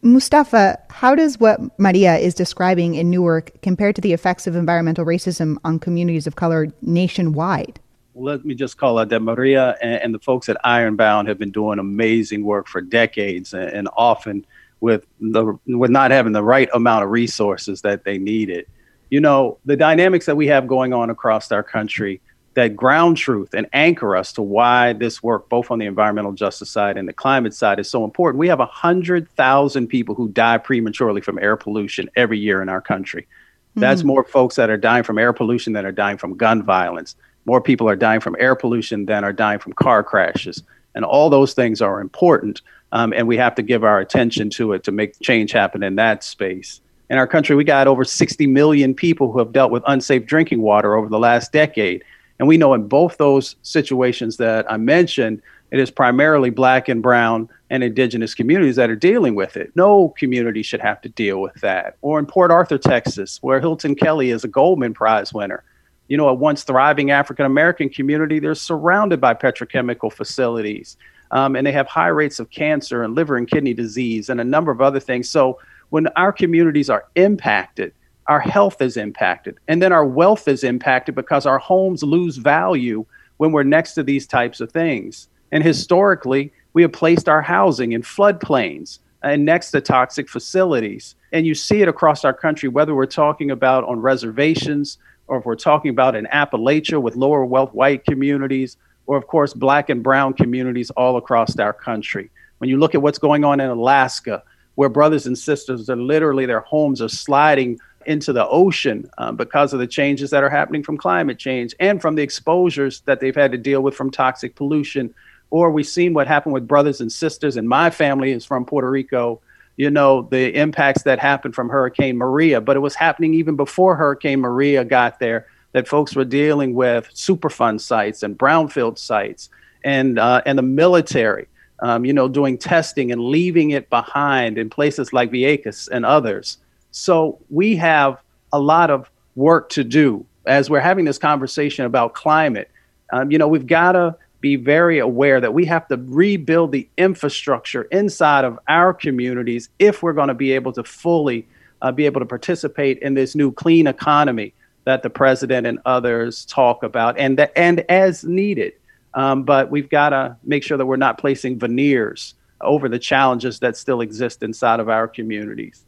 Mustafa, 0.00 0.78
how 0.88 1.14
does 1.14 1.38
what 1.38 1.60
Maria 1.78 2.16
is 2.16 2.34
describing 2.34 2.94
in 2.94 3.10
Newark 3.10 3.52
compare 3.60 3.92
to 3.92 4.00
the 4.00 4.14
effects 4.14 4.46
of 4.46 4.56
environmental 4.56 5.04
racism 5.04 5.58
on 5.64 5.78
communities 5.78 6.26
of 6.26 6.36
color 6.36 6.68
nationwide? 6.80 7.78
let 8.14 8.44
me 8.44 8.54
just 8.54 8.76
call 8.76 8.98
out 8.98 9.08
that 9.08 9.20
Maria 9.20 9.76
and, 9.80 10.02
and, 10.02 10.14
the 10.14 10.18
folks 10.18 10.48
at 10.50 10.56
Ironbound 10.64 11.28
have 11.28 11.38
been 11.38 11.50
doing 11.50 11.78
amazing 11.78 12.44
work 12.44 12.68
for 12.68 12.82
decades, 12.82 13.54
and, 13.54 13.70
and, 13.70 13.88
often 13.96 14.44
with 14.80 15.06
the 15.18 15.58
with 15.66 15.90
not 15.90 16.10
having 16.10 16.32
the 16.32 16.42
right 16.42 16.68
amount 16.74 17.04
of 17.04 17.10
resources 17.10 17.80
that 17.82 18.04
they 18.04 18.18
needed. 18.18 18.66
You 19.08 19.20
know, 19.20 19.58
the 19.64 19.76
dynamics 19.76 20.26
that 20.26 20.36
we 20.36 20.46
have 20.48 20.66
going 20.66 20.92
on 20.92 21.08
across 21.08 21.50
our 21.52 21.62
country 21.62 22.20
that 22.54 22.76
ground 22.76 23.16
truth 23.16 23.54
and 23.54 23.66
anchor 23.72 24.16
us 24.16 24.32
to 24.34 24.42
why 24.42 24.92
this 24.92 25.22
work, 25.22 25.48
both 25.48 25.70
on 25.70 25.78
the 25.78 25.86
environmental 25.86 26.32
justice 26.32 26.70
side 26.70 26.96
and 26.96 27.08
the 27.08 27.12
climate 27.12 27.54
side, 27.54 27.78
is 27.78 27.88
so 27.88 28.04
important. 28.04 28.38
We 28.38 28.48
have 28.48 28.58
100,000 28.58 29.86
people 29.86 30.14
who 30.14 30.28
die 30.28 30.58
prematurely 30.58 31.20
from 31.20 31.38
air 31.38 31.56
pollution 31.56 32.10
every 32.16 32.38
year 32.38 32.62
in 32.62 32.68
our 32.68 32.80
country. 32.80 33.26
That's 33.74 34.00
mm-hmm. 34.00 34.08
more 34.08 34.24
folks 34.24 34.56
that 34.56 34.68
are 34.68 34.76
dying 34.76 35.02
from 35.02 35.18
air 35.18 35.32
pollution 35.32 35.72
than 35.72 35.86
are 35.86 35.92
dying 35.92 36.18
from 36.18 36.36
gun 36.36 36.62
violence 36.62 37.16
more 37.44 37.60
people 37.60 37.88
are 37.88 37.96
dying 37.96 38.20
from 38.20 38.36
air 38.38 38.54
pollution 38.54 39.06
than 39.06 39.24
are 39.24 39.32
dying 39.32 39.58
from 39.58 39.72
car 39.72 40.02
crashes. 40.02 40.62
And 40.94 41.04
all 41.04 41.30
those 41.30 41.54
things 41.54 41.80
are 41.80 42.00
important. 42.00 42.60
Um, 42.92 43.12
and 43.14 43.26
we 43.26 43.36
have 43.38 43.54
to 43.56 43.62
give 43.62 43.84
our 43.84 43.98
attention 43.98 44.50
to 44.50 44.74
it 44.74 44.84
to 44.84 44.92
make 44.92 45.18
change 45.20 45.52
happen 45.52 45.82
in 45.82 45.96
that 45.96 46.22
space. 46.22 46.80
In 47.08 47.18
our 47.18 47.26
country, 47.26 47.56
we 47.56 47.64
got 47.64 47.86
over 47.86 48.04
60 48.04 48.46
million 48.46 48.94
people 48.94 49.32
who 49.32 49.38
have 49.38 49.52
dealt 49.52 49.72
with 49.72 49.82
unsafe 49.86 50.26
drinking 50.26 50.62
water 50.62 50.94
over 50.94 51.08
the 51.08 51.18
last 51.18 51.52
decade. 51.52 52.04
And 52.42 52.48
we 52.48 52.56
know 52.56 52.74
in 52.74 52.88
both 52.88 53.18
those 53.18 53.54
situations 53.62 54.38
that 54.38 54.68
I 54.68 54.76
mentioned, 54.76 55.42
it 55.70 55.78
is 55.78 55.92
primarily 55.92 56.50
black 56.50 56.88
and 56.88 57.00
brown 57.00 57.48
and 57.70 57.84
indigenous 57.84 58.34
communities 58.34 58.74
that 58.74 58.90
are 58.90 58.96
dealing 58.96 59.36
with 59.36 59.56
it. 59.56 59.70
No 59.76 60.08
community 60.18 60.64
should 60.64 60.80
have 60.80 61.00
to 61.02 61.08
deal 61.08 61.40
with 61.40 61.54
that. 61.60 61.98
Or 62.00 62.18
in 62.18 62.26
Port 62.26 62.50
Arthur, 62.50 62.78
Texas, 62.78 63.38
where 63.42 63.60
Hilton 63.60 63.94
Kelly 63.94 64.30
is 64.30 64.42
a 64.42 64.48
Goldman 64.48 64.92
Prize 64.92 65.32
winner 65.32 65.62
you 66.08 66.16
know, 66.16 66.28
a 66.28 66.34
once 66.34 66.64
thriving 66.64 67.12
African 67.12 67.46
American 67.46 67.88
community, 67.88 68.40
they're 68.40 68.56
surrounded 68.56 69.20
by 69.20 69.34
petrochemical 69.34 70.12
facilities. 70.12 70.96
Um, 71.30 71.54
and 71.54 71.64
they 71.64 71.72
have 71.72 71.86
high 71.86 72.08
rates 72.08 72.40
of 72.40 72.50
cancer 72.50 73.04
and 73.04 73.14
liver 73.14 73.36
and 73.36 73.48
kidney 73.48 73.72
disease 73.72 74.28
and 74.28 74.40
a 74.40 74.44
number 74.44 74.72
of 74.72 74.82
other 74.82 75.00
things. 75.00 75.30
So 75.30 75.60
when 75.90 76.08
our 76.08 76.32
communities 76.32 76.90
are 76.90 77.06
impacted, 77.14 77.94
our 78.28 78.40
health 78.40 78.80
is 78.80 78.96
impacted, 78.96 79.58
and 79.68 79.82
then 79.82 79.92
our 79.92 80.06
wealth 80.06 80.48
is 80.48 80.64
impacted 80.64 81.14
because 81.14 81.46
our 81.46 81.58
homes 81.58 82.02
lose 82.02 82.36
value 82.36 83.04
when 83.38 83.52
we're 83.52 83.62
next 83.64 83.94
to 83.94 84.02
these 84.02 84.26
types 84.26 84.60
of 84.60 84.70
things. 84.70 85.28
And 85.50 85.62
historically, 85.62 86.52
we 86.72 86.82
have 86.82 86.92
placed 86.92 87.28
our 87.28 87.42
housing 87.42 87.92
in 87.92 88.02
floodplains 88.02 89.00
and 89.22 89.44
next 89.44 89.70
to 89.72 89.80
toxic 89.80 90.28
facilities. 90.28 91.14
And 91.32 91.46
you 91.46 91.54
see 91.54 91.82
it 91.82 91.88
across 91.88 92.24
our 92.24 92.32
country, 92.32 92.68
whether 92.68 92.94
we're 92.94 93.06
talking 93.06 93.50
about 93.50 93.84
on 93.84 94.00
reservations, 94.00 94.98
or 95.26 95.38
if 95.38 95.44
we're 95.44 95.56
talking 95.56 95.90
about 95.90 96.16
in 96.16 96.26
Appalachia 96.26 97.00
with 97.00 97.16
lower 97.16 97.44
wealth 97.44 97.72
white 97.72 98.04
communities, 98.04 98.76
or 99.06 99.16
of 99.16 99.26
course, 99.26 99.54
black 99.54 99.90
and 99.90 100.02
brown 100.02 100.32
communities 100.32 100.90
all 100.90 101.16
across 101.16 101.58
our 101.58 101.72
country. 101.72 102.30
When 102.58 102.70
you 102.70 102.78
look 102.78 102.94
at 102.94 103.02
what's 103.02 103.18
going 103.18 103.44
on 103.44 103.60
in 103.60 103.68
Alaska, 103.68 104.42
where 104.74 104.88
brothers 104.88 105.26
and 105.26 105.36
sisters 105.36 105.90
are 105.90 105.96
literally 105.96 106.46
their 106.46 106.60
homes 106.60 107.02
are 107.02 107.08
sliding 107.08 107.78
into 108.06 108.32
the 108.32 108.46
ocean 108.48 109.10
um, 109.18 109.36
because 109.36 109.72
of 109.72 109.80
the 109.80 109.86
changes 109.86 110.30
that 110.30 110.42
are 110.42 110.50
happening 110.50 110.82
from 110.82 110.96
climate 110.96 111.38
change 111.38 111.74
and 111.80 112.00
from 112.00 112.14
the 112.14 112.22
exposures 112.22 113.00
that 113.02 113.20
they've 113.20 113.34
had 113.34 113.52
to 113.52 113.58
deal 113.58 113.82
with 113.82 113.94
from 113.94 114.10
toxic 114.10 114.54
pollution. 114.54 115.14
Or 115.50 115.70
we've 115.70 115.86
seen 115.86 116.14
what 116.14 116.26
happened 116.26 116.54
with 116.54 116.66
brothers 116.66 117.00
and 117.00 117.12
sisters, 117.12 117.56
and 117.56 117.68
my 117.68 117.90
family 117.90 118.32
is 118.32 118.44
from 118.44 118.64
Puerto 118.64 118.90
Rico 118.90 119.40
you 119.76 119.90
know, 119.90 120.22
the 120.30 120.54
impacts 120.54 121.02
that 121.04 121.18
happened 121.18 121.54
from 121.54 121.68
Hurricane 121.68 122.16
Maria, 122.16 122.60
but 122.60 122.76
it 122.76 122.80
was 122.80 122.94
happening 122.94 123.34
even 123.34 123.56
before 123.56 123.96
Hurricane 123.96 124.40
Maria 124.40 124.84
got 124.84 125.18
there 125.18 125.46
that 125.72 125.88
folks 125.88 126.14
were 126.14 126.24
dealing 126.24 126.74
with 126.74 127.08
Superfund 127.14 127.80
sites 127.80 128.22
and 128.22 128.38
brownfield 128.38 128.98
sites 128.98 129.48
and, 129.84 130.18
uh, 130.18 130.42
and 130.44 130.58
the 130.58 130.62
military, 130.62 131.48
um, 131.80 132.04
you 132.04 132.12
know, 132.12 132.28
doing 132.28 132.58
testing 132.58 133.10
and 133.10 133.20
leaving 133.20 133.70
it 133.70 133.88
behind 133.88 134.58
in 134.58 134.68
places 134.68 135.12
like 135.12 135.30
Vieques 135.30 135.88
and 135.88 136.04
others. 136.04 136.58
So 136.92 137.38
we 137.50 137.76
have 137.76 138.18
a 138.52 138.60
lot 138.60 138.90
of 138.90 139.10
work 139.34 139.70
to 139.70 139.82
do 139.82 140.24
as 140.46 140.70
we're 140.70 140.80
having 140.80 141.04
this 141.04 141.18
conversation 141.18 141.84
about 141.84 142.14
climate. 142.14 142.70
Um, 143.12 143.30
you 143.30 143.38
know, 143.38 143.48
we've 143.48 143.66
got 143.66 143.92
to 143.92 144.16
be 144.40 144.56
very 144.56 144.98
aware 144.98 145.40
that 145.40 145.54
we 145.54 145.64
have 145.64 145.88
to 145.88 145.96
rebuild 145.96 146.72
the 146.72 146.88
infrastructure 146.98 147.82
inside 147.84 148.44
of 148.44 148.58
our 148.68 148.92
communities 148.92 149.68
if 149.78 150.02
we're 150.02 150.12
going 150.12 150.28
to 150.28 150.34
be 150.34 150.52
able 150.52 150.72
to 150.72 150.84
fully 150.84 151.46
uh, 151.80 151.92
be 151.92 152.06
able 152.06 152.20
to 152.20 152.26
participate 152.26 152.98
in 152.98 153.14
this 153.14 153.34
new 153.34 153.52
clean 153.52 153.86
economy 153.86 154.52
that 154.84 155.02
the 155.02 155.10
president 155.10 155.66
and 155.66 155.78
others 155.86 156.44
talk 156.44 156.82
about 156.82 157.16
and 157.18 157.38
that, 157.38 157.52
and 157.56 157.80
as 157.88 158.24
needed. 158.24 158.72
Um, 159.14 159.44
but 159.44 159.70
we've 159.70 159.88
got 159.88 160.10
to 160.10 160.36
make 160.42 160.64
sure 160.64 160.76
that 160.76 160.86
we're 160.86 160.96
not 160.96 161.18
placing 161.18 161.58
veneers 161.58 162.34
over 162.60 162.88
the 162.88 162.98
challenges 162.98 163.60
that 163.60 163.76
still 163.76 164.00
exist 164.00 164.42
inside 164.42 164.80
of 164.80 164.88
our 164.88 165.06
communities. 165.06 165.84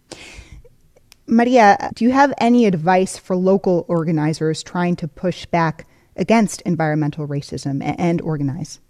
Maria, 1.26 1.90
do 1.94 2.04
you 2.04 2.12
have 2.12 2.34
any 2.38 2.66
advice 2.66 3.16
for 3.16 3.34
local 3.34 3.86
organizers 3.88 4.62
trying 4.62 4.94
to 4.96 5.08
push 5.08 5.46
back 5.46 5.86
against 6.16 6.60
environmental 6.62 7.26
racism 7.26 7.82
and 7.98 8.20
organize? 8.20 8.80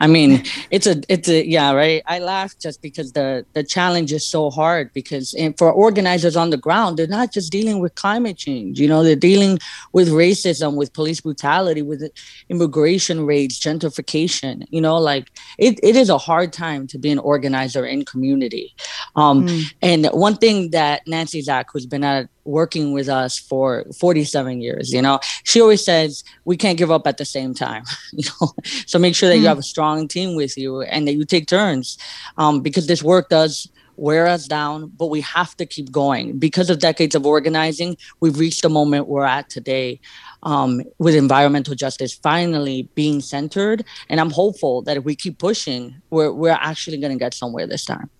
I 0.00 0.06
mean, 0.06 0.44
it's 0.70 0.86
a, 0.86 1.00
it's 1.08 1.28
a, 1.28 1.46
yeah, 1.46 1.72
right. 1.72 2.02
I 2.06 2.18
laugh 2.18 2.58
just 2.58 2.82
because 2.82 3.12
the 3.12 3.44
the 3.52 3.64
challenge 3.64 4.12
is 4.12 4.26
so 4.26 4.50
hard 4.50 4.92
because 4.92 5.34
for 5.58 5.72
organizers 5.72 6.36
on 6.36 6.50
the 6.50 6.56
ground, 6.56 6.96
they're 6.96 7.06
not 7.06 7.32
just 7.32 7.50
dealing 7.50 7.80
with 7.80 7.94
climate 7.94 8.36
change. 8.36 8.80
You 8.80 8.88
know, 8.88 9.02
they're 9.02 9.16
dealing 9.16 9.58
with 9.92 10.08
racism, 10.08 10.76
with 10.76 10.92
police 10.92 11.20
brutality, 11.20 11.82
with 11.82 12.02
immigration 12.48 13.26
raids, 13.26 13.60
gentrification. 13.60 14.66
You 14.70 14.80
know, 14.80 14.98
like 14.98 15.30
it, 15.58 15.78
it 15.82 15.96
is 15.96 16.08
a 16.08 16.18
hard 16.18 16.52
time 16.52 16.86
to 16.88 16.98
be 16.98 17.10
an 17.10 17.18
organizer 17.18 17.84
in 17.84 18.04
community. 18.04 18.74
Um, 19.16 19.46
mm. 19.46 19.74
And 19.82 20.06
one 20.06 20.36
thing 20.36 20.70
that 20.70 21.02
Nancy 21.06 21.40
Zak, 21.40 21.68
who's 21.72 21.86
been 21.86 22.04
at 22.04 22.28
working 22.44 22.92
with 22.92 23.08
us 23.08 23.38
for 23.38 23.84
47 23.98 24.60
years 24.60 24.92
you 24.92 25.02
know? 25.02 25.20
She 25.44 25.60
always 25.60 25.84
says 25.84 26.24
we 26.44 26.56
can't 26.56 26.78
give 26.78 26.90
up 26.90 27.06
at 27.06 27.18
the 27.18 27.24
same 27.24 27.54
time 27.54 27.84
you 28.12 28.28
know? 28.40 28.52
So 28.86 28.98
make 28.98 29.14
sure 29.14 29.28
that 29.28 29.36
mm 29.36 29.42
you 29.42 29.48
have 29.48 29.58
a 29.58 29.62
strong 29.62 30.06
team 30.06 30.36
with 30.36 30.56
you 30.56 30.82
and 30.82 31.08
that 31.08 31.14
you 31.14 31.24
take 31.24 31.48
turns 31.48 31.98
um, 32.36 32.60
because 32.60 32.86
this 32.86 33.02
work 33.02 33.28
does 33.28 33.68
wear 33.96 34.28
us 34.28 34.46
down 34.46 34.86
but 34.96 35.06
we 35.06 35.20
have 35.20 35.56
to 35.56 35.66
keep 35.66 35.90
going. 35.90 36.38
Because 36.38 36.70
of 36.70 36.78
decades 36.78 37.14
of 37.14 37.26
organizing 37.26 37.96
we've 38.20 38.38
reached 38.38 38.62
the 38.62 38.68
moment 38.68 39.08
we're 39.08 39.24
at 39.24 39.50
today 39.50 40.00
um, 40.44 40.82
with 40.98 41.16
environmental 41.16 41.74
justice 41.74 42.12
finally 42.12 42.88
being 42.94 43.20
centered. 43.20 43.84
And 44.08 44.20
i'm 44.20 44.30
hopeful 44.30 44.82
that 44.82 44.96
if 44.96 45.04
we 45.04 45.16
keep 45.16 45.38
pushing 45.38 46.00
we're, 46.10 46.32
we're 46.32 46.50
actually 46.50 46.98
going 46.98 47.12
to 47.12 47.18
get 47.18 47.34
somewhere 47.34 47.66
this 47.66 47.84
time 47.84 48.10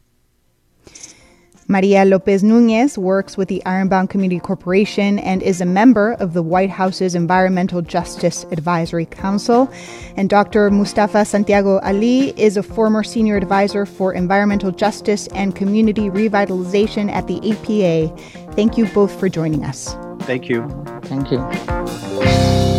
Maria 1.69 2.05
Lopez 2.05 2.43
Nunez 2.43 2.99
works 2.99 3.37
with 3.37 3.49
the 3.49 3.65
Ironbound 3.65 4.11
Community 4.11 4.41
Corporation 4.41 5.19
and 5.19 5.43
is 5.43 5.61
a 5.61 5.67
member 5.67 6.13
of 6.15 6.33
the 6.33 6.43
White 6.43 6.71
House's 6.71 7.15
Environmental 7.15 7.83
Justice 7.83 8.45
Advisory 8.51 9.07
Council. 9.07 9.73
And 10.17 10.29
Dr. 10.29 10.71
Mustafa 10.71 11.25
Santiago 11.25 11.79
Ali 11.81 12.31
is 12.41 12.57
a 12.57 12.63
former 12.63 13.03
senior 13.03 13.37
advisor 13.37 13.87
for 13.87 14.13
environmental 14.13 14.71
justice 14.71 15.29
and 15.29 15.55
community 15.55 16.11
revitalization 16.11 17.11
at 17.11 17.27
the 17.27 17.41
EPA. 17.41 18.55
Thank 18.55 18.77
you 18.77 18.87
both 18.87 19.19
for 19.19 19.29
joining 19.29 19.65
us. 19.65 19.95
Thank 20.21 20.49
you. 20.49 20.69
Thank 21.03 21.31
you. 21.31 22.72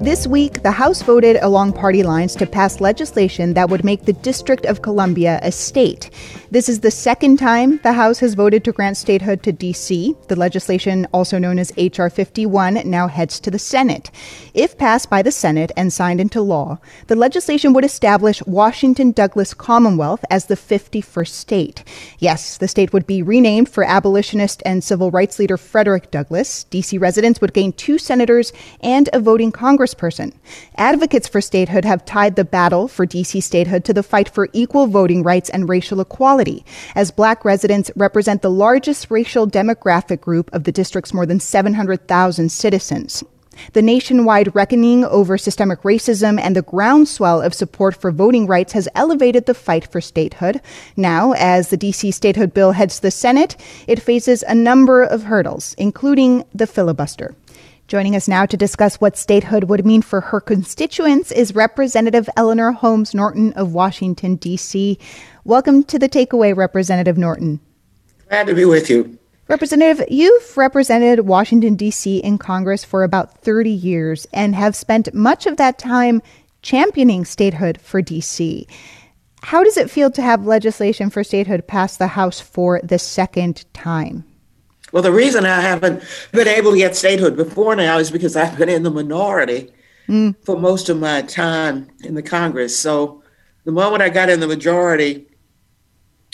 This 0.00 0.26
week, 0.26 0.62
the 0.62 0.70
House 0.70 1.02
voted 1.02 1.36
along 1.42 1.74
party 1.74 2.02
lines 2.02 2.34
to 2.36 2.46
pass 2.46 2.80
legislation 2.80 3.52
that 3.52 3.68
would 3.68 3.84
make 3.84 4.06
the 4.06 4.14
District 4.14 4.64
of 4.64 4.80
Columbia 4.80 5.38
a 5.42 5.52
state. 5.52 6.08
This 6.50 6.70
is 6.70 6.80
the 6.80 6.90
second 6.90 7.36
time 7.36 7.80
the 7.82 7.92
House 7.92 8.18
has 8.20 8.32
voted 8.32 8.64
to 8.64 8.72
grant 8.72 8.96
statehood 8.96 9.42
to 9.42 9.52
D.C. 9.52 10.16
The 10.28 10.36
legislation, 10.36 11.06
also 11.12 11.38
known 11.38 11.58
as 11.58 11.70
H.R. 11.76 12.08
51, 12.08 12.80
now 12.86 13.08
heads 13.08 13.38
to 13.40 13.50
the 13.50 13.58
Senate. 13.58 14.10
If 14.54 14.78
passed 14.78 15.10
by 15.10 15.20
the 15.20 15.30
Senate 15.30 15.70
and 15.76 15.92
signed 15.92 16.18
into 16.18 16.40
law, 16.40 16.78
the 17.08 17.14
legislation 17.14 17.74
would 17.74 17.84
establish 17.84 18.42
Washington 18.46 19.12
Douglass 19.12 19.52
Commonwealth 19.52 20.24
as 20.30 20.46
the 20.46 20.56
51st 20.56 21.28
state. 21.28 21.84
Yes, 22.18 22.56
the 22.56 22.68
state 22.68 22.94
would 22.94 23.06
be 23.06 23.22
renamed 23.22 23.68
for 23.68 23.84
abolitionist 23.84 24.62
and 24.64 24.82
civil 24.82 25.10
rights 25.10 25.38
leader 25.38 25.58
Frederick 25.58 26.10
Douglass. 26.10 26.64
D.C. 26.64 26.96
residents 26.96 27.42
would 27.42 27.52
gain 27.52 27.74
two 27.74 27.98
senators 27.98 28.50
and 28.80 29.10
a 29.12 29.20
voting 29.20 29.52
congressperson. 29.90 30.32
Advocates 30.76 31.28
for 31.28 31.40
statehood 31.40 31.84
have 31.84 32.04
tied 32.04 32.36
the 32.36 32.44
battle 32.44 32.88
for 32.88 33.06
D.C. 33.06 33.40
statehood 33.40 33.84
to 33.84 33.92
the 33.92 34.02
fight 34.02 34.28
for 34.28 34.48
equal 34.52 34.86
voting 34.86 35.22
rights 35.22 35.50
and 35.50 35.68
racial 35.68 36.00
equality, 36.00 36.64
as 36.94 37.10
black 37.10 37.44
residents 37.44 37.90
represent 37.96 38.42
the 38.42 38.50
largest 38.50 39.10
racial 39.10 39.46
demographic 39.46 40.20
group 40.20 40.52
of 40.52 40.64
the 40.64 40.72
district's 40.72 41.14
more 41.14 41.26
than 41.26 41.40
700,000 41.40 42.50
citizens. 42.50 43.24
The 43.72 43.82
nationwide 43.82 44.54
reckoning 44.54 45.04
over 45.04 45.36
systemic 45.36 45.82
racism 45.82 46.40
and 46.40 46.56
the 46.56 46.62
groundswell 46.62 47.42
of 47.42 47.52
support 47.52 47.94
for 47.94 48.10
voting 48.10 48.46
rights 48.46 48.72
has 48.72 48.88
elevated 48.94 49.44
the 49.44 49.54
fight 49.54 49.90
for 49.90 50.00
statehood. 50.00 50.62
Now, 50.96 51.32
as 51.32 51.68
the 51.68 51.76
DC 51.76 52.14
statehood 52.14 52.54
bill 52.54 52.72
heads 52.72 53.00
the 53.00 53.10
Senate, 53.10 53.56
it 53.86 54.00
faces 54.00 54.42
a 54.44 54.54
number 54.54 55.02
of 55.02 55.24
hurdles, 55.24 55.74
including 55.76 56.44
the 56.54 56.66
filibuster. 56.66 57.34
Joining 57.90 58.14
us 58.14 58.28
now 58.28 58.46
to 58.46 58.56
discuss 58.56 59.00
what 59.00 59.16
statehood 59.16 59.64
would 59.64 59.84
mean 59.84 60.00
for 60.00 60.20
her 60.20 60.40
constituents 60.40 61.32
is 61.32 61.56
Representative 61.56 62.30
Eleanor 62.36 62.70
Holmes 62.70 63.16
Norton 63.16 63.52
of 63.54 63.74
Washington, 63.74 64.36
D.C. 64.36 64.96
Welcome 65.42 65.82
to 65.82 65.98
the 65.98 66.08
takeaway, 66.08 66.56
Representative 66.56 67.18
Norton. 67.18 67.58
Glad 68.28 68.46
to 68.46 68.54
be 68.54 68.64
with 68.64 68.90
you. 68.90 69.18
Representative, 69.48 70.06
you've 70.08 70.56
represented 70.56 71.26
Washington, 71.26 71.74
D.C. 71.74 72.18
in 72.18 72.38
Congress 72.38 72.84
for 72.84 73.02
about 73.02 73.38
30 73.38 73.70
years 73.70 74.24
and 74.32 74.54
have 74.54 74.76
spent 74.76 75.12
much 75.12 75.46
of 75.46 75.56
that 75.56 75.76
time 75.76 76.22
championing 76.62 77.24
statehood 77.24 77.80
for 77.80 78.00
D.C. 78.00 78.68
How 79.42 79.64
does 79.64 79.76
it 79.76 79.90
feel 79.90 80.12
to 80.12 80.22
have 80.22 80.46
legislation 80.46 81.10
for 81.10 81.24
statehood 81.24 81.66
pass 81.66 81.96
the 81.96 82.06
House 82.06 82.38
for 82.38 82.80
the 82.84 83.00
second 83.00 83.64
time? 83.74 84.29
Well, 84.92 85.02
the 85.02 85.12
reason 85.12 85.46
I 85.46 85.60
haven't 85.60 86.02
been 86.32 86.48
able 86.48 86.72
to 86.72 86.78
get 86.78 86.96
statehood 86.96 87.36
before 87.36 87.76
now 87.76 87.98
is 87.98 88.10
because 88.10 88.36
I've 88.36 88.58
been 88.58 88.68
in 88.68 88.82
the 88.82 88.90
minority 88.90 89.72
mm. 90.08 90.34
for 90.44 90.58
most 90.58 90.88
of 90.88 90.98
my 90.98 91.22
time 91.22 91.88
in 92.02 92.14
the 92.14 92.22
Congress. 92.22 92.76
So 92.76 93.22
the 93.64 93.72
moment 93.72 94.02
I 94.02 94.08
got 94.08 94.30
in 94.30 94.40
the 94.40 94.48
majority, 94.48 95.26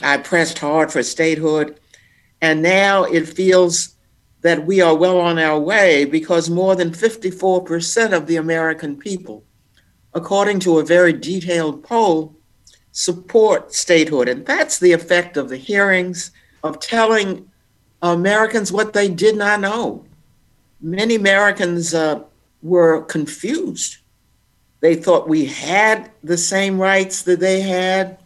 I 0.02 0.18
pressed 0.18 0.58
hard 0.58 0.90
for 0.90 1.02
statehood. 1.02 1.80
And 2.40 2.62
now 2.62 3.04
it 3.04 3.28
feels 3.28 3.94
that 4.42 4.66
we 4.66 4.80
are 4.80 4.94
well 4.94 5.18
on 5.18 5.38
our 5.38 5.58
way 5.58 6.04
because 6.04 6.48
more 6.48 6.76
than 6.76 6.90
54% 6.90 8.12
of 8.12 8.26
the 8.26 8.36
American 8.36 8.96
people, 8.96 9.44
according 10.14 10.60
to 10.60 10.78
a 10.78 10.84
very 10.84 11.12
detailed 11.12 11.82
poll, 11.82 12.36
support 12.92 13.74
statehood. 13.74 14.28
And 14.28 14.46
that's 14.46 14.78
the 14.78 14.92
effect 14.92 15.36
of 15.36 15.48
the 15.48 15.56
hearings, 15.56 16.30
of 16.62 16.80
telling 16.80 17.50
Americans 18.02 18.72
what 18.72 18.92
they 18.92 19.08
did 19.08 19.36
not 19.36 19.60
know. 19.60 20.04
Many 20.80 21.14
Americans 21.14 21.94
uh, 21.94 22.22
were 22.62 23.02
confused. 23.02 23.98
They 24.80 24.94
thought 24.94 25.28
we 25.28 25.46
had 25.46 26.10
the 26.22 26.36
same 26.36 26.78
rights 26.78 27.22
that 27.22 27.40
they 27.40 27.60
had. 27.60 28.18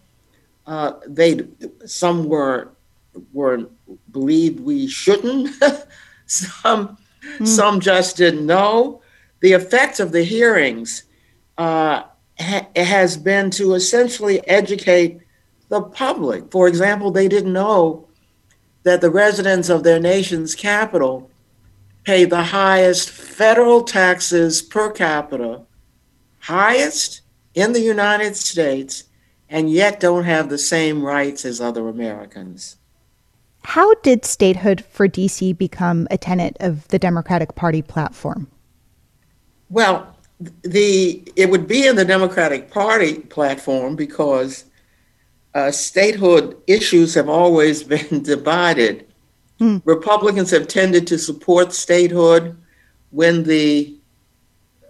Uh, 0.66 0.94
they 1.06 1.46
some 1.86 2.28
were 2.28 2.70
were 3.32 3.68
believed 4.10 4.60
we 4.60 4.86
shouldn't. 4.86 5.50
some 6.26 6.98
mm. 7.22 7.46
some 7.46 7.80
just 7.80 8.16
didn't 8.16 8.46
know. 8.46 9.02
The 9.40 9.52
effect 9.52 10.00
of 10.00 10.12
the 10.12 10.22
hearings 10.22 11.04
uh, 11.56 12.02
ha- 12.38 12.68
has 12.76 13.16
been 13.16 13.50
to 13.52 13.74
essentially 13.74 14.46
educate 14.48 15.20
the 15.68 15.82
public. 15.82 16.50
For 16.50 16.68
example, 16.68 17.10
they 17.10 17.28
didn't 17.28 17.52
know 17.52 18.06
that 18.82 19.00
the 19.00 19.10
residents 19.10 19.68
of 19.68 19.82
their 19.82 20.00
nation's 20.00 20.54
capital 20.54 21.30
pay 22.04 22.24
the 22.24 22.44
highest 22.44 23.10
federal 23.10 23.82
taxes 23.82 24.62
per 24.62 24.90
capita, 24.90 25.62
highest 26.38 27.22
in 27.54 27.72
the 27.72 27.80
United 27.80 28.36
States, 28.36 29.04
and 29.48 29.70
yet 29.70 30.00
don't 30.00 30.24
have 30.24 30.48
the 30.48 30.58
same 30.58 31.02
rights 31.02 31.44
as 31.44 31.60
other 31.60 31.88
Americans. 31.88 32.76
How 33.62 33.94
did 33.96 34.24
statehood 34.24 34.82
for 34.84 35.06
DC 35.06 35.56
become 35.58 36.08
a 36.10 36.16
tenet 36.16 36.56
of 36.60 36.88
the 36.88 36.98
Democratic 36.98 37.54
Party 37.56 37.82
platform? 37.82 38.50
Well, 39.68 40.16
the 40.62 41.22
it 41.36 41.50
would 41.50 41.68
be 41.68 41.86
in 41.86 41.96
the 41.96 42.04
Democratic 42.04 42.70
Party 42.70 43.18
platform 43.18 43.94
because 43.94 44.64
uh, 45.54 45.70
statehood 45.70 46.56
issues 46.66 47.14
have 47.14 47.28
always 47.28 47.82
been 47.94 48.22
divided. 48.22 49.06
Mm. 49.60 49.82
Republicans 49.84 50.50
have 50.50 50.68
tended 50.68 51.06
to 51.08 51.18
support 51.18 51.72
statehood 51.72 52.56
when 53.10 53.42
the 53.44 53.94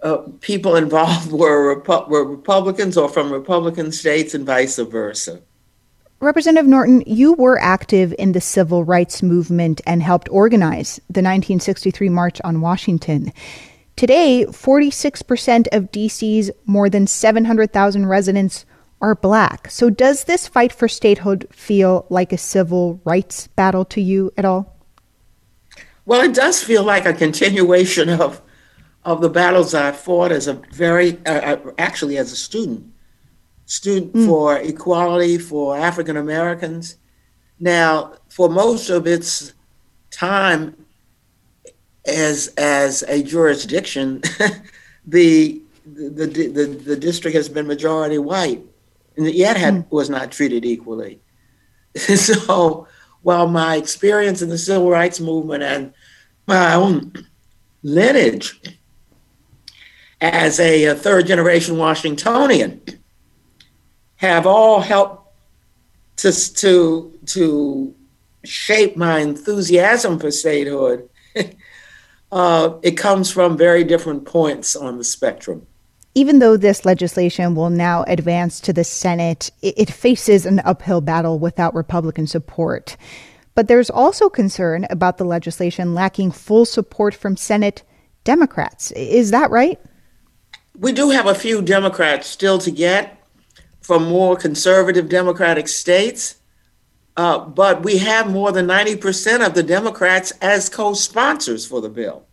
uh, 0.03 0.17
people 0.39 0.75
involved 0.85 1.31
were, 1.31 1.75
Repu- 1.75 2.07
were 2.07 2.23
Republicans 2.23 2.97
or 2.97 3.09
from 3.09 3.31
Republican 3.31 3.91
states 3.91 4.33
and 4.33 4.45
vice 4.45 4.77
versa. 4.77 5.41
Representative 6.19 6.67
Norton, 6.67 7.01
you 7.07 7.33
were 7.33 7.59
active 7.59 8.13
in 8.19 8.33
the 8.33 8.41
civil 8.41 8.83
rights 8.83 9.23
movement 9.23 9.81
and 9.87 10.03
helped 10.03 10.29
organize 10.29 10.97
the 11.09 11.23
1963 11.23 12.09
March 12.09 12.39
on 12.43 12.61
Washington. 12.61 13.33
Today, 13.95 14.45
46% 14.45 15.67
of 15.71 15.91
DC's 15.91 16.51
more 16.65 16.91
than 16.91 17.07
700,000 17.07 18.05
residents 18.05 18.65
are 19.01 19.15
black. 19.15 19.69
So, 19.69 19.89
does 19.89 20.25
this 20.25 20.47
fight 20.47 20.71
for 20.71 20.87
statehood 20.87 21.47
feel 21.51 22.05
like 22.09 22.31
a 22.31 22.37
civil 22.37 23.01
rights 23.03 23.47
battle 23.47 23.85
to 23.85 24.01
you 24.01 24.31
at 24.37 24.45
all? 24.45 24.77
Well, 26.05 26.21
it 26.21 26.33
does 26.33 26.63
feel 26.63 26.83
like 26.83 27.05
a 27.05 27.13
continuation 27.13 28.09
of 28.09 28.41
of 29.03 29.21
the 29.21 29.29
battles 29.29 29.73
I 29.73 29.91
fought 29.91 30.31
as 30.31 30.47
a 30.47 30.53
very 30.71 31.17
uh, 31.25 31.55
uh 31.55 31.71
actually 31.77 32.17
as 32.17 32.31
a 32.31 32.35
student. 32.35 32.91
student 33.65 34.13
mm. 34.13 34.25
for 34.25 34.57
equality 34.57 35.37
for 35.37 35.77
African 35.77 36.17
Americans. 36.17 36.97
Now, 37.59 38.13
for 38.29 38.49
most 38.49 38.89
of 38.89 39.07
its 39.07 39.53
time 40.11 40.75
as 42.05 42.47
as 42.57 43.03
a 43.07 43.23
jurisdiction, 43.23 44.21
the, 45.05 45.61
the 45.85 46.25
the, 46.25 46.65
the 46.65 46.97
district 46.97 47.35
has 47.35 47.49
been 47.49 47.67
majority 47.67 48.17
white, 48.17 48.63
and 49.25 49.35
yet 49.35 49.57
had, 49.57 49.73
mm. 49.73 49.91
was 49.91 50.09
not 50.09 50.31
treated 50.31 50.65
equally. 50.65 51.21
so, 51.95 52.87
while 53.21 53.47
my 53.47 53.75
experience 53.75 54.41
in 54.41 54.49
the 54.49 54.57
civil 54.57 54.89
rights 54.89 55.19
movement 55.19 55.63
and 55.63 55.93
my 56.47 56.73
own 56.73 57.13
lineage 57.83 58.59
as 60.19 60.59
a, 60.59 60.85
a 60.85 60.95
third 60.95 61.27
generation 61.27 61.77
Washingtonian 61.77 62.81
have 64.17 64.45
all 64.45 64.81
helped 64.81 65.33
to, 66.17 66.31
to, 66.31 67.19
to 67.25 67.95
shape 68.43 68.95
my 68.95 69.19
enthusiasm 69.19 70.19
for 70.19 70.31
statehood, 70.31 71.09
uh, 72.31 72.73
it 72.83 72.91
comes 72.91 73.31
from 73.31 73.57
very 73.57 73.83
different 73.83 74.25
points 74.25 74.75
on 74.75 74.97
the 74.97 75.03
spectrum. 75.03 75.65
Even 76.13 76.39
though 76.39 76.57
this 76.57 76.83
legislation 76.83 77.55
will 77.55 77.69
now 77.69 78.03
advance 78.03 78.59
to 78.61 78.73
the 78.73 78.83
Senate, 78.83 79.49
it 79.61 79.91
faces 79.91 80.45
an 80.45 80.59
uphill 80.65 80.99
battle 80.99 81.39
without 81.39 81.73
Republican 81.73 82.27
support. 82.27 82.97
But 83.55 83.67
there's 83.67 83.89
also 83.89 84.29
concern 84.29 84.85
about 84.89 85.17
the 85.17 85.23
legislation 85.23 85.93
lacking 85.93 86.31
full 86.31 86.65
support 86.65 87.13
from 87.13 87.37
Senate 87.37 87.83
Democrats. 88.23 88.91
Is 88.91 89.31
that 89.31 89.51
right? 89.51 89.79
We 90.77 90.91
do 90.91 91.09
have 91.09 91.27
a 91.27 91.35
few 91.35 91.61
Democrats 91.61 92.27
still 92.27 92.57
to 92.59 92.71
get 92.71 93.21
from 93.81 94.07
more 94.07 94.35
conservative 94.35 95.09
Democratic 95.09 95.67
states. 95.67 96.35
Uh, 97.17 97.39
but 97.39 97.83
we 97.83 97.97
have 97.97 98.31
more 98.31 98.51
than 98.51 98.67
90% 98.67 99.45
of 99.45 99.53
the 99.53 99.63
Democrats 99.63 100.31
as 100.41 100.69
co 100.69 100.93
sponsors 100.93 101.65
for 101.65 101.81
the 101.81 101.89
bill. 101.89 102.25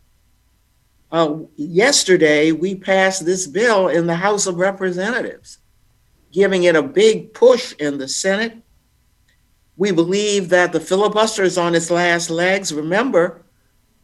Uh, 1.11 1.39
yesterday, 1.57 2.53
we 2.53 2.75
passed 2.75 3.25
this 3.25 3.47
bill 3.47 3.89
in 3.89 4.07
the 4.07 4.17
House 4.17 4.47
of 4.47 4.57
Representatives, 4.57 5.59
giving 6.33 6.65
it 6.65 6.77
a 6.77 6.83
big 6.83 7.33
push 7.33 7.73
in 7.79 7.97
the 7.99 8.09
Senate. 8.09 8.59
We 9.77 9.91
believe 9.91 10.51
that 10.51 10.73
the 10.73 10.81
filibuster 10.81 11.45
is 11.45 11.57
on 11.57 11.75
its 11.75 11.91
last 11.91 12.29
legs. 12.29 12.75
Remember, 12.75 13.43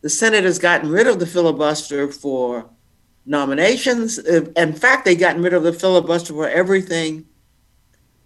the 0.00 0.08
Senate 0.08 0.44
has 0.44 0.58
gotten 0.58 0.90
rid 0.90 1.06
of 1.06 1.18
the 1.18 1.26
filibuster 1.26 2.10
for 2.10 2.70
nominations. 3.26 4.18
In 4.18 4.72
fact, 4.72 5.04
they've 5.04 5.18
gotten 5.18 5.42
rid 5.42 5.52
of 5.52 5.62
the 5.62 5.72
filibuster 5.72 6.32
for 6.32 6.48
everything 6.48 7.26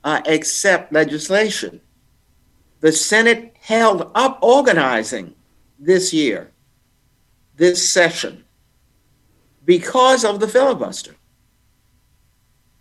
uh, 0.04 0.20
except 0.26 0.92
legislation. 0.92 1.80
The 2.80 2.92
Senate 2.92 3.56
held 3.60 4.10
up 4.14 4.38
organizing 4.40 5.34
this 5.78 6.12
year, 6.12 6.52
this 7.56 7.90
session, 7.90 8.44
because 9.68 10.24
of 10.24 10.40
the 10.40 10.48
filibuster. 10.48 11.14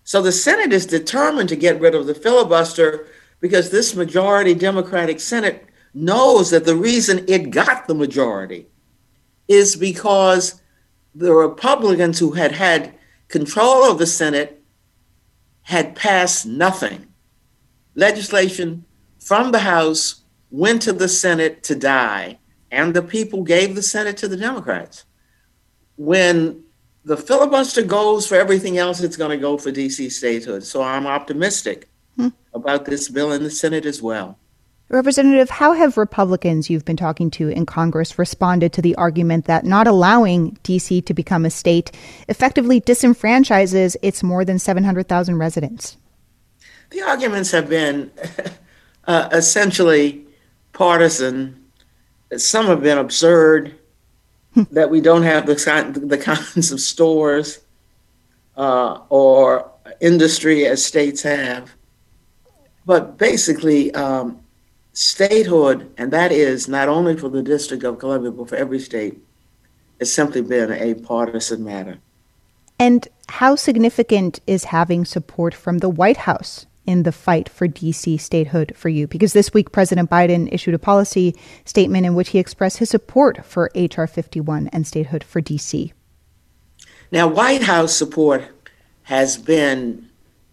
So 0.05 0.21
the 0.21 0.31
Senate 0.31 0.71
is 0.71 0.85
determined 0.85 1.49
to 1.49 1.57
get 1.57 1.81
rid 1.81 1.93
of 1.93 2.07
the 2.07 2.15
filibuster 2.15 3.07
because 3.41 3.69
this 3.69 3.93
majority 3.93 4.53
Democratic 4.53 5.19
Senate 5.19 5.65
knows 5.93 6.49
that 6.51 6.63
the 6.63 6.77
reason 6.77 7.25
it 7.27 7.51
got 7.51 7.89
the 7.89 7.93
majority 7.93 8.67
is 9.49 9.75
because 9.75 10.61
the 11.13 11.33
Republicans 11.33 12.19
who 12.19 12.31
had 12.31 12.53
had 12.53 12.93
control 13.27 13.83
of 13.83 13.97
the 13.97 14.07
Senate 14.07 14.63
had 15.63 15.93
passed 15.93 16.45
nothing 16.45 17.05
legislation 17.95 18.85
from 19.19 19.51
the 19.51 19.59
House 19.59 20.23
went 20.51 20.83
to 20.83 20.93
the 20.93 21.09
Senate 21.09 21.63
to 21.63 21.75
die, 21.75 22.39
and 22.71 22.93
the 22.93 23.01
people 23.01 23.43
gave 23.43 23.75
the 23.75 23.81
Senate 23.81 24.15
to 24.15 24.29
the 24.29 24.37
Democrats. 24.37 25.03
When 25.97 26.63
the 27.07 27.15
filibuster 27.15 27.83
goes 27.83 28.27
for 28.27 28.35
everything 28.35 28.77
else, 28.77 28.99
it's 28.99 29.15
going 29.15 29.31
to 29.31 29.37
go 29.37 29.57
for 29.57 29.71
DC 29.71 30.11
statehood. 30.11 30.61
So 30.63 30.81
I'm 30.81 31.07
optimistic 31.07 31.87
hmm. 32.17 32.27
about 32.53 32.83
this 32.83 33.07
bill 33.07 33.31
in 33.31 33.43
the 33.43 33.49
Senate 33.49 33.85
as 33.85 34.01
well. 34.01 34.37
Representative, 34.89 35.49
how 35.49 35.71
have 35.71 35.95
Republicans 35.95 36.69
you've 36.69 36.83
been 36.83 36.97
talking 36.97 37.31
to 37.31 37.47
in 37.47 37.65
Congress 37.65 38.19
responded 38.19 38.73
to 38.73 38.81
the 38.81 38.93
argument 38.95 39.45
that 39.45 39.63
not 39.63 39.87
allowing 39.87 40.57
D.C. 40.63 41.01
to 41.01 41.13
become 41.13 41.45
a 41.45 41.49
state 41.49 41.91
effectively 42.27 42.81
disenfranchises 42.81 43.95
its 44.01 44.21
more 44.21 44.43
than 44.43 44.59
700,000 44.59 45.37
residents? 45.37 45.97
The 46.89 47.01
arguments 47.03 47.51
have 47.51 47.69
been 47.69 48.11
uh, 49.07 49.29
essentially 49.31 50.25
partisan. 50.73 51.67
Some 52.35 52.65
have 52.65 52.83
been 52.83 52.97
absurd. 52.97 53.77
That 54.71 54.89
we 54.89 55.01
don't 55.01 55.23
have 55.23 55.45
the, 55.45 56.03
the 56.05 56.17
kinds 56.17 56.71
of 56.71 56.79
stores 56.79 57.59
uh, 58.55 59.01
or 59.09 59.71
industry 60.01 60.65
as 60.65 60.83
states 60.83 61.21
have. 61.21 61.71
But 62.85 63.17
basically, 63.17 63.93
um, 63.93 64.39
statehood, 64.93 65.91
and 65.97 66.11
that 66.11 66.31
is 66.31 66.67
not 66.67 66.89
only 66.89 67.15
for 67.15 67.29
the 67.29 67.43
District 67.43 67.83
of 67.83 67.99
Columbia, 67.99 68.31
but 68.31 68.49
for 68.49 68.55
every 68.55 68.79
state, 68.79 69.17
has 69.99 70.11
simply 70.11 70.41
been 70.41 70.71
a 70.71 70.95
partisan 70.95 71.63
matter. 71.63 71.99
And 72.79 73.07
how 73.29 73.55
significant 73.55 74.39
is 74.47 74.65
having 74.65 75.05
support 75.05 75.53
from 75.53 75.79
the 75.79 75.89
White 75.89 76.17
House 76.17 76.65
in 76.87 77.03
the 77.03 77.11
fight 77.11 77.47
for 77.47 77.67
DC 77.67 78.19
statehood 78.19 78.73
for 78.75 78.89
you? 78.89 79.07
Because 79.07 79.33
this 79.33 79.53
week, 79.53 79.71
President 79.71 80.09
Biden 80.09 80.51
issued 80.51 80.73
a 80.73 80.79
policy 80.79 81.35
statement 81.65 82.05
in 82.05 82.15
which 82.15 82.29
he 82.29 82.39
expressed 82.39 82.77
his 82.77 82.89
support 82.89 83.45
for 83.45 83.69
H.R. 83.75 84.07
51 84.07 84.69
and 84.69 84.87
statehood 84.87 85.23
for 85.23 85.41
DC. 85.41 85.91
Now, 87.11 87.27
White 87.27 87.63
House 87.63 87.95
support 87.95 88.43
has 89.03 89.37
been 89.37 90.09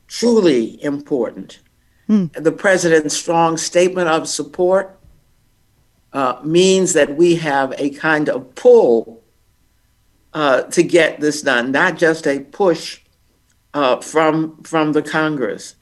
truly 0.07 0.83
important. 0.85 1.61
Hmm. 2.07 2.27
The 2.35 2.53
president's 2.53 3.17
strong 3.17 3.57
statement 3.57 4.09
of 4.09 4.29
support 4.29 4.99
uh, 6.13 6.41
means 6.45 6.93
that 6.93 7.17
we 7.17 7.37
have 7.37 7.75
a 7.79 7.91
kind 7.91 8.29
of 8.29 8.55
pull 8.55 9.23
uh, 10.33 10.63
to 10.63 10.83
get 10.83 11.21
this 11.21 11.43
done, 11.43 11.73
not 11.73 11.97
just 11.97 12.27
a 12.27 12.41
push 12.41 13.01
uh, 13.73 14.01
from 14.01 14.63
from 14.63 14.93
the 14.93 15.03
Congress. 15.03 15.77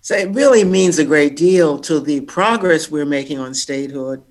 So 0.00 0.16
it 0.16 0.34
really 0.34 0.64
means 0.64 0.98
a 0.98 1.04
great 1.04 1.36
deal 1.36 1.78
to 1.80 2.00
the 2.00 2.22
progress 2.22 2.90
we're 2.90 3.04
making 3.04 3.38
on 3.38 3.52
statehood 3.52 4.22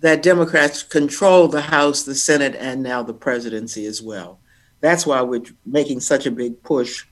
that 0.00 0.22
Democrats 0.22 0.82
control 0.82 1.48
the 1.48 1.60
House, 1.60 2.02
the 2.02 2.14
Senate, 2.14 2.54
and 2.58 2.82
now 2.82 3.02
the 3.02 3.14
presidency 3.14 3.86
as 3.86 4.02
well. 4.02 4.40
That's 4.80 5.06
why 5.06 5.20
we're 5.22 5.42
making 5.66 6.00
such 6.00 6.26
a 6.26 6.30
big 6.30 6.62
push 6.62 7.04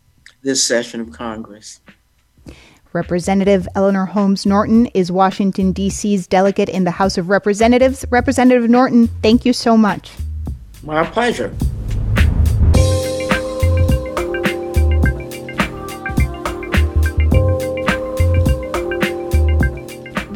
this 0.43 0.65
session 0.65 1.01
of 1.01 1.13
Congress. 1.13 1.81
Representative 2.95 3.69
Eleanor 3.75 4.07
Holmes 4.07 4.47
Norton 4.47 4.87
is 4.87 5.13
Washington, 5.13 5.73
D.C.'s 5.73 6.27
delegate 6.27 6.71
in 6.71 6.85
the 6.85 6.91
House 6.91 7.19
of 7.19 7.29
Representatives. 7.29 8.05
Representative 8.11 8.71
Norton, 8.71 9.09
thank 9.23 9.45
you 9.45 9.53
so 9.53 9.77
much. 9.77 10.11
My 10.83 11.05
pleasure. 11.05 11.55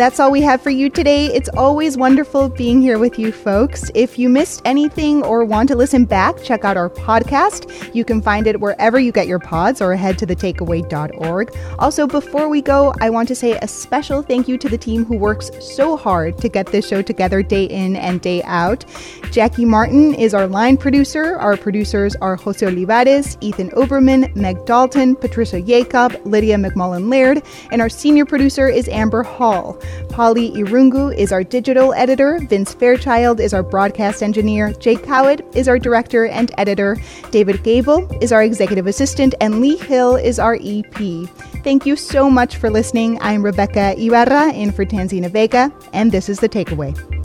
That's 0.02 0.18
all 0.18 0.32
we 0.32 0.40
have 0.40 0.60
for 0.60 0.70
you 0.70 0.90
today. 0.90 1.26
It's 1.26 1.48
always 1.50 1.96
wonderful 1.96 2.48
being 2.48 2.82
here 2.82 2.98
with 2.98 3.20
you 3.20 3.30
folks. 3.30 3.88
If 3.94 4.18
you 4.18 4.28
missed 4.28 4.60
anything 4.64 5.22
or 5.22 5.44
want 5.44 5.68
to 5.68 5.76
listen 5.76 6.06
back, 6.06 6.42
check 6.42 6.64
out 6.64 6.76
our 6.76 6.90
podcast. 6.90 7.94
You 7.94 8.04
can 8.04 8.20
find 8.20 8.48
it 8.48 8.58
wherever 8.58 8.98
you 8.98 9.12
get 9.12 9.28
your 9.28 9.38
pods 9.38 9.80
or 9.80 9.94
head 9.94 10.18
to 10.18 10.26
thetakeaway.org. 10.26 11.56
Also, 11.78 12.08
before 12.08 12.48
we 12.48 12.60
go, 12.60 12.92
I 13.00 13.10
want 13.10 13.28
to 13.28 13.36
say 13.36 13.56
a 13.58 13.68
special 13.68 14.22
thank 14.22 14.48
you 14.48 14.58
to 14.58 14.68
the 14.68 14.76
team 14.76 15.04
who 15.04 15.16
works 15.16 15.52
so 15.60 15.96
hard 15.96 16.36
to 16.38 16.48
get 16.48 16.66
this 16.66 16.88
show 16.88 17.00
together 17.00 17.40
day 17.40 17.66
in 17.66 17.94
and 17.94 18.20
day 18.20 18.42
out. 18.42 18.84
Jackie 19.30 19.64
Martin 19.64 20.14
is 20.14 20.34
our 20.34 20.48
line 20.48 20.76
producer. 20.76 21.36
Our 21.36 21.56
producers 21.56 22.16
are 22.16 22.34
Jose 22.34 22.66
Olivares, 22.66 23.38
Ethan 23.40 23.70
Oberman, 23.70 24.34
Meg 24.34 24.66
Dalton, 24.66 25.14
Patricia 25.14 25.62
Jacob, 25.62 26.20
Lydia 26.24 26.56
McMullen 26.56 27.08
Laird, 27.08 27.40
and 27.70 27.80
our 27.80 27.88
senior 27.88 28.24
producer 28.24 28.66
is 28.66 28.88
Amber 28.88 29.22
Hall. 29.22 29.80
Polly 30.08 30.50
Irungu 30.52 31.16
is 31.16 31.32
our 31.32 31.42
digital 31.42 31.94
editor. 31.94 32.38
Vince 32.48 32.74
Fairchild 32.74 33.40
is 33.40 33.54
our 33.54 33.62
broadcast 33.62 34.22
engineer. 34.22 34.72
Jake 34.74 35.04
Howard 35.06 35.42
is 35.54 35.68
our 35.68 35.78
director 35.78 36.26
and 36.26 36.52
editor. 36.58 36.96
David 37.30 37.62
Gable 37.62 38.06
is 38.22 38.32
our 38.32 38.42
executive 38.42 38.86
assistant. 38.86 39.34
And 39.40 39.60
Lee 39.60 39.76
Hill 39.76 40.16
is 40.16 40.38
our 40.38 40.58
EP. 40.60 41.28
Thank 41.64 41.86
you 41.86 41.96
so 41.96 42.28
much 42.28 42.56
for 42.56 42.70
listening. 42.70 43.18
I'm 43.20 43.42
Rebecca 43.42 43.94
Ibarra 43.96 44.52
in 44.52 44.72
for 44.72 44.84
Tanzina 44.84 45.30
Vega, 45.30 45.72
and 45.92 46.10
this 46.10 46.28
is 46.28 46.38
The 46.40 46.48
Takeaway. 46.48 47.21